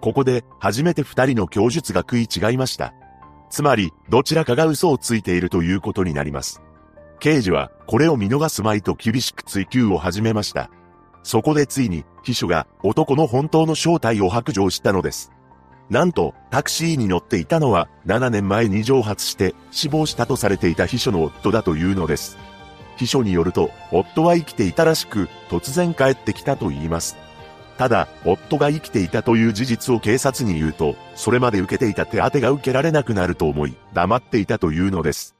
[0.00, 2.94] ここで初めて二人の供述が食い違いました。
[3.50, 6.62] つまり、どちらかが嘘をついているということになります。
[7.18, 10.70] 刑事はこれを見逃すまいと厳しく追及を始めました。
[11.22, 15.30] そこでついに秘書が男の本当の正体を白状したのです。
[15.90, 22.38] なんと、タクシーに乗っていたのは、7年前に蒸発して死亡したとされていた秘書の夫だというのです。
[22.96, 27.16] 秘書によると、夫は生きていたらしく、突然帰ってきたと言います。
[27.80, 35.34] ただ、夫が生きていたという事実を警察に言うと、それまで受けていた手当が受けられなくなると思い、黙っていたというのです。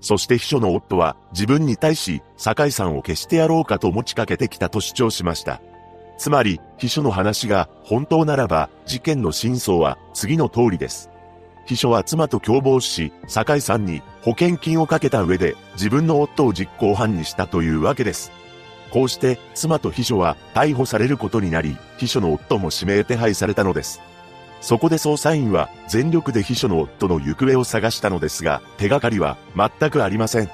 [0.00, 5.60] そして秘書の夫は、自分に対し、酒井さんを消してやろうかと持ちかけてきたと主張しました。
[6.16, 11.10] つまり、秘書の話が本当ならば、事件の真相は次の通りです。
[11.66, 18.30] 秘書は妻と共謀し、酒井さんに保険金をかけた上で自分の夫を実行犯にしたというわけです。
[18.90, 24.00] こうして妻と秘書は逮捕されることになり、秘書の夫も指名手配されたのです。
[24.60, 30.50] そこで捜査員は全力で秘書の夫の行方を探したのですが、手がかりは全くありません。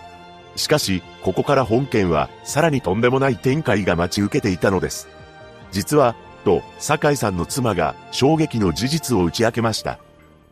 [0.55, 5.09] しかし、ここから本件はさらにとんでもない展開が待ち受けていたのです。
[5.73, 6.15] 実は、
[6.45, 9.99] と、酒井さんの妻が衝撃の事実を打ち明けました。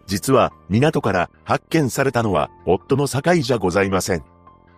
[0.06, 4.33] 実は、港から発見されたのは、夫の酒井じゃございません。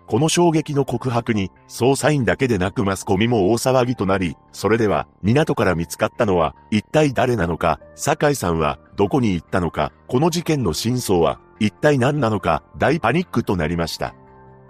[0.06, 14.14] この衝撃の告白に、捜査員だけでなくマスコミも大騒ぎとなり、それでは、港から見つかったのは、一体誰なのか、酒井さんは、どこに行ったのか、この事件の真相は、一体何なのか、大パニックとなりました。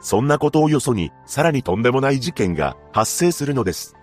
[0.00, 3.94] そんなことをよそに、さらにとんでもない事件が発生するのです。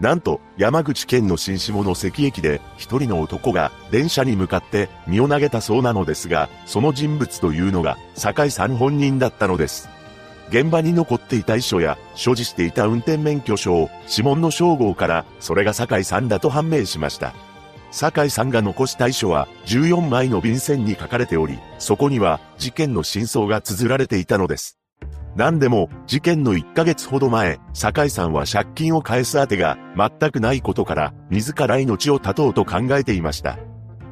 [0.00, 9.88] なんと、山口県の新下関駅で、一人の男が電車に向かって身を投げたそうなのですが、その人物というのが、酒井さん本人だったのです。
[10.48, 17.34] 現場に残っていた遺書や、所持していた運転免許証、指紋の称号から、それが酒井さんだと判明しました。
[17.90, 24.78] 酒井さんが残した遺書は、14枚の便箋に書かれており、そこには、事件の真相が綴られていたのです。
[25.36, 33.58] 何でも、事件の1ヶ月ほど前、酒井さんは借金を返す当てが全くないことから、自ら命を絶とうと考えていました。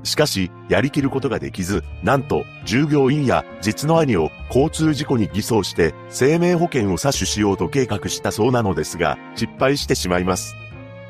[0.04, 10.56] しかし、やりきることができず、なんと、従業員や実の兄を交通事故に偽装して、生命保険を詐取しようと計画したそうなのですが、失敗してしまいます。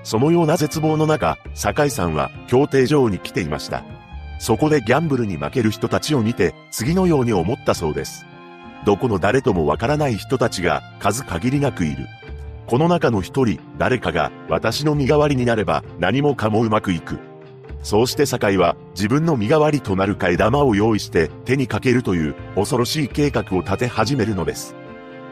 [0.02, 3.84] そのような絶望の中、酒井さんは協定場に来ていました。
[4.38, 8.26] そこでギャンブルに負ける人たちを見て、次のように思ったそうです。
[8.84, 12.06] どこの誰ともわからない人たちが数限りなくいる。
[12.66, 17.31] この中の一人、誰かが私の身代わりになれば何もかもうまくいく。
[17.82, 24.76] そうして酒井は自分の身代わりとなる替え玉を用意して手にかけるという恐ろしい計画を立て始めるのです。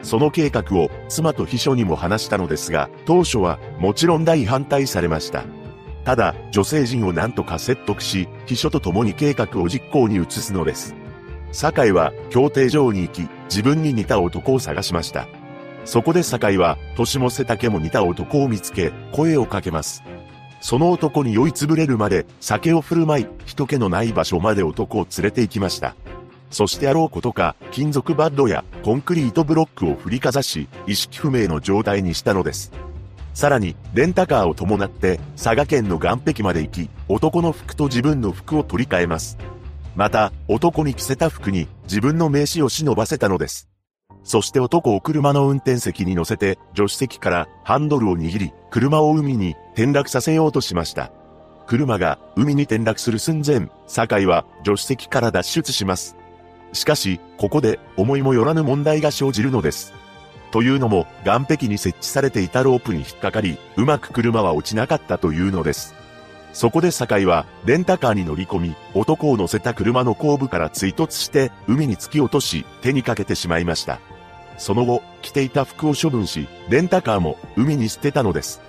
[0.03, 5.43] その計画を妻と秘書にも話したのですが、当初はもちろん大反対されました。
[6.03, 10.95] ただ、女性陣を何とか説得し、秘書と共に計画を実行に移すのです。
[11.51, 15.27] 酒井は協定場に行き、自分に似た男を探しました。
[15.85, 20.03] そこで酒井は、年も背丈も似た男を見つけ、声をかけます。
[20.61, 25.95] その男に酔いつぶれるまで、酒を振る舞い、人気のない場所まで男を連れて行きました。
[26.51, 32.71] そしてあろうことか、金属バッドやコンクリートブロックを振りかざし、意識不明の状態にしたのです。
[33.33, 39.37] さらに、レンタカーを伴って、佐賀県の岸壁まで行き、男の服と自分の服を取り替えます。
[39.95, 43.70] また、男に着せた服に自分の名刺を忍ばせたのです。
[44.23, 51.11] そして男を車の運転席に乗せて、助手席からハンドルを握り、車を海に転落させようとしました。
[51.67, 56.17] 車が海に転落する寸前、酒井は助手席から脱出します。
[56.73, 59.93] しかし、ここで思いもよらぬ問題が生じるのです。
[60.51, 65.95] というのも、岸壁に設置されていたロープに引っかかり、うまく車は落ちなかったというのです。
[66.53, 73.99] そこで酒井は、レンタカーに乗り込み、男を乗せた車の後部から追突して、海に突き落とし、手にかけてしまいました。
[74.61, 78.61] その後、着ていた服を処分し、レンタカーも海に捨てたのです。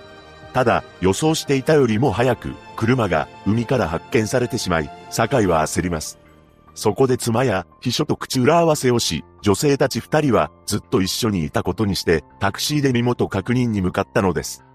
[0.51, 6.17] ただ、予想していたよりも早く、車が海から発見されてしまい、酒井は焦ります。
[6.73, 14.65] そこで妻や秘書と口裏合わせをし、女性たち二人はずっと一緒にいたことにして、タクシーで身元確認に向かったのです。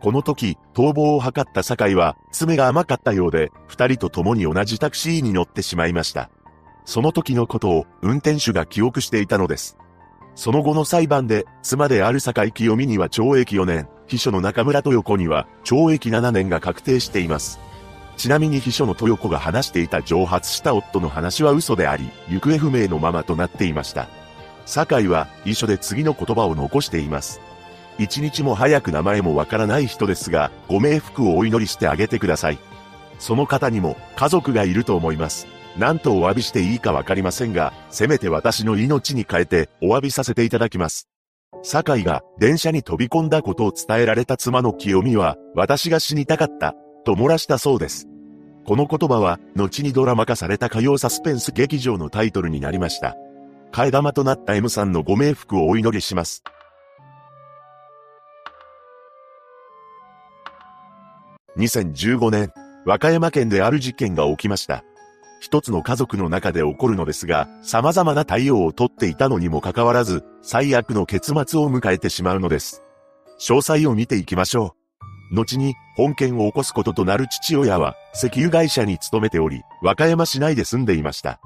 [0.00, 6.30] この時、逃亡を図った酒井は、爪が甘かったようで、二人と共に同じタクシーに乗ってしまいました。
[6.86, 9.76] その時のことを運転手が記憶していたのです。
[10.34, 17.60] その後の裁判で、妻である酒井清美には懲役4年、秘書の中村豊子には懲役7年が確定しています。
[18.16, 24.08] ちなみに秘書の豊子が話していた蒸発した夫の話は嘘であり、行方不明のままとなっていました。
[24.64, 27.40] 酒井は遺書で次の言葉を残しています。
[27.98, 32.58] 一日も早く名前もわからない人ですが、ご冥福をお祈りしてあげてください。
[33.18, 35.46] その方にも家族がいると思います。
[35.78, 41.08] 何とお詫びしていいかわかりませんが、せめて私の命に変えてお詫びさせていただきます。
[41.62, 46.74] 酒井が電車に飛び込んだことを伝えられた妻の清美は、私が死にたかった、
[47.04, 48.06] と漏らしたそうです。
[48.66, 53.16] この言葉は、後にドラマ化された火曜サスペンス劇場のタイトルになりました。
[53.72, 56.42] 替え玉となった M さんのご冥福をお祈りします。
[61.56, 62.52] 2015年、
[62.84, 64.84] 和歌山県である事件が起きました。
[65.42, 72.80] 一つの家族の中で起こるのですが、様々な対応をとっていたのにもかかわらず、最悪の結末を迎えてしまうのです。
[73.40, 74.76] 詳細を見ていきましょ
[75.32, 75.34] う。
[75.34, 81.40] 後に、本件を起こすこととなる父親は、石油会社に勤めており、和歌山市内で住んでいました。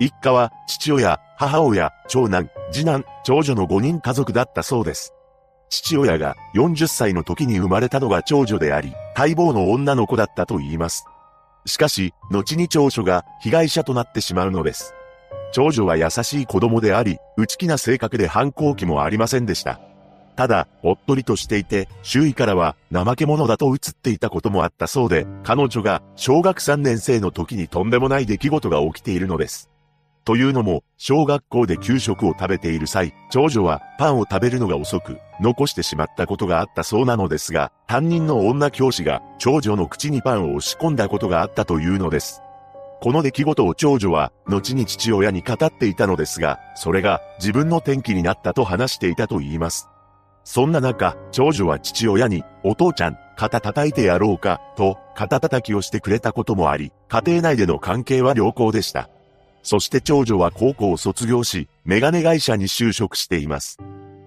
[0.00, 5.12] 一家は、父親、母親、長男、次男、長女の5人家族だったそうです。
[5.68, 11.04] 父親が40歳の時に生まれたのが長女であり、待望の女の子だったと言います。
[11.66, 14.94] しかし、後に長所が被害者となってしまうのです。
[15.52, 19.80] 長女は優しい子供であり、内気な性格で反抗期もありませんでした。
[20.36, 29.70] ただ、おっとりとしていて、周囲からは怠け者だと映っていたこともあったそうで、彼女が小学3年生の時にとんでもない出来事が起きているのです。
[30.26, 42.42] というのも、小学校で給食を食べている際、長女はパンを食べるのが遅く、残してしまったことがあったそうなのですが、担任の女教師が長女の口にパンを押し込んだことがあったというのです。
[43.00, 49.88] この出来事を長女は、後に父親に語っていたのですが、それが自分の転機になったと話していたと言います。
[50.42, 59.08] そんな中、長女は父親に、お父ちゃん、肩叩いてやろうか、と、肩叩きをしてくれたこともあり、家庭内での関係は良好でした。
[59.66, 63.78] そして長女は高校を卒業し、メガネ会社に就職しています。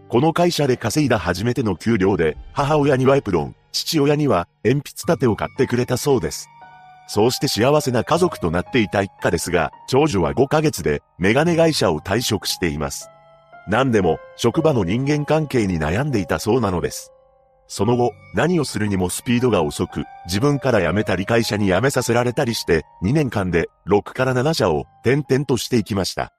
[0.10, 6.50] この会社で稼いだ初めての給料で、母親にはエプロン、父親には鉛筆立てを買ってくれたそうです。
[7.08, 13.10] そうして幸せな家族となっていた一家ですが、長女は5ヶ月でメガネ会社を退職しています。
[13.70, 17.14] 何でも、職場の人間関係に悩んでいたそうなのです。
[17.70, 26.34] その後、何をするにもスピードが遅く、自分から辞めたり会社に辞めさせられたりして、2年間で6から7社を転々としていきました。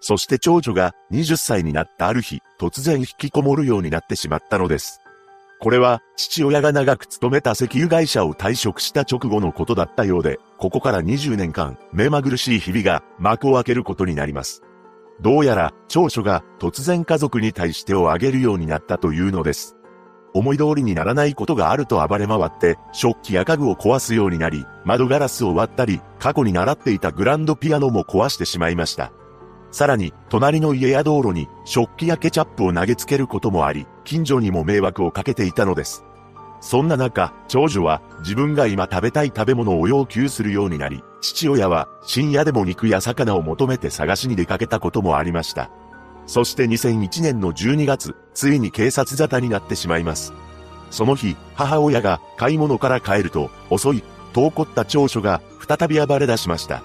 [0.00, 5.00] そして長女が20歳になったある日、突然引きこもるようになってしまったのです。
[5.58, 14.62] これは、父親が長く勤めた石油会社を退職した直後のことだったようで、ここから20年間、目まぐるしい日々が幕を開けることになります。
[15.22, 19.76] どうやら、長所が突然家族に対してをあげるようになったというのです。
[20.34, 29.12] 思い通りにならないことがあると暴れ回って、食器や家具を壊すようになり、窓ガラスを割ったり、過去に習っていたグランドピアノも壊してしまいました。
[29.70, 36.04] さらに、隣の家や道路に食器やケチャップを投げつけることもあり、近所にも迷惑をかけていたのです。
[36.60, 45.70] そんな中、長女は自分が今食べたい食べ物を要求するようになり、父親は深夜でも肉や魚を求めて探しに出かけたこともありました。
[46.26, 50.32] そして2001年の12月、ついに警察沙汰になってしまいます。
[50.90, 54.02] その日、母親が買い物から帰ると、遅い、
[54.32, 56.82] と怒った長所が再び暴れ出しました。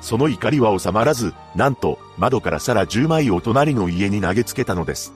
[0.00, 5.14] その怒りは収まらず、なんと、窓から皿10枚を隣の家に投げつけたのです。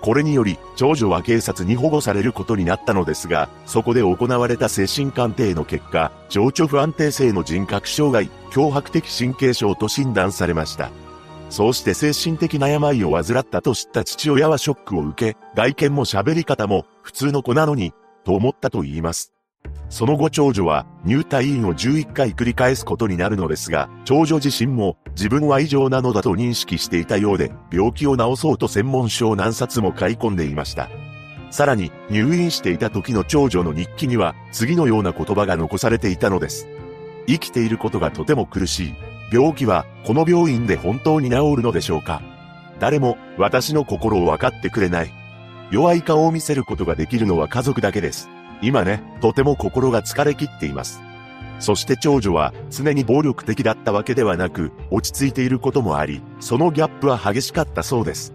[0.00, 10.90] これにより、長女は警察に保護されることになったのですが、そこで行われた精神鑑定の結果、情緒不安定性の人格障害、脅迫的神経症と診断されました。
[11.52, 17.92] そうして精神的な病を患ったと知った父親はショックを受け、外見も喋り方も普通の子なのに、
[18.24, 19.34] と思ったと言います。
[19.90, 30.88] その後長女は入退院を11回繰り返すことになるのですが、長女自身も自分は異常なのだと認識していたようで、病気を治そうと専門書を何冊も買い込んでいました。
[31.50, 36.66] さらに入院していた時の長女の日記には次のような言葉が残されていたのです。
[37.26, 39.11] 生きていることがとても苦しい。
[39.32, 42.20] 病気はこの病院で本当に治るのでしょうか？
[42.78, 45.10] 誰も私の心を分かってくれない。
[45.70, 48.28] 弱い顔を見せることができるのは家族だけです。
[48.60, 51.00] 今ね、とても心が疲れきっています。
[51.60, 58.34] そして長女は常に暴力的だったわけではなく、落ち着いていることもあり、そのギャップは激しかったそうです。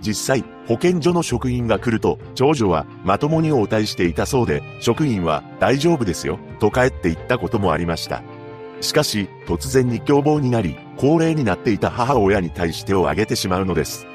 [0.00, 8.22] 実際、保健所の職員が来ると、長女はまともに応対していたそうで、職員は大丈夫ですよ、と帰って言ったこともありました。
[8.82, 14.06] しかし、突然に凶暴になり、高齢になっていた母親に対してを挙げてしまうのです。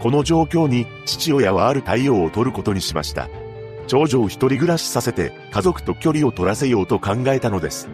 [0.00, 3.28] この状況に、父親はある対応を取ることにしました。
[3.86, 7.88] 長女を一人暮らしさせて、家族と距離を取らせようと考えたのです。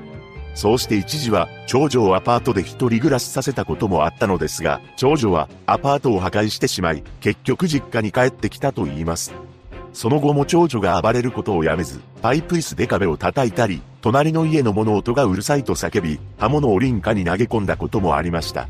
[0.54, 9.32] そうして一時は、長女をアパートで一人暮らしさせたこともあったのですが、長女はアパートを破壊してしまい、結局実家に帰ってきたと言います。
[9.92, 18.68] その後も長女が暴れることをやめず、パイプ椅子で壁を叩いたり、隣の家の物音がうるさいと叫び、刃物を林家に投げ込んだこともありました。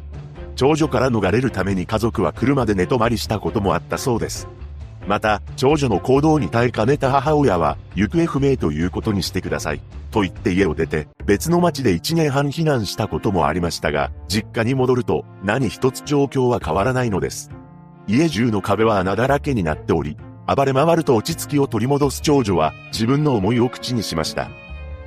[0.56, 4.48] 長女から逃れるために家族は車で寝泊まりしたこともあったそうです。
[5.06, 9.80] また、長女の行動に耐えかねた母親は、行方不明ということにしてください。
[10.10, 17.50] と言って家を出て、別の町で1年半避難したこともありましたが、実家に戻ると、何一つ状況は変わらないのです。
[18.06, 20.16] 家中の壁は穴だらけになっており、
[20.54, 24.50] 暴れ回ると落ち着きを取り戻す長女は、自分の思いを口にしました。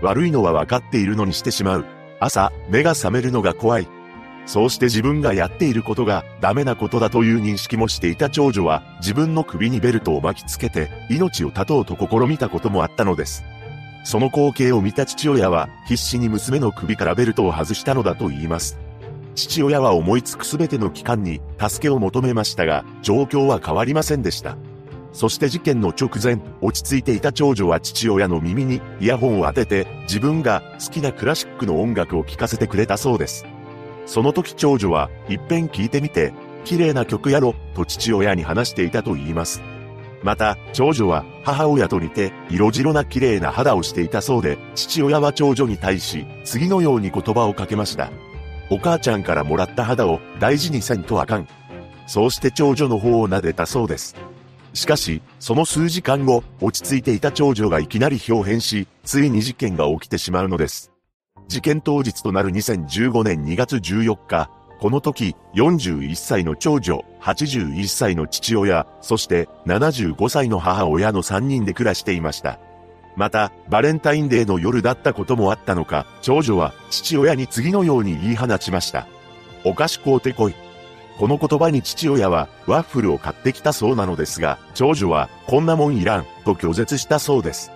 [0.02, 1.86] 悪いのは分かっているのにしてしまう。
[2.20, 3.88] 朝、目が覚めるのが怖い。
[4.46, 13.44] そうして自分がやっていることがダメなことだという認識もしていた長女は自分の首にベルトを巻きつけて命を絶とうと試みたこともあったのです。
[14.04, 18.78] その光景を見た父親は必死に娘の首からベルトを外したのだと言います。
[19.34, 24.56] 父親は思いつくすべての機関に助けを求めましたが状況は変わりませんでした。
[25.16, 33.46] そして事件の直前、落ち着いていた長女は父親の耳にイヤホンを当てて自分が好きなクラシックの音楽を聴かせてくれたそうです。
[34.06, 36.34] その時長女は、一遍聞いてみて、
[36.66, 39.62] 綺麗な曲やろ、と父親に話していたと言います。
[40.22, 48.12] また、長女は母親と似て色白な綺麗な肌をしていたそうで、父親は長女に対し、次のように言葉をかけました。
[48.70, 51.48] お母ちゃんからもらった肌を大事にせんとあかん。
[52.06, 54.18] そうして長女の方を撫でたそうです。
[54.76, 60.92] しかし、その数時間後、落ち着いていた長女がいきなり表変し、ついに事件が起きてしまうのです。
[61.48, 72.60] 事件当日となる2015年2月14日、この時、41歳の長女、81歳の父親、そして75歳の母親の3人で暮らしていました。
[73.16, 79.08] また、バレンタインデーの夜だったこともあったのか、長女は父親に次のように言い放ちました。
[79.64, 80.65] お菓子買うてこい。
[81.18, 87.72] この言葉に父親はワッフルを買ってきたそうなのですが、長女はこんなもんいらんと拒絶したそうです。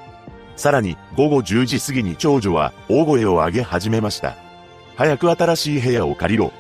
[0.56, 4.36] さらに午後10時過ぎに長女は大声を上げ始めました。
[4.98, 6.52] 早く新しい部屋を借りろ。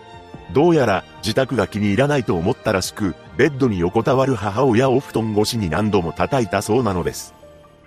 [0.53, 7.35] どうやら自宅が気に入らないと思ったらしく、ベッドに横たわる母親を布団越しに何度も叩いたそうなのです。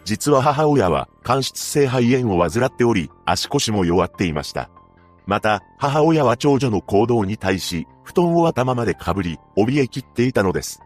[0.05, 4.69] 実は母親は間質性肺炎を患っており、足腰も弱っていました。
[5.27, 10.83] また、母親は長女の行動に対し、布団を頭までかぶり、怯えきっていたのです。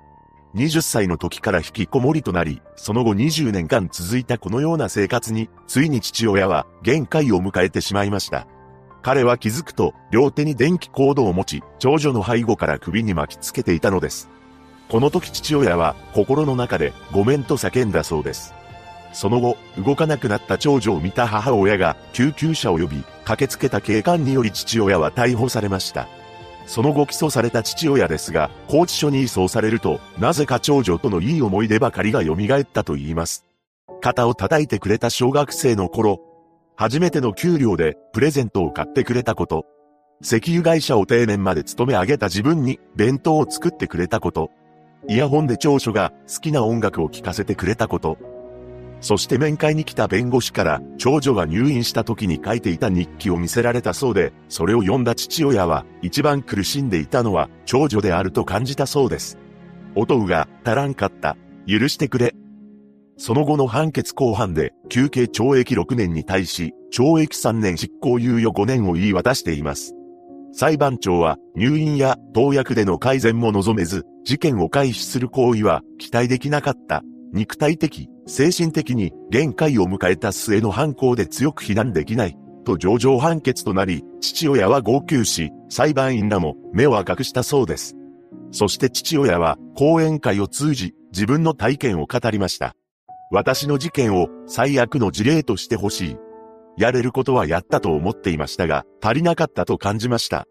[0.54, 8.46] 20歳の時から引きこもりとなり、その後20年間続いたこのような生活に、ついに父親は限界を迎えてしまいました。
[9.02, 14.28] 彼は気づくと、両手に電気コードを持ち、長女の背後から首に巻きつけていたのです。
[14.88, 18.54] この時父親は心の中でごめんと叫んだそうです。
[19.12, 26.07] その後、動かなくなった長女を見た母親が救急車を呼び、駆けつけた警官により父親は逮捕されました。
[26.65, 33.44] その後起訴された父親ですが、拘置所に移送されると、なぜか長女とのいい思い出ばかりが蘇ったと言います。
[34.01, 36.20] 肩を叩いてくれた小学生の頃、
[36.77, 39.66] 初めての給料でプレゼントを買ってくれたこと、
[40.23, 44.51] 石油会社を定年まで勤め上げた自分に弁当を作ってくれたこと、
[45.09, 48.19] イヤホンで長所が好きな音楽を聴かせてくれたこと、
[49.01, 59.39] そして面会に来た弁護士から長女が入院した時に書いていた日記を見せられたそうで、それを読んだ父親は一番苦しんでいたのは長女であると感じたそうです。
[59.94, 61.36] おとうが足らんかった。
[61.66, 62.35] 許してくれ。
[63.16, 69.94] その後の判決公判で休刑懲役6年に対し懲役3年執行猶予5年を言い渡しています。
[70.52, 77.02] 裁判長は入院や投薬での改善も望めず、事件を回避する行為は期待できなかった
[77.36, 87.94] 肉体的、精神的に限界を迎えた末の犯行で強く非難できない、と上場判決となり、父親は号泣し、裁判員らも目を赤くしたそうです。
[88.52, 92.74] そして父親は講演会を通じ、自分の体験を語りました。
[93.30, 96.16] 私の事件を最悪の事例としてほしい。
[96.78, 100.46] やれることはやったと思っていましたが、足りなかったと感じました。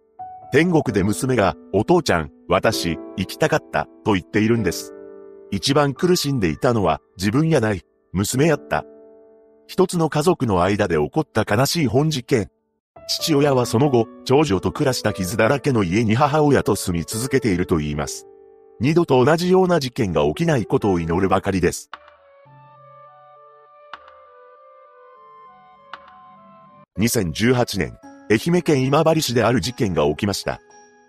[0.51, 4.94] 天国で娘が、お父ちゃん、私、生きたかった、と言っているんです。
[5.51, 8.85] 一番苦しんでいたのは自分やない、娘やった。
[9.67, 12.49] 一つの家族の間で起こった悲しい本事件。
[13.07, 18.27] 父親はその後、長女と暮らした傷だらけの家に母親と住み続けていると言います。
[18.80, 21.89] 二度と同じような事件が起きないことを祈るばかりです。
[26.99, 27.97] 2018年、
[28.30, 30.59] 愛媛県今治市である事件が起きました。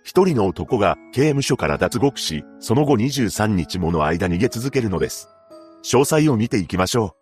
[0.06, 5.28] 一人の男が刑務所から脱獄し、その後23日もの間逃げ続けるのです。
[5.82, 7.16] 詳細を見ていきましょ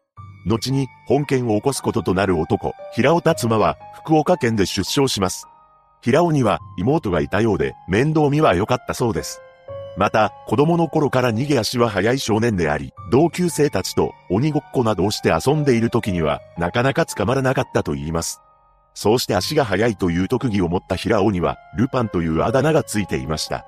[0.47, 0.51] う。
[0.51, 5.47] 後に本件を起こすこととなる男、平尾達馬は福岡県で出生します。
[6.03, 9.41] 平尾には妹がいたようで面倒見は良かったそうです。
[9.97, 18.43] また、子供の頃から逃げ足は速い少年であり、同級生たちと鬼ごっこなどをして遊んでいる時には、なかなか捕まらなかったと言います。
[18.95, 23.67] そうして足が速いという特技を持った平尾には、ルパンというあだ名がついていました。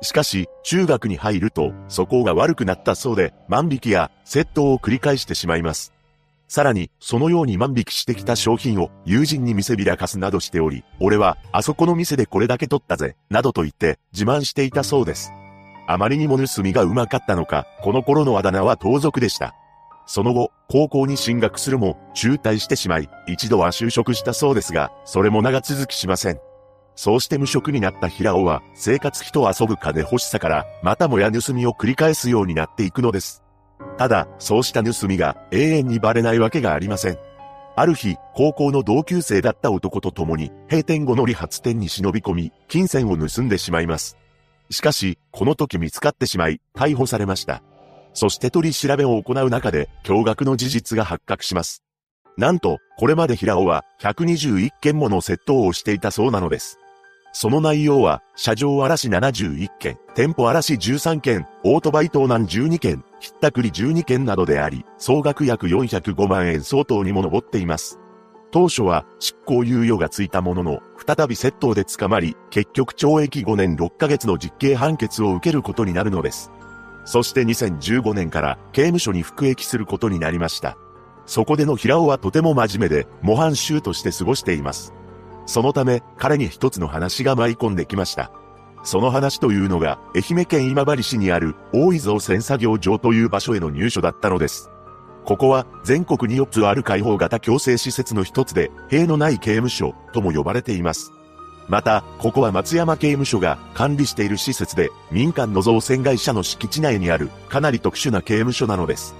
[0.00, 5.92] しかし、中学に入ると、素行が悪くなったそうで、万引きや窃盗を繰り返してしまいます。
[6.46, 15.32] さらに、そのように万引きしてきた商品を友人に見せびらかすなどしており、俺は、あそこの店でこれだけ取ったぜ、などと言って自慢していたそうです。
[15.86, 19.54] あまりにも盗みがうまかったのか、この頃のあだ名は盗賊でした。
[20.08, 26.40] その後、高校に進学するも、中退してしまい、一度は就職したそうですが、それも長続きしません。
[26.96, 33.44] そうして無職になった平尾は、生活費と遊ぶ金欲しさから、またもや盗みを繰り返すようになっていくのです。
[33.98, 37.18] ただ、そうした盗みが永遠にバレないわけがありません。
[37.76, 44.16] ある日、高校の同級生だった男と共に、閉店後の理髪店に忍び込み、金銭を盗んでしまいます。
[44.70, 47.62] しかし、この時見つかってしまい、逮捕されました。
[48.12, 51.82] そして取り調べを行う中で、驚愕の事実が発覚します。
[52.36, 56.78] なんと、これまで平尾は121件もの窃盗をしていたそうなのです。
[57.32, 67.98] その内容は、車上荒らし71件、店舗荒らし13件、オートバイ盗難12件、ひったくり12件などであり、総額約405万円相当にも上っています。
[68.50, 76.50] 当初は執行猶予がついたものの、再び窃盗で捕まり、結局懲役5年6ヶ月の実刑判決を受けることになるのです。
[77.08, 80.76] そして2015年から刑務所に服役することになりました。
[81.24, 84.92] そこでの平尾はとても真面目で、模範囚として過ごしています。
[85.46, 88.30] そのため、彼に一つの話が舞い込んできました。
[88.84, 94.68] その話というのが、愛媛県今治市にある大井蔵線作業場という場所への入所だったのです。
[95.24, 101.14] ここは全国に4つある開放型強制施設の一つで、塀のない刑務所とも呼ばれています。
[101.68, 109.14] また、ここは松山刑務所が管理している施設で、民間の造船会社の敷地内にあるかなり特殊な刑務所なのです。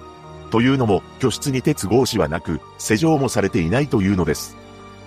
[0.51, 4.57] というのも、居室に鉄格子はなく、施錠もされていないというのです。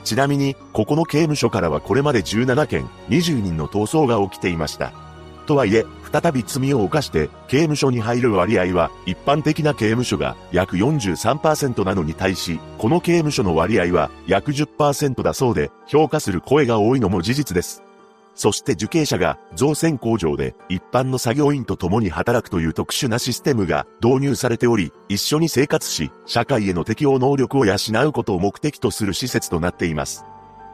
[0.04, 4.94] ちなみに、ここの刑務所からはこれまで17件、20人の逃走が起きていました。
[5.48, 17.84] とはいえ、再び罪を犯して刑務所に入る割合は一般的な刑務所が約43%なのに対し、この刑務所の割合は約10%だそうで、評価する声が多いのも事実です。
[18.34, 27.76] そして受刑者が造船工場で一般の作業員と共に働くという特殊なシステムが導入されており、一緒に生活し、社会への適応能力を養
[28.06, 30.26] うことを目的とする施設となっています。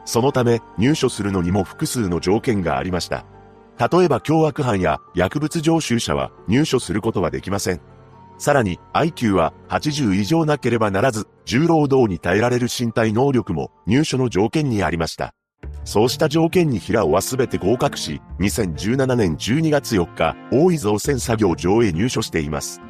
[0.06, 3.26] そのため、入所するのにも複数の条件がありました。
[3.80, 7.82] 例えば凶悪犯や薬物常習者は入所することはできません。
[8.40, 15.34] さらに IQ は80以上なければならず、重労働に耐えられる身体能力も入所の条件にありました。
[15.84, 22.82] そうした条件に平尾は全て合格し、2017年12月4日、大井造船作業場へ入所しています。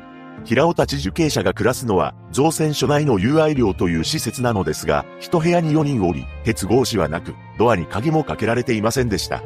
[0.43, 9.43] 平尾たち受刑者が暮らすのは、造船所内の友愛寮という施設なのですが、一部屋に4人おり、鉄格子はなく、ドアに鍵もかけられていませんでした。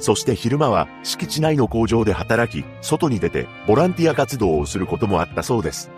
[0.00, 5.90] そして昼間は敷地内の工場で働き、外に出てボランティア活動をすることもあったそうです。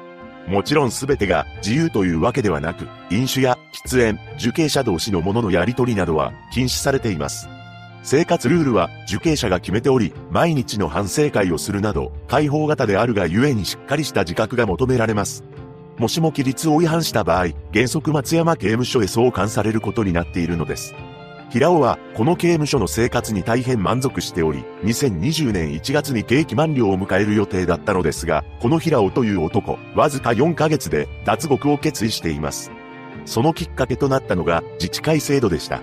[0.49, 7.49] もちろん全てが自由というわけではなく、飲酒や喫煙、受刑者同士のもののやり取りなどは禁止されています。
[8.03, 15.45] 生活ルールは受刑者が決めており、毎日の反省会をするなど、開放型であるがゆえにしっかりした自覚が求められます。
[15.99, 20.97] もしも規律を違反した場合、原則松山刑務所へ送還されることになっているのです。
[21.53, 32.73] 平尾は、この刑務所の生活に大変満足しており、2020年1月に刑期満了を迎える予定だったのですが、この平尾という男、わずか4ヶ月で脱獄を決意しています。
[33.27, 35.83] そのきっかけとなったのが自治会制度でした。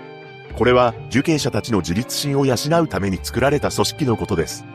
[0.57, 4.65] これは受刑者たちの自立心を養うために作られた組織のことです。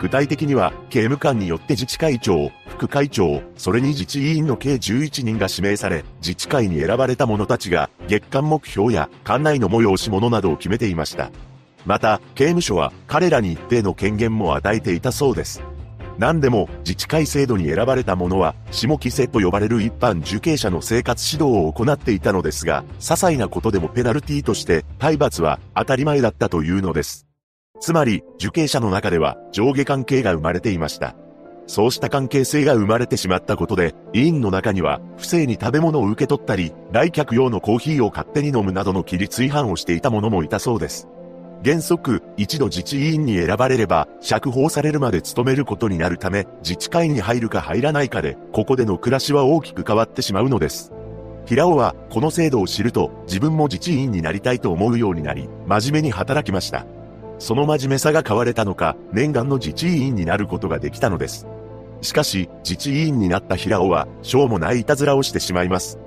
[0.00, 11.30] 具体的には、刑務官によって自治会長、副会長、それに自治委員の計11人が指名され、自治会に選ばれた者たちが、月間目標や館内の催し物などを決めていました。
[11.84, 15.62] また、刑務所は彼らに一定の権限も与えていたそうです。
[16.16, 27.29] 何でも、自治会制度に選ばれた者は、下規制と呼ばれる一般受刑者の生活指導を行っていたのですが、些細なことでもペナルティーとして、体罰は当たり前だったというのです。
[27.80, 31.16] つまり、受刑者の中では上下関係が生まれていました。
[31.66, 41.06] そうした関係性が生まれてしまったことで、委員の中には、不正に食べ物を受け取ったり、来客用のコーヒーを勝手に飲むなどの規律違反をしていた者もいたそうです。
[41.64, 50.92] 原則、一度自治委員に選ばれれば、釈放されるまで務めることになるため、自治会に入るか入らないかで、ここでの暮らしは大きく変わってしまうのです。
[51.46, 56.84] 平尾は、この制度を知ると、自分も自治委員になりたいと思うようになり、真面目に働きました。
[57.40, 61.46] その真面目さが買われたのか、念願の自治委員になることができたのです。
[62.02, 65.98] しかし、自治委員になった平尾は、しょうもないいたずらをしてしまいます。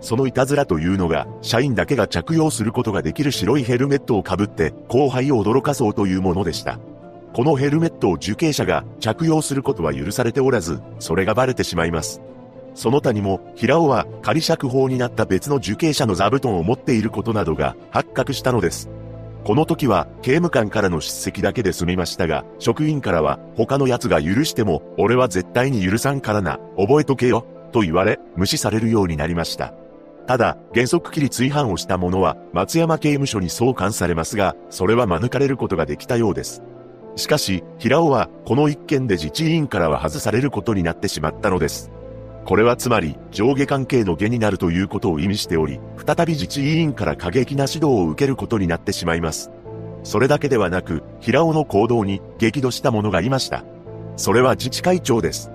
[0.00, 6.78] そのいたずらというのが、社員だけが着用することができる白いヘルメットをかぶって、後輩を驚かそうというものでした。
[7.34, 12.22] このヘルメットを受刑者が着用することは許されておらず、それがバレてしまいます。
[12.74, 18.88] その他にも、平尾は仮釈放になった別の受刑者の座布団を持っていることなどが発覚したのです。
[19.44, 29.72] この時は刑務官からの叱責だけで済みましたが、職員からは他の奴が許しても、俺は絶対に許さんからな、覚えとけよ、と言われ、無視されるようになりました。
[30.26, 36.62] ただ、原則規律違反をした者は、松山刑務所に送還されますが、それは免れることができたようです。
[37.16, 41.90] しかし、平尾は、この一件で自治委員からは外されることになってしまったのです。
[42.48, 49.50] これはつまり、上下関係の下になるということを意味しており、再び自治委員から過激な指導を受けることになってしまいます。
[50.02, 53.64] それだけではなく、平尾の行動に激怒した者がいました。
[54.16, 55.50] それは自治会長です。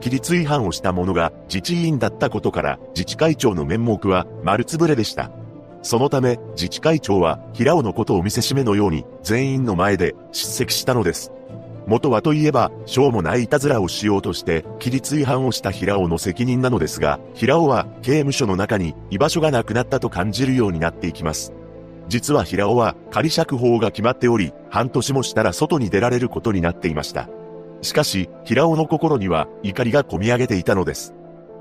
[0.00, 5.30] 規律違反をした者が自治委員だったことから、自治会長の面目は丸つぶれでした。
[5.82, 11.30] そのため、自治会長は平尾のことを見せしめのように全員の前で叱責したのです。
[11.92, 21.52] 元はといえば、しょうもないいたずらをしようとして、規律違反をした平尾の責任なのですが、平尾は刑務所の中に居場所がなくなったと感じるようになっていきます。
[22.08, 27.28] 実は平尾は仮釈放が決まっており、半年もしたら外に出られることになっていました。
[27.82, 31.12] しかし、平尾の心には怒りが込み上げていたのです。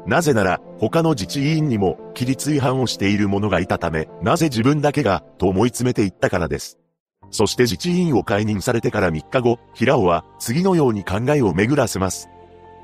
[0.07, 6.80] なぜなら、他の自治委員にも規律違反をしている者がいたため、なぜ自分だけが、と思い詰めていったからです。
[7.29, 12.29] そして自治委員を解任されてから3日後、平尾は次のように考えを巡らせます。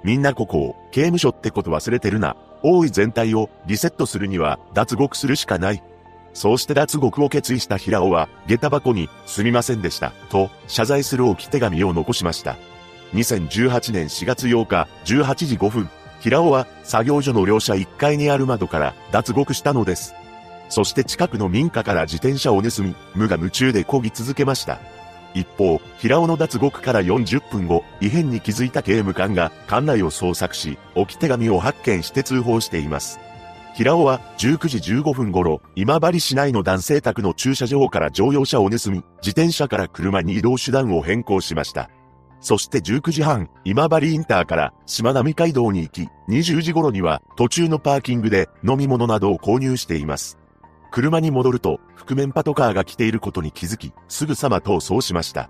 [0.04, 2.38] みんなここを刑務所ってこと忘れてるな。
[2.64, 5.84] 大い全体をリセットするには脱獄するしかない。
[6.34, 12.58] そうして脱獄を決意した平尾は、下駄箱に、すみませんでした、と、謝罪する置き手紙を残しました。
[13.14, 15.90] 2018年4月8日、18時5分、
[16.20, 20.14] 平尾は、作業所の両者1階にある窓から脱獄したのです。
[20.70, 24.80] そして近くの民家から自転車を盗み、無我夢中で漕ぎ続けました。
[25.34, 33.20] 一方、平尾の脱獄から40分後、異変に気づいた刑務官が館内を捜索し、置き手紙を発見して通報しています。
[33.76, 41.92] 平尾は19時15分頃、今治市内の男性宅の駐車場から乗用車を盗み、自転車から車に移動手段を変更しました。
[42.40, 50.40] そして19時半、今治インターから島並街道に行き、20時頃には途中のパーキングで飲み物などを購入しています。
[50.92, 55.50] 車に戻ると、覆面パトカーが来ていることに気づき、すぐさま逃走しました。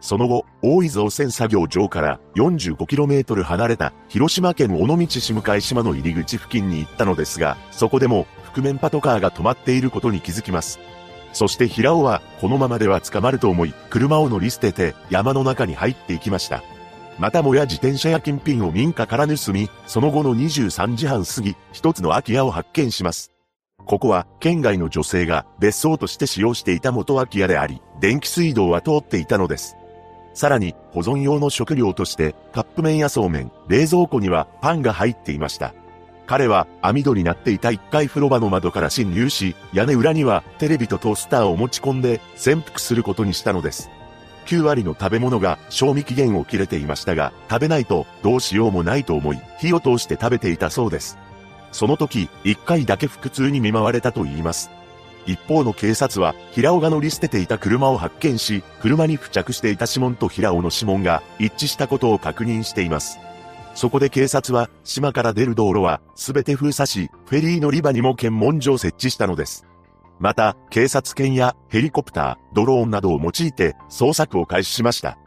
[0.00, 10.78] その後、大井造船作業場から 45km 離れた広島県尾道市向島の入り口付近に行ったのですが、そこでも覆面パトカーが止まっていることに気づきます。
[11.32, 16.62] そして平尾はこのままでは捕まると思い、車を乗り捨てて山の中に入っていきました。
[17.18, 23.35] またもや自転車や金品を民家から盗み、その後の23時半過ぎ、一つの空き家を発見します。
[23.86, 29.76] ここは県外の女性が別荘として使用していた元空き家であり、電気水道は通っていたのです。
[30.34, 35.72] さらに保存用の食料としてカップ麺やそうめん、冷蔵庫にはパンが入っていました。
[36.26, 43.88] 彼は網戸になっていた1階風呂場の窓から侵入し、屋根裏にはテレビとトースターを持ち込んで潜伏することにしたのです。
[44.46, 51.18] 9割の食べ物が賞味期限を切れていましたが、食べないとどうしようもないと思い、火を通して食べていたそうです。
[51.76, 54.70] その時、1回だけ腹痛に見舞われたと言います。
[55.26, 63.18] 一方の警察は、平尾が乗り捨てていた車を発見し、車に付着していた指紋と平尾の指紋が一致したことを確認しています。
[63.74, 69.66] そこで警察は、島から出る道路は、すべて封鎖し、フェリー乗り場にも検問所を設置したのです。
[70.18, 75.18] また、警察犬やヘリコプター、ドローンなどを用いて、捜索を開始しました。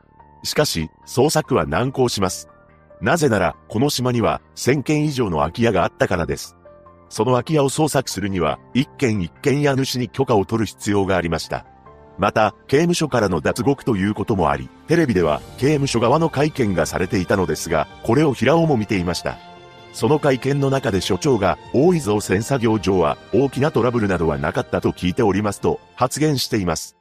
[0.41, 2.48] しかし、捜索は難航します。
[3.01, 6.57] なぜなら、この島には、1000件以上の空き家があったからです。
[7.09, 11.65] その空き家を捜索するには、一軒一軒家主に許可を取る必要がありました。
[12.17, 19.37] また、刑務所からの脱獄ということもあり、テレビでは刑務所側の会見がされていたのですが、これを平尾も見ていました。
[19.93, 26.97] その会見の中で所長が、大井造船作業場は大きなトラブルなどはなかったと聞いておりますと発言しています。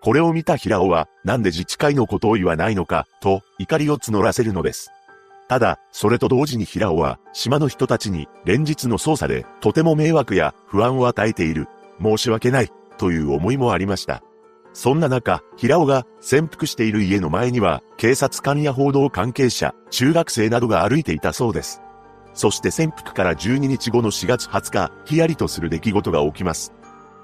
[0.00, 4.92] これを見た平尾は、なんで自治会のことを言わないのか、と怒りを募らせるのです。
[5.50, 11.66] ただ、それと同時に平尾は、島の人たちに、連日の捜査で、とても迷惑や不安を与えている。
[12.00, 14.22] 申し訳ない、という思いもありました。
[14.72, 21.82] そんな中、平尾が潜伏している家の前には、警察官や報道関係者、中学生などが歩いていたそうです。
[22.32, 26.72] そして潜伏から12日後の4月20日、ヒヤリとする出来事が起きます。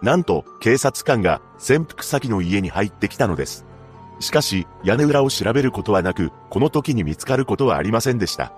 [0.03, 3.66] なんと、警察官が潜伏先の家に入ってきたのです。
[4.21, 8.53] しかし、屋根裏を調べることはなく、この時に見つかることはありませんでした。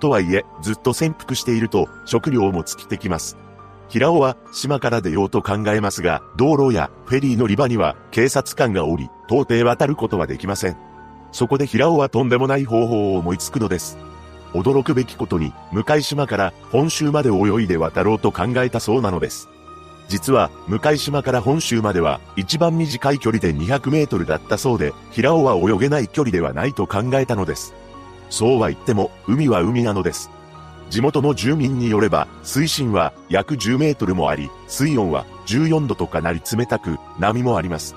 [0.00, 3.36] とはいえ、ずっと潜伏していると、食料も尽きてきます。
[3.88, 10.76] 平尾は島から出ようと考えますが、道路やフェリーのリバには警察官がおり、到底渡ることはできません。
[11.30, 13.98] そこで平尾はとんでもない方法を思いつくのです。
[14.54, 19.50] 驚くべきことに、向島から本州まで泳いで渡ろうと考えたそうなのです。
[20.12, 27.72] 実は、向島から本州までは、一番短い距離で200メートルだったそうで、平尾は泳げない距離ではないと考えたのです。
[28.28, 30.28] そうは言っても、海は海なのです。
[30.90, 37.96] 地元の住民によれば、水深は約10メートルもあり、水温は14度とかなり冷たく、波もあります。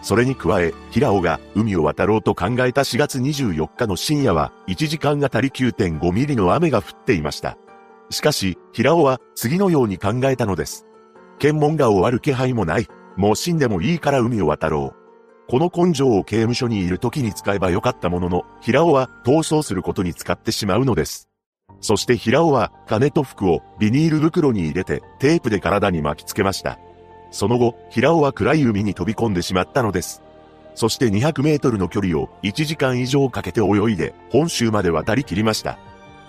[0.00, 7.58] それに加え、平尾が海を渡ろうと考えた4月24日の深夜は、1時間あたり9.5ミリの雨が降っていました。
[8.08, 10.86] しかし、平尾は次のように考えたのです。
[11.40, 12.86] 検問が終わる気配もない。
[13.16, 15.50] もう死んでもいいから海を渡ろう。
[15.50, 21.28] この根性を刑務所にいる時に使えばよかったものの、平尾は逃走することに使ってしまうのです。
[21.80, 26.78] そして平尾は金と服をビニール袋に入れてテープで体に巻きつけました。
[27.30, 30.22] その後、平尾は暗い海に飛び込んでしまったのです。
[30.74, 35.78] そして200メートルの距離を1時間以上かけて泳いで本州まで渡り切りました。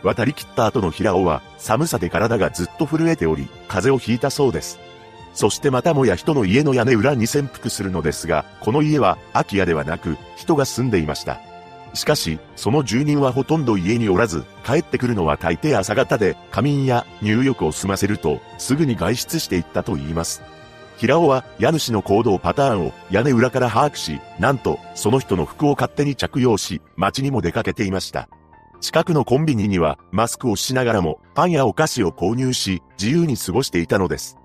[0.04, 4.80] 渡り切った後の平尾は寒さで体がずっと震えており、風邪をひいたそうです。
[5.34, 11.40] そしてまたもや人の家の屋根裏に潜伏するのですが、この家は空き家ではなく人が住んでいました。
[11.94, 20.42] しかし、その住人はほとんど家におらず、帰ってくるのは大抵朝方で、仮眠や入浴を済ませると、すぐに外出していったと言います。
[20.98, 28.30] 平尾は家主の行動パターンを屋根裏から把握し、なんと、その人の服を勝手に着用し、街にも出かけていました。
[28.80, 34.38] 近くのコンビニには、マスクをしながらも、パンやお菓子を購入し、自由に過ごしていたのです。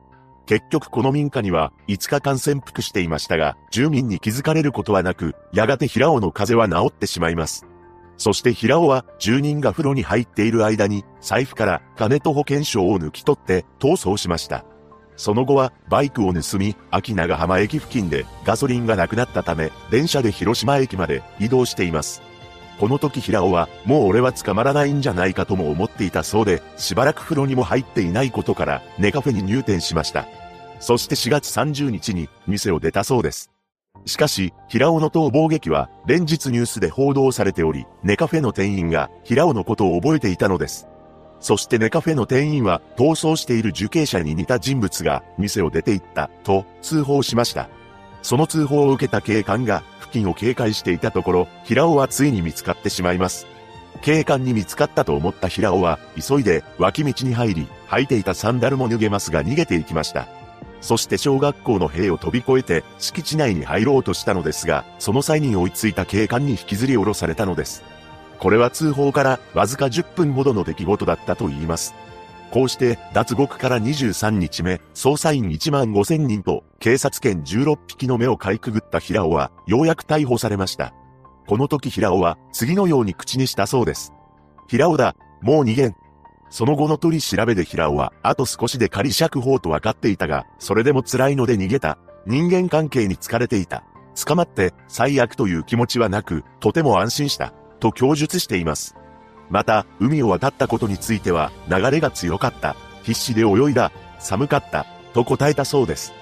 [0.47, 7.67] 結局この民家には5日間潜伏していましたが、住民に気づかれることはなく、やがて平尾の風邪は治ってしまいます。
[8.17, 14.65] そして平尾は住人が風呂に入っている間に財布から金と保険証を抜き取って逃走しました。
[15.17, 22.23] その後はバイクを盗み、秋長浜駅付近でガソリンがなくなったため、電車で広島駅まで移動しています。
[22.79, 30.27] この時平尾は、もう俺は捕まらないんじゃないかとも思っていたそうで、しばらく風呂にも入っていないことから、ネカフェに入店しました。
[30.79, 33.51] そして4月30日に店を出たそうです。
[34.05, 40.87] しかし、平尾の逃亡劇は連日ニュースで報道されており、ネカフェの店員が平尾のことを覚えていたのです。
[41.41, 47.69] そしてネカフェの店員は逃走している受刑者に似た人物が店を出て行ったと通報しました。
[48.23, 49.83] その通報を受けた警官が
[50.17, 53.47] 近を警戒していたところ、平尾はついに見つかってしまいます。
[54.03, 60.27] 警官に見つかったと思った平尾は、急いで脇道に入り、履いていたサンダルも脱げますが逃げていきました。
[60.81, 67.83] そして小学校の塀を飛び越えて敷地内に入ろうとしたのですが、その際に追いついた警官に引きずり下ろされたのです。
[68.39, 71.95] これは通報からわずか10分ほどの出来事だったと言います。
[72.57, 80.95] こうして脱獄から23日目、捜査員1万5千人と警察犬16匹の目をかいくぐった平尾はようやく逮捕されました。
[81.47, 84.15] この時平尾は次のように口にしたそうです。
[84.69, 85.97] 平尾だ、もう逃げん。
[86.49, 91.99] その後の取り調べで平尾は、あと少しで仮釈放と分かっていたが、それでも辛いので逃げた。
[92.25, 93.85] 人間関係に疲れていた。
[94.25, 97.53] 捕まって最悪という気持ちはなく、とても安心した。
[97.81, 98.97] と供述しています。
[99.51, 102.77] また、海を渡ったことについては、流れが強かった。
[103.03, 103.93] 必死で泳いだ。
[104.19, 104.87] 寒かった。
[105.15, 106.13] と答えたそうです。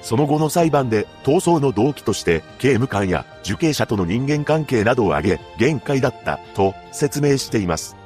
[0.00, 7.96] その後の裁判で逃走の動機として刑務官や受刑者との人間関係などを挙げ限界だったと説明しています。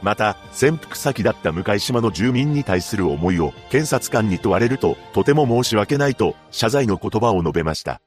[0.00, 8.00] また、潜伏先だった向島の住民に対する思いを検察官に問われると、とても申し訳ないと謝罪の言葉を述べました。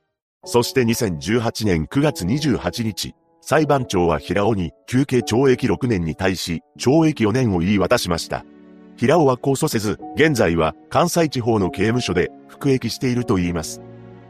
[0.45, 8.45] そして2018年9月28日、裁判長は平尾に休刑懲役6年に対し、懲役4年を言い渡しました。
[8.95, 13.81] 平尾は控訴せず、現在は関西地方の刑務所で服役していると言います。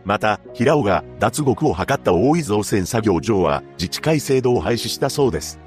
[0.06, 5.60] また、平尾が脱獄を図った大井造船作業場は自治会制度を廃止したそうです。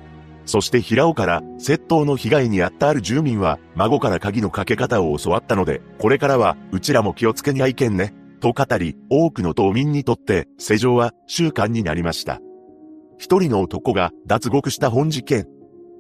[0.46, 8.14] そして平尾から窃盗の被害に遭ったある住民は孫から鍵のかけ方を教わったので、これからはうちらも気をつけにゃいけんね。
[8.40, 12.40] と語り、多くの島民にとって世情は習慣になりました。
[13.19, 15.47] 一人の男が脱獄した本事件。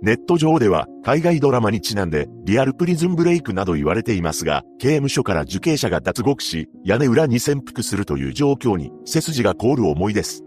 [0.02, 10.44] ネット上では海外ドラマにちなんでリアルプリズンブレイクなど言われていますが、刑務所から受刑者が脱獄し、屋根裏に潜伏するという状況に背筋が凍る思いです。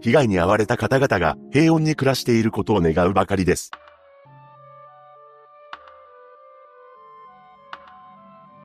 [0.00, 3.70] 被害に遭われた方々が平穏に暮らしていることを願うばかりです。